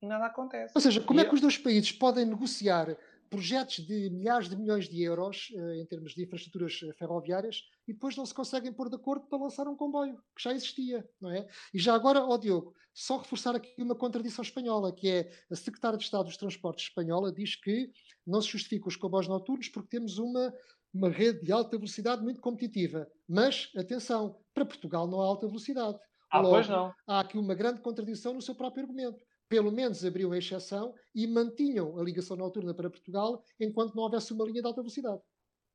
e 0.00 0.06
nada 0.06 0.26
acontece. 0.26 0.72
Ou 0.74 0.80
seja, 0.80 1.00
como 1.00 1.20
e 1.20 1.22
é 1.22 1.28
que 1.28 1.34
os 1.34 1.40
dois 1.40 1.58
países 1.58 1.92
podem 1.92 2.24
negociar 2.24 2.96
projetos 3.28 3.80
de 3.86 4.08
milhares 4.10 4.48
de 4.48 4.56
milhões 4.56 4.88
de 4.88 5.02
euros 5.02 5.50
uh, 5.50 5.72
em 5.74 5.84
termos 5.84 6.14
de 6.14 6.22
infraestruturas 6.22 6.80
eh, 6.82 6.94
ferroviárias 6.94 7.62
e 7.86 7.92
depois 7.92 8.16
não 8.16 8.24
se 8.24 8.32
conseguem 8.32 8.72
pôr 8.72 8.88
de 8.88 8.96
acordo 8.96 9.26
para 9.26 9.38
lançar 9.38 9.68
um 9.68 9.76
comboio 9.76 10.16
que 10.34 10.42
já 10.42 10.52
existia, 10.52 11.06
não 11.20 11.30
é? 11.30 11.46
E 11.74 11.78
já 11.78 11.94
agora, 11.94 12.24
ó 12.24 12.38
Diogo, 12.38 12.74
só 12.94 13.18
reforçar 13.18 13.54
aqui 13.54 13.82
uma 13.82 13.94
contradição 13.94 14.42
espanhola, 14.42 14.94
que 14.94 15.08
é 15.08 15.30
a 15.50 15.54
Secretária 15.54 15.98
de 15.98 16.04
Estado 16.04 16.24
dos 16.24 16.38
Transportes 16.38 16.86
espanhola 16.86 17.30
diz 17.30 17.54
que 17.54 17.90
não 18.26 18.40
se 18.40 18.48
justificam 18.48 18.88
os 18.88 18.96
comboios 18.96 19.28
noturnos 19.28 19.68
porque 19.68 19.90
temos 19.90 20.16
uma 20.16 20.52
uma 20.98 21.08
rede 21.08 21.44
de 21.44 21.52
alta 21.52 21.76
velocidade 21.76 22.22
muito 22.22 22.40
competitiva. 22.40 23.06
Mas, 23.28 23.70
atenção, 23.76 24.36
para 24.52 24.66
Portugal 24.66 25.06
não 25.06 25.20
há 25.20 25.24
alta 25.24 25.46
velocidade. 25.46 25.96
Ah, 26.30 26.40
Logo, 26.40 26.56
pois 26.56 26.68
não. 26.68 26.92
Há 27.06 27.20
aqui 27.20 27.38
uma 27.38 27.54
grande 27.54 27.80
contradição 27.80 28.34
no 28.34 28.42
seu 28.42 28.54
próprio 28.54 28.82
argumento. 28.84 29.22
Pelo 29.48 29.72
menos 29.72 30.04
abriu 30.04 30.32
a 30.32 30.38
exceção 30.38 30.92
e 31.14 31.26
mantinham 31.26 31.98
a 31.98 32.02
ligação 32.02 32.36
noturna 32.36 32.74
para 32.74 32.90
Portugal 32.90 33.42
enquanto 33.58 33.94
não 33.94 34.02
houvesse 34.02 34.32
uma 34.32 34.44
linha 34.44 34.60
de 34.60 34.66
alta 34.66 34.82
velocidade. 34.82 35.20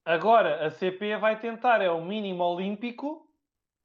Agora, 0.05 0.65
a 0.65 0.69
CP 0.69 1.17
vai 1.17 1.39
tentar, 1.39 1.81
é 1.81 1.89
o 1.89 2.03
mínimo 2.03 2.43
olímpico. 2.43 3.25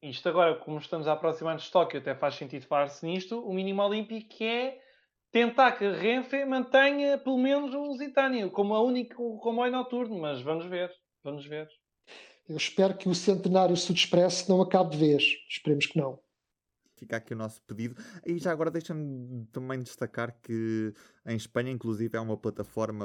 Isto 0.03 0.29
agora, 0.29 0.57
como 0.57 0.79
estamos 0.79 1.07
a 1.07 1.13
aproximar 1.13 1.57
de 1.57 1.71
Tóquio, 1.71 2.01
até 2.01 2.15
faz 2.15 2.35
sentido 2.35 2.67
falar-se 2.67 3.07
nisto. 3.07 3.41
O 3.41 3.55
mínimo 3.55 3.83
olímpico 3.83 4.43
é 4.43 4.79
tentar 5.31 5.73
que 5.73 5.85
a 5.85 5.93
Renfe 5.93 6.45
mantenha 6.45 7.17
pelo 7.19 7.39
menos 7.39 7.73
o 7.73 7.79
Lusitânia 7.79 8.49
como 8.51 8.75
a 8.75 8.83
único 8.83 9.39
comboio 9.39 9.73
noturno, 9.73 10.19
mas 10.19 10.43
vamos 10.43 10.67
ver. 10.67 10.91
Vamos 11.23 11.47
ver. 11.47 11.69
Eu 12.49 12.57
espero 12.57 12.97
que 12.97 13.09
o 13.09 13.15
centenário 13.15 13.77
Sud 13.77 13.99
Express 13.99 14.49
não 14.49 14.63
acabe 14.63 14.93
de 14.93 14.99
vez. 14.99 15.25
Esperemos 15.49 15.87
que 15.87 15.99
não. 15.99 16.19
Fica 16.97 17.17
aqui 17.17 17.33
o 17.33 17.37
nosso 17.37 17.63
pedido. 17.63 17.95
E 18.27 18.39
já 18.39 18.51
agora 18.51 18.71
deixa-me 18.71 19.47
também 19.53 19.81
destacar 19.81 20.37
que 20.41 20.93
em 21.29 21.37
Espanha, 21.37 21.71
inclusive, 21.71 22.17
é 22.17 22.21
uma 22.21 22.37
plataforma 22.37 23.05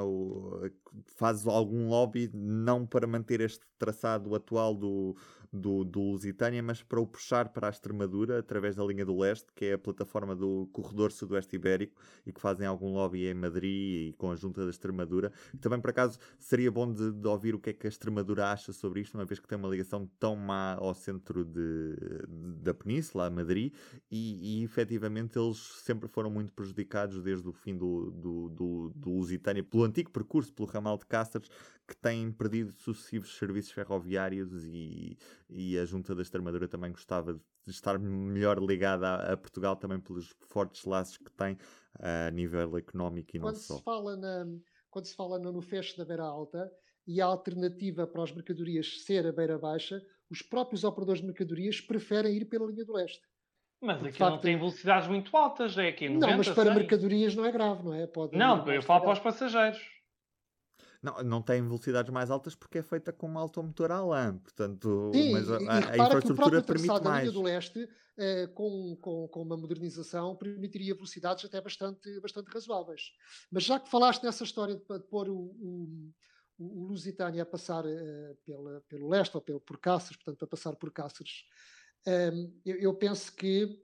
que 1.04 1.12
faz 1.14 1.46
algum 1.46 1.88
lobby, 1.88 2.30
não 2.32 2.86
para 2.86 3.06
manter 3.06 3.40
este 3.40 3.64
traçado 3.78 4.34
atual 4.34 4.74
do, 4.74 5.14
do, 5.52 5.84
do 5.84 6.00
Lusitânia, 6.00 6.62
mas 6.62 6.82
para 6.82 7.00
o 7.00 7.06
puxar 7.06 7.50
para 7.50 7.68
a 7.68 7.70
Extremadura 7.70 8.38
através 8.38 8.74
da 8.74 8.84
linha 8.84 9.04
do 9.04 9.16
leste, 9.16 9.46
que 9.54 9.66
é 9.66 9.72
a 9.74 9.78
plataforma 9.78 10.34
do 10.34 10.68
Corredor 10.72 11.12
Sudoeste 11.12 11.56
Ibérico 11.56 12.00
e 12.26 12.32
que 12.32 12.40
fazem 12.40 12.66
algum 12.66 12.92
lobby 12.92 13.26
em 13.26 13.34
Madrid 13.34 14.10
e 14.10 14.12
com 14.18 14.30
a 14.30 14.36
junta 14.36 14.64
da 14.64 14.70
Extremadura. 14.70 15.32
Também, 15.60 15.80
por 15.80 15.90
acaso, 15.90 16.18
seria 16.38 16.70
bom 16.70 16.90
de, 16.90 17.12
de, 17.12 17.28
ouvir 17.28 17.54
o 17.54 17.60
que 17.60 17.70
é 17.70 17.72
que 17.72 17.86
a 17.86 17.90
Extremadura 17.90 18.50
acha 18.50 18.72
sobre 18.72 19.00
isto, 19.00 19.14
uma 19.14 19.24
vez 19.24 19.38
que 19.38 19.46
tem 19.46 19.56
uma 19.56 19.68
ligação 19.68 20.10
tão 20.18 20.34
má 20.34 20.74
ao 20.74 20.94
centro 20.94 21.44
de, 21.44 21.96
da 22.62 22.74
península, 22.74 23.26
a 23.26 23.30
Madrid, 23.30 23.72
e, 24.10 24.60
e 24.60 24.64
efetivamente 24.64 25.38
eles 25.38 25.58
sempre 25.58 26.08
foram 26.08 26.30
muito 26.30 26.52
prejudicados 26.52 27.22
desde 27.22 27.48
o 27.48 27.52
fim 27.52 27.76
do, 27.76 28.10
do, 28.14 28.48
do, 28.48 28.92
do 28.94 29.10
Lusitânia, 29.10 29.62
pelo 29.62 29.84
antigo 29.84 30.10
percurso, 30.10 30.52
pelo 30.52 30.68
ramal 30.68 30.96
de 30.96 31.06
Cáceres, 31.06 31.48
que 31.86 31.96
têm 31.96 32.32
perdido 32.32 32.72
sucessivos 32.72 33.36
serviços 33.36 33.72
ferroviários 33.72 34.64
e, 34.64 35.18
e 35.48 35.78
a 35.78 35.84
Junta 35.84 36.14
da 36.14 36.22
Extremadura 36.22 36.68
também 36.68 36.92
gostava 36.92 37.34
de 37.34 37.70
estar 37.70 37.98
melhor 37.98 38.58
ligada 38.62 39.06
a, 39.08 39.32
a 39.32 39.36
Portugal 39.36 39.76
também 39.76 40.00
pelos 40.00 40.34
fortes 40.40 40.84
laços 40.84 41.16
que 41.18 41.30
tem 41.32 41.58
a 41.98 42.30
nível 42.30 42.76
económico 42.76 43.36
e 43.36 43.40
quando 43.40 43.54
não 43.54 43.60
só. 43.60 43.76
Se 43.76 43.82
fala 43.82 44.16
na, 44.16 44.46
quando 44.90 45.06
se 45.06 45.14
fala 45.14 45.38
no 45.38 45.60
fecho 45.60 45.96
da 45.96 46.04
beira 46.04 46.24
alta 46.24 46.70
e 47.06 47.20
a 47.20 47.26
alternativa 47.26 48.06
para 48.06 48.22
as 48.22 48.32
mercadorias 48.32 49.02
ser 49.02 49.26
a 49.26 49.32
beira 49.32 49.58
baixa, 49.58 50.00
os 50.30 50.40
próprios 50.40 50.84
operadores 50.84 51.20
de 51.20 51.26
mercadorias 51.26 51.80
preferem 51.80 52.36
ir 52.36 52.46
pela 52.46 52.66
linha 52.66 52.84
do 52.84 52.94
leste. 52.94 53.22
Mas 53.84 54.02
aqui 54.02 54.18
facto, 54.18 54.32
não 54.32 54.40
tem 54.40 54.56
velocidades 54.56 55.08
muito 55.08 55.36
altas, 55.36 55.76
é 55.76 55.88
aqui 55.88 56.08
90, 56.08 56.26
Não, 56.26 56.38
mas 56.38 56.48
para 56.48 56.64
100. 56.64 56.74
mercadorias 56.74 57.34
não 57.34 57.44
é 57.44 57.52
grave, 57.52 57.84
não 57.84 57.94
é? 57.94 58.06
Pode 58.06 58.36
não, 58.36 58.66
eu 58.72 58.82
falo 58.82 59.02
para 59.02 59.12
os 59.12 59.18
passageiros. 59.18 59.94
Não, 61.02 61.22
não 61.22 61.42
tem 61.42 61.60
velocidades 61.62 62.10
mais 62.10 62.30
altas 62.30 62.54
porque 62.54 62.78
é 62.78 62.82
feita 62.82 63.12
com 63.12 63.28
um 63.28 63.38
automotor 63.38 63.92
à 63.92 64.02
lã, 64.02 64.38
portanto, 64.38 65.10
Sim, 65.12 65.32
mas 65.32 65.50
a, 65.50 65.60
e, 65.60 65.68
a, 65.68 65.74
a 65.74 65.98
infraestrutura 65.98 66.62
permite 66.62 66.88
mais. 66.88 67.06
A 67.06 67.20
linha 67.20 67.32
do 67.32 67.42
leste, 67.42 67.86
eh, 68.16 68.46
com, 68.54 68.96
com, 69.02 69.28
com 69.28 69.42
uma 69.42 69.54
modernização, 69.54 70.34
permitiria 70.34 70.94
velocidades 70.94 71.44
até 71.44 71.60
bastante, 71.60 72.18
bastante 72.20 72.50
razoáveis. 72.50 73.12
Mas 73.52 73.64
já 73.64 73.78
que 73.78 73.90
falaste 73.90 74.22
nessa 74.22 74.44
história 74.44 74.76
de, 74.76 74.80
de 74.80 75.04
pôr 75.10 75.28
o, 75.28 75.34
o, 75.36 76.10
o 76.58 76.86
Lusitânia 76.86 77.42
a 77.42 77.46
passar 77.46 77.84
eh, 77.84 78.34
pela, 78.42 78.80
pelo 78.88 79.06
leste 79.06 79.34
ou 79.36 79.42
pelo, 79.42 79.60
por 79.60 79.78
Cáceres, 79.78 80.16
portanto, 80.16 80.42
a 80.42 80.48
passar 80.48 80.74
por 80.74 80.90
Cáceres, 80.90 81.44
eu, 82.64 82.94
penso 82.94 83.34
que 83.34 83.80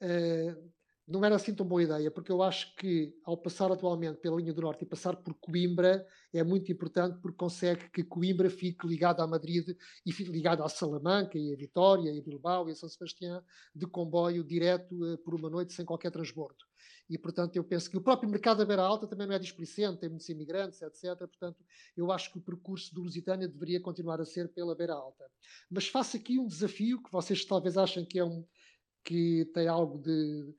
eh, 0.00 0.56
não 1.06 1.24
era 1.24 1.36
assim 1.36 1.54
tão 1.54 1.64
boa 1.64 1.82
ideia, 1.82 2.10
porque 2.10 2.32
eu 2.32 2.42
acho 2.42 2.74
que 2.74 3.14
ao 3.24 3.36
passar 3.36 3.70
atualmente 3.70 4.18
pela 4.18 4.36
linha 4.36 4.52
do 4.52 4.60
Norte 4.60 4.82
e 4.82 4.86
passar 4.86 5.14
por 5.14 5.34
Coimbra 5.34 6.04
é 6.32 6.42
muito 6.42 6.70
importante 6.72 7.20
porque 7.20 7.36
consegue 7.36 7.88
que 7.90 8.02
Coimbra 8.02 8.50
fique 8.50 8.86
ligada 8.86 9.22
a 9.22 9.26
Madrid 9.26 9.76
e 10.04 10.12
fique 10.12 10.32
ligada 10.32 10.64
a 10.64 10.68
Salamanca 10.68 11.38
e 11.38 11.52
a 11.52 11.56
Vitória 11.56 12.10
e 12.10 12.18
a 12.18 12.22
Bilbao 12.22 12.68
e 12.68 12.72
a 12.72 12.74
São 12.74 12.88
Sebastião 12.88 13.40
de 13.72 13.86
comboio 13.86 14.42
direto 14.42 14.92
uh, 14.94 15.16
por 15.18 15.34
uma 15.34 15.48
noite 15.48 15.72
sem 15.72 15.84
qualquer 15.84 16.10
transbordo. 16.10 16.64
E, 17.08 17.16
portanto, 17.16 17.54
eu 17.54 17.62
penso 17.62 17.88
que 17.88 17.96
o 17.96 18.00
próprio 18.00 18.28
mercado 18.28 18.58
da 18.58 18.64
Beira 18.64 18.82
Alta 18.82 19.06
também 19.06 19.28
não 19.28 19.34
é 19.34 19.38
displicente, 19.38 20.00
tem 20.00 20.08
muitos 20.08 20.28
imigrantes, 20.28 20.82
etc. 20.82 21.16
Portanto, 21.18 21.64
eu 21.96 22.10
acho 22.10 22.32
que 22.32 22.38
o 22.38 22.42
percurso 22.42 22.92
do 22.92 23.02
Lusitânia 23.02 23.46
deveria 23.46 23.80
continuar 23.80 24.20
a 24.20 24.24
ser 24.24 24.48
pela 24.48 24.74
Beira 24.74 24.94
Alta. 24.94 25.24
Mas 25.70 25.86
faço 25.86 26.16
aqui 26.16 26.36
um 26.36 26.48
desafio 26.48 27.00
que 27.00 27.12
vocês 27.12 27.44
talvez 27.44 27.78
achem 27.78 28.04
que 28.04 28.18
é 28.18 28.24
um 28.24 28.44
que 29.04 29.48
tem 29.54 29.68
algo 29.68 30.02
de 30.02 30.52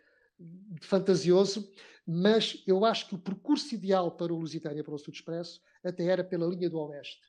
fantasioso, 0.81 1.71
mas 2.05 2.63
eu 2.65 2.85
acho 2.85 3.07
que 3.09 3.15
o 3.15 3.19
percurso 3.19 3.75
ideal 3.75 4.11
para 4.11 4.33
o 4.33 4.39
Lusitânia, 4.39 4.83
para 4.83 4.95
o 4.95 4.97
Sul 4.97 5.13
Expresso, 5.13 5.61
até 5.83 6.05
era 6.05 6.23
pela 6.23 6.47
linha 6.47 6.69
do 6.69 6.79
Oeste. 6.79 7.21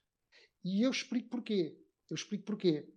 E 0.64 0.83
eu 0.83 0.90
explico 0.90 1.29
porquê. 1.29 1.77
Eu 2.09 2.14
explico 2.14 2.44
porquê. 2.44 2.88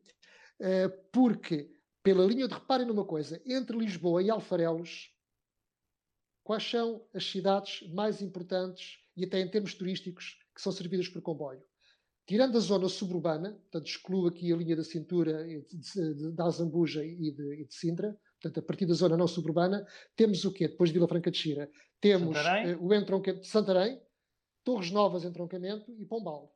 Uh, 0.59 0.89
porque, 1.11 1.75
pela 2.03 2.25
linha 2.25 2.47
de, 2.47 2.53
reparem 2.53 2.85
numa 2.85 3.05
coisa, 3.05 3.41
entre 3.45 3.77
Lisboa 3.77 4.21
e 4.21 4.29
Alfarelos, 4.29 5.11
quais 6.43 6.69
são 6.69 7.07
as 7.13 7.25
cidades 7.25 7.87
mais 7.93 8.21
importantes, 8.21 8.99
e 9.17 9.25
até 9.25 9.39
em 9.39 9.49
termos 9.49 9.73
turísticos, 9.73 10.39
que 10.53 10.61
são 10.61 10.71
servidas 10.71 11.07
por 11.07 11.21
comboio? 11.21 11.63
Tirando 12.27 12.57
a 12.57 12.61
zona 12.61 12.87
suburbana, 12.87 13.53
portanto, 13.53 13.87
excluo 13.87 14.27
aqui 14.27 14.53
a 14.53 14.55
linha 14.55 14.75
da 14.75 14.83
cintura 14.83 15.45
da 16.33 16.45
Azambuja 16.45 17.03
e 17.03 17.31
de, 17.31 17.61
e 17.61 17.65
de 17.65 17.73
Sintra, 17.73 18.17
portanto, 18.41 18.59
a 18.59 18.63
partir 18.63 18.85
da 18.85 18.93
zona 18.93 19.15
não 19.15 19.27
suburbana, 19.27 19.85
temos 20.15 20.43
o 20.43 20.51
quê? 20.51 20.67
Depois 20.67 20.89
de 20.89 20.95
Vila 20.95 21.07
Franca 21.07 21.29
de 21.29 21.37
Xira, 21.37 21.69
temos 21.99 22.35
uh, 22.35 22.83
o 22.83 22.93
entroncamento 22.93 23.43
de 23.43 23.47
Santarém, 23.47 24.01
Torres 24.63 24.91
Novas, 24.91 25.23
entroncamento 25.23 25.93
e 25.97 26.05
Pombal. 26.05 26.53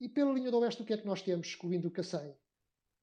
E 0.00 0.08
pela 0.08 0.32
linha 0.32 0.50
do 0.50 0.58
oeste, 0.58 0.82
o 0.82 0.84
que 0.84 0.92
é 0.92 0.96
que 0.96 1.06
nós 1.06 1.22
temos, 1.22 1.46
excluindo 1.46 1.86
o 1.88 1.90
Cacém? 1.90 2.34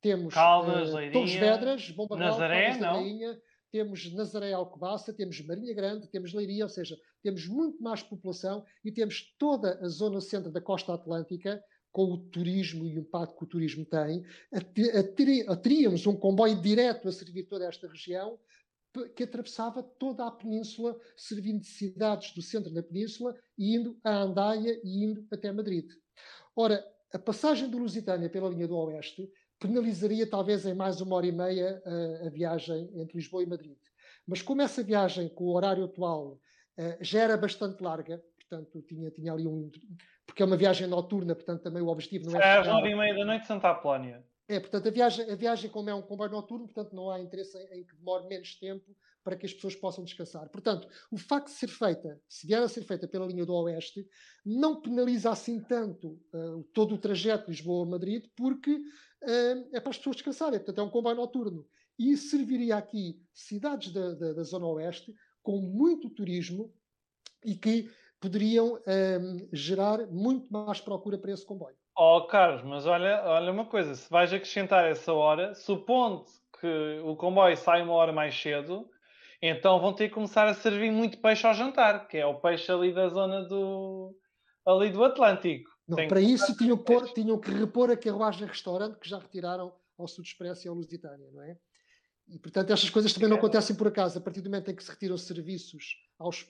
Temos 0.01 0.33
Caldas, 0.33 0.93
uh, 0.93 1.11
Torres 1.11 1.33
Vedras, 1.33 1.89
Bomba 1.91 2.17
Nazaré, 2.17 2.71
Caldas 2.71 2.81
não? 2.81 2.93
Rainha, 2.95 3.41
temos 3.71 4.13
Nazaré 4.13 4.51
Alcobaça, 4.51 5.13
temos 5.13 5.39
Marinha 5.45 5.73
Grande, 5.73 6.09
temos 6.09 6.33
Leiria, 6.33 6.65
ou 6.65 6.69
seja, 6.69 6.97
temos 7.23 7.47
muito 7.47 7.81
mais 7.81 8.03
população 8.03 8.65
e 8.83 8.91
temos 8.91 9.33
toda 9.37 9.79
a 9.81 9.87
zona 9.87 10.19
centro 10.19 10.51
da 10.51 10.59
costa 10.59 10.93
atlântica 10.93 11.63
com 11.91 12.05
o 12.05 12.17
turismo 12.17 12.85
e 12.85 12.97
o 12.97 13.01
impacto 13.01 13.35
que 13.35 13.43
o 13.43 13.47
turismo 13.47 13.85
tem, 13.85 14.23
teríamos 15.61 16.05
um 16.07 16.15
comboio 16.15 16.59
direto 16.61 17.07
a 17.07 17.11
servir 17.11 17.43
toda 17.43 17.65
esta 17.65 17.87
região 17.87 18.39
que 19.15 19.23
atravessava 19.23 19.81
toda 19.81 20.25
a 20.25 20.31
península, 20.31 20.97
servindo 21.15 21.61
de 21.61 21.67
cidades 21.67 22.33
do 22.33 22.41
centro 22.41 22.73
da 22.73 22.83
península, 22.83 23.35
indo 23.57 23.97
a 24.03 24.21
Andaia 24.21 24.79
e 24.83 25.03
indo 25.05 25.25
até 25.31 25.51
Madrid. 25.51 25.89
Ora, 26.55 26.85
a 27.13 27.19
passagem 27.19 27.69
do 27.69 27.77
Lusitânia 27.77 28.29
pela 28.29 28.49
linha 28.49 28.67
do 28.67 28.75
Oeste 28.75 29.29
penalizaria 29.59 30.29
talvez 30.29 30.65
em 30.65 30.73
mais 30.73 30.99
uma 30.99 31.15
hora 31.15 31.27
e 31.27 31.31
meia 31.31 31.81
a, 31.85 32.27
a 32.27 32.29
viagem 32.29 32.89
entre 32.95 33.17
Lisboa 33.17 33.43
e 33.43 33.45
Madrid. 33.45 33.77
Mas 34.27 34.41
como 34.41 34.61
essa 34.61 34.83
viagem, 34.83 35.29
com 35.29 35.45
o 35.45 35.55
horário 35.55 35.85
atual, 35.85 36.39
já 36.99 37.21
era 37.21 37.37
bastante 37.37 37.81
larga, 37.81 38.23
portanto 38.35 38.81
tinha, 38.81 39.09
tinha 39.11 39.33
ali 39.33 39.47
um, 39.47 39.69
porque 40.31 40.41
é 40.41 40.45
uma 40.45 40.55
viagem 40.55 40.87
noturna, 40.87 41.35
portanto 41.35 41.61
também 41.61 41.81
o 41.81 41.89
objetivo 41.89 42.31
não 42.31 42.39
é. 42.39 42.59
Às 42.59 42.65
nove 42.65 42.89
e 42.89 42.95
meia 42.95 43.13
da 43.13 43.25
noite, 43.25 43.45
Santa 43.45 43.69
Apolónia. 43.69 44.25
É, 44.47 44.61
portanto, 44.61 44.87
a 44.87 44.91
viagem, 44.91 45.29
a 45.29 45.35
viagem, 45.35 45.69
como 45.69 45.89
é 45.89 45.93
um 45.93 46.01
comboio 46.01 46.31
noturno, 46.31 46.65
portanto, 46.65 46.95
não 46.95 47.09
há 47.09 47.19
interesse 47.19 47.57
em, 47.57 47.79
em, 47.79 47.83
que 47.85 47.95
demore 47.95 48.27
menos 48.27 48.55
tempo, 48.55 48.95
para 49.23 49.35
que 49.35 49.45
as 49.45 49.53
pessoas 49.53 49.75
possam 49.75 50.05
descansar. 50.05 50.49
Portanto, 50.49 50.87
o 51.11 51.17
facto 51.17 51.47
de 51.47 51.53
ser 51.53 51.67
feita, 51.67 52.19
se 52.29 52.47
vier 52.47 52.61
a 52.61 52.67
ser 52.67 52.83
feita 52.83 53.07
pela 53.07 53.25
linha 53.25 53.45
do 53.45 53.53
Oeste, 53.53 54.07
não 54.45 54.81
penaliza 54.81 55.29
assim 55.29 55.59
tanto 55.59 56.19
uh, 56.33 56.63
todo 56.73 56.95
o 56.95 56.97
trajeto 56.97 57.49
Lisboa-Madrid, 57.49 58.25
porque 58.35 58.71
uh, 58.71 59.69
é 59.73 59.79
para 59.81 59.89
as 59.89 59.97
pessoas 59.97 60.15
descansarem. 60.15 60.59
Portanto, 60.59 60.79
é 60.79 60.83
um 60.83 60.89
comboio 60.89 61.15
noturno. 61.15 61.67
E 61.99 62.15
serviria 62.15 62.77
aqui 62.77 63.21
cidades 63.33 63.91
da, 63.91 64.13
da, 64.13 64.33
da 64.33 64.43
Zona 64.43 64.65
Oeste 64.67 65.13
com 65.43 65.57
muito 65.57 66.09
turismo 66.09 66.73
e 67.45 67.55
que 67.55 67.89
poderiam 68.21 68.79
um, 68.87 69.49
gerar 69.51 70.05
muito 70.07 70.47
mais 70.53 70.79
procura 70.79 71.17
para 71.17 71.31
esse 71.31 71.45
comboio. 71.45 71.75
Oh, 71.97 72.21
Carlos, 72.27 72.63
mas 72.63 72.85
olha, 72.85 73.21
olha 73.25 73.51
uma 73.51 73.65
coisa, 73.65 73.95
se 73.95 74.09
vais 74.09 74.31
acrescentar 74.31 74.85
essa 74.89 75.11
hora, 75.11 75.53
supondo 75.55 76.23
que 76.59 77.01
o 77.03 77.15
comboio 77.15 77.57
sai 77.57 77.81
uma 77.81 77.93
hora 77.93 78.13
mais 78.13 78.39
cedo, 78.39 78.87
então 79.41 79.79
vão 79.79 79.93
ter 79.93 80.07
que 80.07 80.13
começar 80.13 80.47
a 80.47 80.53
servir 80.53 80.91
muito 80.91 81.17
peixe 81.17 81.45
ao 81.45 81.53
jantar, 81.53 82.07
que 82.07 82.17
é 82.17 82.25
o 82.25 82.39
peixe 82.39 82.71
ali 82.71 82.93
da 82.93 83.09
zona 83.09 83.43
do, 83.43 84.15
ali 84.65 84.91
do 84.91 85.03
Atlântico. 85.03 85.69
Não, 85.87 86.07
para 86.07 86.21
isso 86.21 86.55
tinham, 86.55 86.77
pôr, 86.77 87.11
tinham 87.11 87.39
que 87.39 87.51
repor 87.51 87.89
a 87.89 87.97
carruagem 87.97 88.47
restaurante 88.47 88.97
que 88.99 89.09
já 89.09 89.17
retiraram 89.17 89.73
ao 89.97 90.07
Sud 90.07 90.27
Expresso 90.27 90.67
e 90.67 90.69
ao 90.69 90.75
Lusitânia, 90.75 91.29
não 91.33 91.43
é? 91.43 91.57
E, 92.31 92.39
portanto, 92.39 92.71
estas 92.71 92.89
coisas 92.89 93.11
também 93.11 93.29
não 93.29 93.37
acontecem 93.37 93.75
por 93.75 93.87
acaso. 93.87 94.17
A 94.17 94.21
partir 94.21 94.41
do 94.41 94.49
momento 94.49 94.71
em 94.71 94.75
que 94.75 94.83
se 94.83 94.89
retiram 94.89 95.17
serviços 95.17 95.97
aos, 96.17 96.49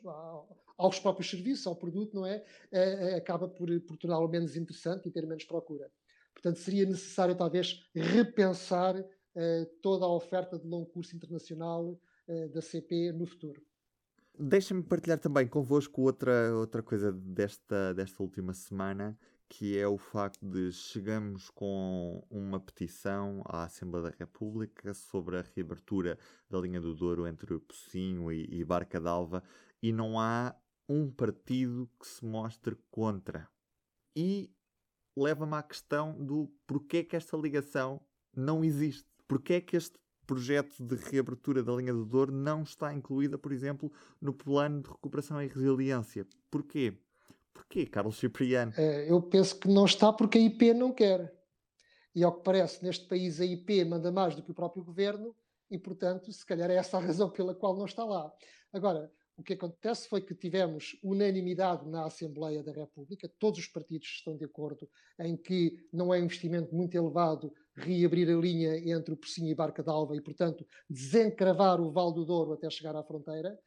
aos 0.78 1.00
próprios 1.00 1.30
serviços, 1.30 1.66
ao 1.66 1.76
produto, 1.76 2.16
não 2.16 2.26
é? 2.26 2.44
é, 2.72 3.14
é 3.14 3.16
acaba 3.16 3.48
por, 3.48 3.68
por 3.82 3.98
torná-lo 3.98 4.28
menos 4.30 4.56
interessante 4.56 5.10
e 5.10 5.12
ter 5.12 5.26
menos 5.26 5.44
procura. 5.44 5.92
Portanto, 6.34 6.60
seria 6.60 6.86
necessário, 6.86 7.36
talvez, 7.36 7.84
repensar 7.96 8.96
eh, 9.36 9.66
toda 9.82 10.06
a 10.06 10.14
oferta 10.14 10.58
de 10.58 10.68
longo 10.68 10.88
curso 10.88 11.16
internacional 11.16 12.00
eh, 12.28 12.48
da 12.50 12.62
CP 12.62 13.12
no 13.12 13.26
futuro. 13.26 13.62
Deixem-me 14.38 14.84
partilhar 14.84 15.20
também 15.20 15.48
convosco 15.48 16.02
outra, 16.02 16.56
outra 16.56 16.82
coisa 16.82 17.12
desta, 17.12 17.94
desta 17.94 18.24
última 18.24 18.54
semana, 18.54 19.18
que 19.52 19.78
é 19.78 19.86
o 19.86 19.98
facto 19.98 20.46
de 20.46 20.72
chegamos 20.72 21.50
com 21.50 22.26
uma 22.30 22.58
petição 22.58 23.44
à 23.46 23.66
Assembleia 23.66 24.10
da 24.10 24.18
República 24.18 24.94
sobre 24.94 25.38
a 25.38 25.42
reabertura 25.42 26.18
da 26.50 26.58
linha 26.58 26.80
do 26.80 26.96
Douro 26.96 27.28
entre 27.28 27.60
Pocinho 27.60 28.32
e, 28.32 28.48
e 28.50 28.64
Barca 28.64 28.98
d'Alva 28.98 29.44
e 29.84 29.92
não 29.92 30.18
há 30.18 30.56
um 30.88 31.12
partido 31.12 31.90
que 32.00 32.08
se 32.08 32.24
mostre 32.24 32.78
contra. 32.90 33.50
E 34.16 34.50
leva-me 35.18 35.56
à 35.56 35.64
questão 35.64 36.14
do 36.14 36.50
porquê 36.66 37.04
que 37.04 37.18
esta 37.18 37.36
ligação 37.36 38.00
não 38.34 38.64
existe. 38.64 39.06
Porquê 39.28 39.60
que 39.60 39.76
este 39.76 40.00
projeto 40.26 40.82
de 40.82 40.96
reabertura 40.96 41.62
da 41.62 41.74
linha 41.74 41.92
do 41.92 42.06
Douro 42.06 42.32
não 42.32 42.64
está 42.64 42.94
incluída, 42.94 43.38
por 43.38 43.52
exemplo, 43.52 43.92
no 44.22 44.34
plano 44.34 44.82
de 44.82 44.90
recuperação 44.90 45.42
e 45.42 45.48
resiliência? 45.48 46.26
Porquê? 46.50 46.98
Porquê, 47.54 47.86
Carlos 47.86 48.18
Cipriano? 48.18 48.74
É, 48.78 49.12
eu 49.12 49.22
penso 49.22 49.60
que 49.60 49.68
não 49.68 49.86
está 49.86 50.12
porque 50.12 50.38
a 50.38 50.42
IP 50.42 50.74
não 50.74 50.94
quer. 50.94 51.34
E 52.14 52.24
ao 52.24 52.36
que 52.36 52.44
parece, 52.44 52.84
neste 52.84 53.08
país 53.08 53.40
a 53.40 53.46
IP 53.46 53.86
manda 53.86 54.12
mais 54.12 54.36
do 54.36 54.44
que 54.44 54.52
o 54.52 54.56
próprio 54.56 54.84
governo 54.84 55.36
e, 55.70 55.78
portanto, 55.78 56.32
se 56.32 56.46
calhar 56.46 56.70
é 56.70 56.76
essa 56.76 56.98
a 56.98 57.02
razão 57.02 57.30
pela 57.30 57.56
qual 57.56 57.78
não 57.78 57.86
está 57.86 58.04
lá. 58.04 58.32
Agora, 58.74 59.12
o 59.38 59.44
que 59.44 59.54
acontece 59.54 60.08
foi 60.08 60.22
que 60.22 60.36
tivemos 60.36 60.98
unanimidade 61.02 61.90
na 61.90 62.06
Assembleia 62.06 62.62
da 62.62 62.72
República, 62.72 63.32
todos 63.40 63.60
os 63.60 63.68
partidos 63.68 64.08
estão 64.08 64.38
de 64.38 64.46
acordo 64.46 64.88
em 65.20 65.36
que 65.36 65.78
não 65.92 66.14
é 66.14 66.20
um 66.20 66.26
investimento 66.26 66.76
muito 66.76 66.96
elevado 66.96 67.52
reabrir 67.76 68.30
a 68.30 68.40
linha 68.40 68.78
entre 68.78 69.14
o 69.14 69.18
Pocinho 69.18 69.50
e 69.50 69.56
Barca 69.56 69.82
d'Alva 69.82 70.16
e, 70.16 70.22
portanto, 70.22 70.66
desencravar 70.90 71.80
o 71.80 71.92
Val 71.92 72.12
do 72.12 72.26
Douro 72.26 72.54
até 72.54 72.70
chegar 72.70 72.96
à 72.96 73.04
fronteira. 73.04 73.58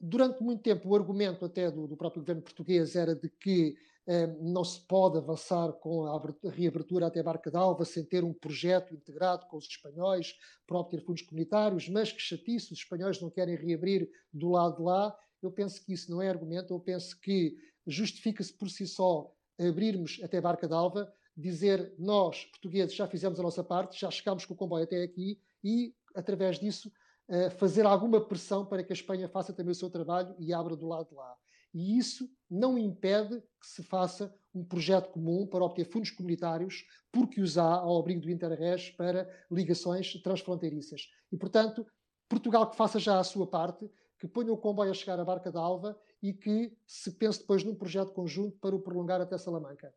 Durante 0.00 0.42
muito 0.42 0.62
tempo, 0.62 0.88
o 0.88 0.94
argumento 0.94 1.44
até 1.44 1.70
do, 1.70 1.86
do 1.86 1.96
próprio 1.96 2.22
governo 2.22 2.42
português 2.42 2.94
era 2.96 3.14
de 3.14 3.28
que 3.28 3.76
eh, 4.06 4.26
não 4.40 4.62
se 4.62 4.80
pode 4.80 5.16
avançar 5.16 5.72
com 5.74 6.04
a 6.04 6.20
reabertura 6.50 7.06
até 7.06 7.22
Barca 7.22 7.50
d'Alva 7.50 7.84
sem 7.86 8.04
ter 8.04 8.22
um 8.22 8.34
projeto 8.34 8.94
integrado 8.94 9.46
com 9.46 9.56
os 9.56 9.64
espanhóis 9.64 10.34
para 10.66 10.78
obter 10.78 11.00
fundos 11.00 11.22
comunitários, 11.22 11.88
mas 11.88 12.12
que 12.12 12.20
chatice, 12.20 12.72
os 12.72 12.80
espanhóis 12.80 13.20
não 13.20 13.30
querem 13.30 13.56
reabrir 13.56 14.10
do 14.32 14.50
lado 14.50 14.76
de 14.76 14.82
lá. 14.82 15.16
Eu 15.42 15.50
penso 15.50 15.82
que 15.82 15.94
isso 15.94 16.10
não 16.10 16.20
é 16.20 16.28
argumento, 16.28 16.74
eu 16.74 16.80
penso 16.80 17.18
que 17.18 17.56
justifica-se 17.86 18.52
por 18.52 18.68
si 18.68 18.86
só 18.86 19.34
abrirmos 19.58 20.20
até 20.22 20.40
Barca 20.40 20.68
d'Alva, 20.68 21.10
dizer 21.36 21.94
nós, 21.98 22.44
portugueses, 22.44 22.94
já 22.94 23.06
fizemos 23.06 23.40
a 23.40 23.42
nossa 23.42 23.64
parte, 23.64 23.98
já 23.98 24.10
chegámos 24.10 24.44
com 24.44 24.54
o 24.54 24.56
comboio 24.56 24.84
até 24.84 25.02
aqui 25.02 25.40
e, 25.62 25.94
através 26.14 26.58
disso, 26.58 26.92
uh, 27.28 27.50
fazer 27.50 27.86
alguma 27.86 28.20
pressão 28.20 28.64
para 28.64 28.82
que 28.82 28.92
a 28.92 28.94
Espanha 28.96 29.28
faça 29.28 29.52
também 29.52 29.72
o 29.72 29.74
seu 29.74 29.90
trabalho 29.90 30.34
e 30.38 30.52
abra 30.52 30.76
do 30.76 30.86
lado 30.86 31.08
de 31.08 31.14
lá. 31.14 31.36
E 31.72 31.98
isso 31.98 32.30
não 32.48 32.78
impede 32.78 33.40
que 33.60 33.66
se 33.66 33.82
faça 33.82 34.32
um 34.54 34.64
projeto 34.64 35.10
comum 35.10 35.46
para 35.46 35.64
obter 35.64 35.84
fundos 35.84 36.12
comunitários, 36.12 36.86
porque 37.10 37.40
os 37.40 37.58
há 37.58 37.74
ao 37.74 37.98
abrigo 37.98 38.20
do 38.20 38.30
Interres 38.30 38.90
para 38.90 39.28
ligações 39.50 40.12
transfronteiriças. 40.22 41.08
E, 41.32 41.36
portanto, 41.36 41.84
Portugal 42.28 42.70
que 42.70 42.76
faça 42.76 43.00
já 43.00 43.18
a 43.18 43.24
sua 43.24 43.46
parte, 43.46 43.90
que 44.18 44.28
ponha 44.28 44.52
o 44.52 44.56
comboio 44.56 44.92
a 44.92 44.94
chegar 44.94 45.18
à 45.18 45.24
Barca 45.24 45.50
d'Alva 45.50 45.98
e 46.22 46.32
que 46.32 46.72
se 46.86 47.10
pense 47.10 47.40
depois 47.40 47.64
num 47.64 47.74
projeto 47.74 48.12
conjunto 48.12 48.56
para 48.58 48.74
o 48.74 48.80
prolongar 48.80 49.20
até 49.20 49.36
Salamanca. 49.36 49.92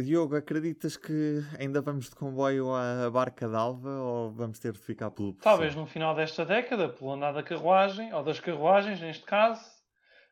Diogo, 0.00 0.36
acreditas 0.36 0.96
que 0.96 1.42
ainda 1.58 1.82
vamos 1.82 2.08
de 2.08 2.16
comboio 2.16 2.72
à 2.72 3.10
Barca 3.10 3.46
d'Alva 3.46 3.90
ou 3.90 4.30
vamos 4.30 4.58
ter 4.58 4.72
de 4.72 4.78
ficar 4.78 5.10
pelo 5.10 5.34
Talvez 5.34 5.74
no 5.74 5.86
final 5.86 6.14
desta 6.14 6.46
década, 6.46 6.88
pelo 6.88 7.12
andar 7.12 7.32
da 7.32 7.42
carruagem, 7.42 8.12
ou 8.14 8.22
das 8.22 8.40
carruagens, 8.40 9.00
neste 9.00 9.24
caso. 9.24 9.62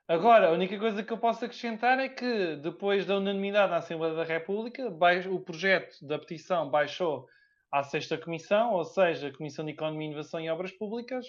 Agora, 0.09 0.49
a 0.49 0.53
única 0.53 0.79
coisa 0.79 1.03
que 1.03 1.13
eu 1.13 1.19
posso 1.19 1.45
acrescentar 1.45 1.99
é 1.99 2.09
que, 2.09 2.57
depois 2.57 3.05
da 3.05 3.19
unanimidade 3.19 3.71
na 3.71 3.77
Assembleia 3.79 4.15
da 4.15 4.25
República, 4.25 4.89
o 5.31 5.41
projeto 5.41 5.95
da 6.07 6.19
petição 6.19 6.71
baixou 6.71 7.27
à 7.71 7.83
sexta 7.83 8.17
comissão, 8.17 8.73
ou 8.73 8.85
seja, 8.85 9.29
a 9.29 9.37
Comissão 9.37 9.65
de 9.65 9.73
Economia, 9.73 10.09
Inovação 10.09 10.41
e 10.41 10.49
Obras 10.49 10.73
Públicas, 10.73 11.27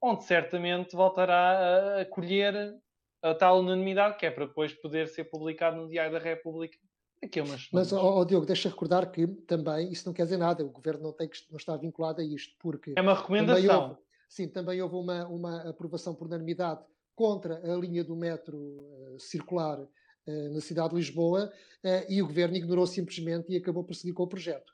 onde 0.00 0.22
certamente 0.24 0.94
voltará 0.94 2.00
a 2.00 2.04
colher 2.06 2.74
a 3.22 3.34
tal 3.34 3.58
unanimidade, 3.58 4.16
que 4.16 4.26
é 4.26 4.30
para 4.30 4.46
depois 4.46 4.72
poder 4.72 5.08
ser 5.08 5.24
publicado 5.24 5.76
no 5.76 5.88
Diário 5.88 6.12
da 6.12 6.18
República 6.18 6.78
Aqui 7.22 7.38
é 7.38 7.42
umas 7.42 7.68
Mas, 7.72 7.92
oh, 7.92 8.24
Diogo, 8.24 8.44
deixa 8.44 8.68
recordar 8.68 9.10
que 9.10 9.26
também 9.26 9.92
isso 9.92 10.06
não 10.06 10.12
quer 10.12 10.24
dizer 10.24 10.38
nada, 10.38 10.64
o 10.64 10.70
governo 10.70 11.04
não, 11.04 11.12
tem 11.12 11.28
que, 11.28 11.38
não 11.50 11.56
está 11.56 11.76
vinculado 11.76 12.20
a 12.20 12.24
isto, 12.24 12.54
porque. 12.58 12.94
É 12.96 13.00
uma 13.00 13.14
recomendação. 13.14 13.62
Também 13.62 13.76
houve, 13.76 13.96
sim, 14.28 14.48
também 14.48 14.82
houve 14.82 14.96
uma, 14.96 15.26
uma 15.28 15.70
aprovação 15.70 16.14
por 16.14 16.26
unanimidade 16.26 16.80
contra 17.14 17.58
a 17.58 17.76
linha 17.76 18.02
do 18.02 18.16
metro 18.16 18.56
uh, 18.56 19.20
circular 19.20 19.78
uh, 19.78 20.54
na 20.54 20.60
cidade 20.60 20.90
de 20.90 20.96
Lisboa 20.96 21.52
uh, 21.84 22.12
e 22.12 22.20
o 22.20 22.26
governo 22.26 22.56
ignorou 22.56 22.86
simplesmente 22.86 23.52
e 23.52 23.56
acabou 23.56 23.84
por 23.84 23.94
seguir 23.94 24.12
com 24.12 24.24
o 24.24 24.28
projeto. 24.28 24.72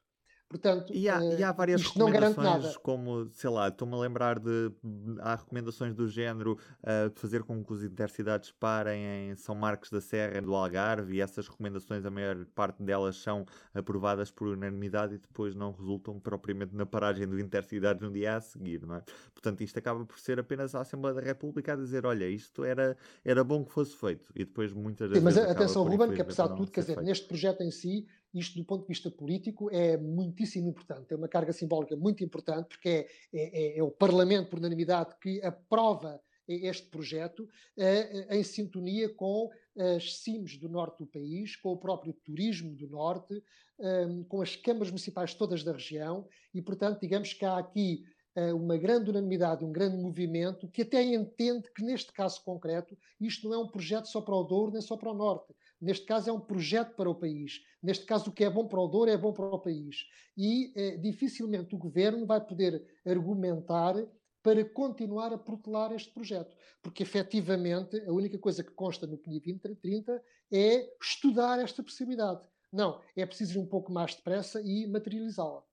Portanto, 0.48 0.94
e 0.94 1.10
há, 1.10 1.22
e 1.22 1.44
há 1.44 1.52
várias 1.52 1.82
recomendações, 1.82 2.74
como, 2.78 3.28
sei 3.34 3.50
lá, 3.50 3.68
estou-me 3.68 3.94
a 3.94 3.98
lembrar 3.98 4.38
de. 4.38 4.72
Há 5.20 5.34
recomendações 5.34 5.94
do 5.94 6.08
género 6.08 6.58
uh, 6.82 7.10
fazer 7.16 7.42
com 7.42 7.62
que 7.62 7.70
os 7.70 7.84
intercidades 7.84 8.50
parem 8.50 9.30
em 9.30 9.36
São 9.36 9.54
Marcos 9.54 9.90
da 9.90 10.00
Serra 10.00 10.40
do 10.40 10.54
Algarve, 10.54 11.16
e 11.16 11.20
essas 11.20 11.46
recomendações, 11.46 12.02
a 12.06 12.10
maior 12.10 12.46
parte 12.54 12.82
delas 12.82 13.16
são 13.16 13.44
aprovadas 13.74 14.30
por 14.30 14.48
unanimidade 14.48 15.16
e 15.16 15.18
depois 15.18 15.54
não 15.54 15.70
resultam 15.70 16.18
propriamente 16.18 16.74
na 16.74 16.86
paragem 16.86 17.28
do 17.28 17.38
intercidades 17.38 18.00
no 18.00 18.10
dia 18.10 18.36
a 18.36 18.40
seguir, 18.40 18.86
não 18.86 18.94
é? 18.96 19.02
Portanto, 19.34 19.62
isto 19.62 19.78
acaba 19.78 20.02
por 20.06 20.18
ser 20.18 20.40
apenas 20.40 20.74
a 20.74 20.80
Assembleia 20.80 21.14
da 21.14 21.20
República 21.20 21.74
a 21.74 21.76
dizer: 21.76 22.06
olha, 22.06 22.26
isto 22.26 22.64
era, 22.64 22.96
era 23.22 23.44
bom 23.44 23.62
que 23.66 23.70
fosse 23.70 23.94
feito, 23.94 24.32
e 24.34 24.46
depois 24.46 24.72
muitas 24.72 25.10
vezes. 25.10 25.22
Mas 25.22 25.36
atenção, 25.36 25.82
Ruben, 25.82 26.14
que 26.14 26.22
apesar 26.22 26.48
de 26.48 26.56
tudo, 26.56 26.70
quer 26.70 26.80
dizer, 26.80 26.94
feito. 26.94 27.06
neste 27.06 27.28
projeto 27.28 27.60
em 27.60 27.70
si 27.70 28.06
isto 28.38 28.58
do 28.58 28.64
ponto 28.64 28.82
de 28.82 28.88
vista 28.88 29.10
político 29.10 29.70
é 29.70 29.96
muitíssimo 29.96 30.68
importante, 30.68 31.06
tem 31.06 31.18
uma 31.18 31.28
carga 31.28 31.52
simbólica 31.52 31.96
muito 31.96 32.22
importante, 32.24 32.68
porque 32.68 32.88
é, 32.88 33.06
é, 33.32 33.62
é, 33.62 33.78
é 33.78 33.82
o 33.82 33.90
Parlamento, 33.90 34.50
por 34.50 34.58
unanimidade, 34.58 35.14
que 35.20 35.42
aprova 35.42 36.20
este 36.48 36.88
projeto 36.88 37.46
eh, 37.76 38.38
em 38.38 38.42
sintonia 38.42 39.08
com 39.14 39.50
as 39.96 40.16
CIMs 40.16 40.56
do 40.56 40.68
norte 40.68 40.98
do 40.98 41.06
país, 41.06 41.54
com 41.56 41.72
o 41.72 41.76
próprio 41.76 42.14
turismo 42.24 42.74
do 42.74 42.88
norte, 42.88 43.42
ehm, 43.78 44.22
com 44.24 44.40
as 44.40 44.56
câmaras 44.56 44.88
municipais 44.88 45.34
todas 45.34 45.62
da 45.62 45.72
região, 45.72 46.26
e, 46.54 46.62
portanto, 46.62 47.00
digamos 47.00 47.34
que 47.34 47.44
há 47.44 47.58
aqui 47.58 48.02
eh, 48.34 48.52
uma 48.52 48.76
grande 48.76 49.10
unanimidade, 49.10 49.64
um 49.64 49.72
grande 49.72 49.96
movimento 49.96 50.68
que 50.68 50.82
até 50.82 51.02
entende 51.02 51.68
que, 51.74 51.82
neste 51.82 52.12
caso 52.12 52.42
concreto, 52.44 52.96
isto 53.20 53.48
não 53.48 53.54
é 53.54 53.58
um 53.58 53.68
projeto 53.68 54.06
só 54.06 54.20
para 54.20 54.34
o 54.34 54.44
Douro 54.44 54.72
nem 54.72 54.80
só 54.80 54.96
para 54.96 55.10
o 55.10 55.14
Norte. 55.14 55.52
Neste 55.80 56.06
caso, 56.06 56.30
é 56.30 56.32
um 56.32 56.40
projeto 56.40 56.94
para 56.96 57.08
o 57.08 57.14
país. 57.14 57.60
Neste 57.82 58.04
caso, 58.04 58.30
o 58.30 58.32
que 58.32 58.44
é 58.44 58.50
bom 58.50 58.66
para 58.66 58.80
o 58.80 58.88
Douro 58.88 59.10
é 59.10 59.16
bom 59.16 59.32
para 59.32 59.46
o 59.46 59.58
país. 59.58 60.06
E 60.36 60.72
eh, 60.74 60.96
dificilmente 60.96 61.74
o 61.74 61.78
governo 61.78 62.26
vai 62.26 62.40
poder 62.40 62.84
argumentar 63.06 63.94
para 64.42 64.64
continuar 64.64 65.32
a 65.32 65.38
protelar 65.38 65.92
este 65.92 66.12
projeto. 66.12 66.56
Porque, 66.82 67.02
efetivamente, 67.02 68.00
a 68.06 68.12
única 68.12 68.38
coisa 68.38 68.64
que 68.64 68.70
consta 68.70 69.06
no 69.06 69.18
PNI 69.18 69.40
2030 69.40 70.22
é 70.50 70.96
estudar 71.00 71.58
esta 71.58 71.82
possibilidade. 71.82 72.40
Não, 72.72 73.00
é 73.16 73.24
preciso 73.24 73.58
ir 73.58 73.62
um 73.62 73.66
pouco 73.66 73.92
mais 73.92 74.14
depressa 74.14 74.60
e 74.60 74.86
materializá-la. 74.86 75.67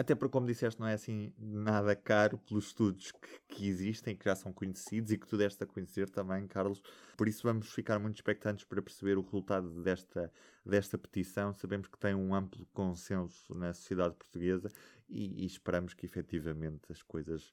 Até 0.00 0.14
porque, 0.14 0.32
como 0.32 0.46
disseste, 0.46 0.80
não 0.80 0.86
é 0.86 0.94
assim 0.94 1.30
nada 1.36 1.94
caro 1.94 2.38
pelos 2.38 2.68
estudos 2.68 3.12
que, 3.12 3.40
que 3.54 3.68
existem, 3.68 4.16
que 4.16 4.24
já 4.24 4.34
são 4.34 4.50
conhecidos 4.50 5.12
e 5.12 5.18
que 5.18 5.26
tu 5.26 5.36
deste 5.36 5.62
a 5.62 5.66
conhecer 5.66 6.08
também, 6.08 6.46
Carlos. 6.46 6.80
Por 7.18 7.28
isso 7.28 7.42
vamos 7.42 7.70
ficar 7.70 7.98
muito 7.98 8.16
expectantes 8.16 8.64
para 8.64 8.80
perceber 8.80 9.18
o 9.18 9.20
resultado 9.20 9.68
desta, 9.82 10.32
desta 10.64 10.96
petição. 10.96 11.52
Sabemos 11.52 11.86
que 11.86 11.98
tem 11.98 12.14
um 12.14 12.34
amplo 12.34 12.66
consenso 12.72 13.54
na 13.54 13.74
sociedade 13.74 14.14
portuguesa 14.14 14.72
e, 15.06 15.42
e 15.42 15.44
esperamos 15.44 15.92
que 15.92 16.06
efetivamente 16.06 16.90
as 16.90 17.02
coisas 17.02 17.52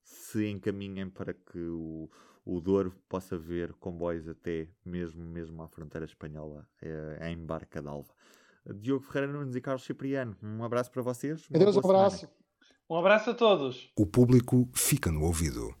se 0.00 0.46
encaminhem 0.46 1.10
para 1.10 1.34
que 1.34 1.58
o, 1.58 2.08
o 2.44 2.60
Douro 2.60 2.94
possa 3.08 3.36
ver 3.36 3.72
comboios 3.72 4.28
até 4.28 4.68
mesmo, 4.84 5.24
mesmo 5.24 5.60
à 5.64 5.66
fronteira 5.66 6.06
espanhola, 6.06 6.64
é, 6.80 7.28
em 7.28 7.44
Barca 7.44 7.82
d'Alva. 7.82 8.14
Diogo 8.74 9.04
Ferreira 9.04 9.32
Nunes 9.32 9.54
e 9.54 9.60
Carlos 9.60 9.84
Cipriano. 9.84 10.36
Um 10.42 10.62
abraço 10.64 10.90
para 10.90 11.02
vocês. 11.02 11.46
Adeus, 11.52 11.76
um 11.76 11.80
abraço. 11.80 12.28
Um 12.90 12.96
abraço 12.96 13.30
a 13.30 13.34
todos. 13.34 13.90
O 13.96 14.06
público 14.06 14.68
fica 14.72 15.12
no 15.12 15.22
ouvido. 15.22 15.74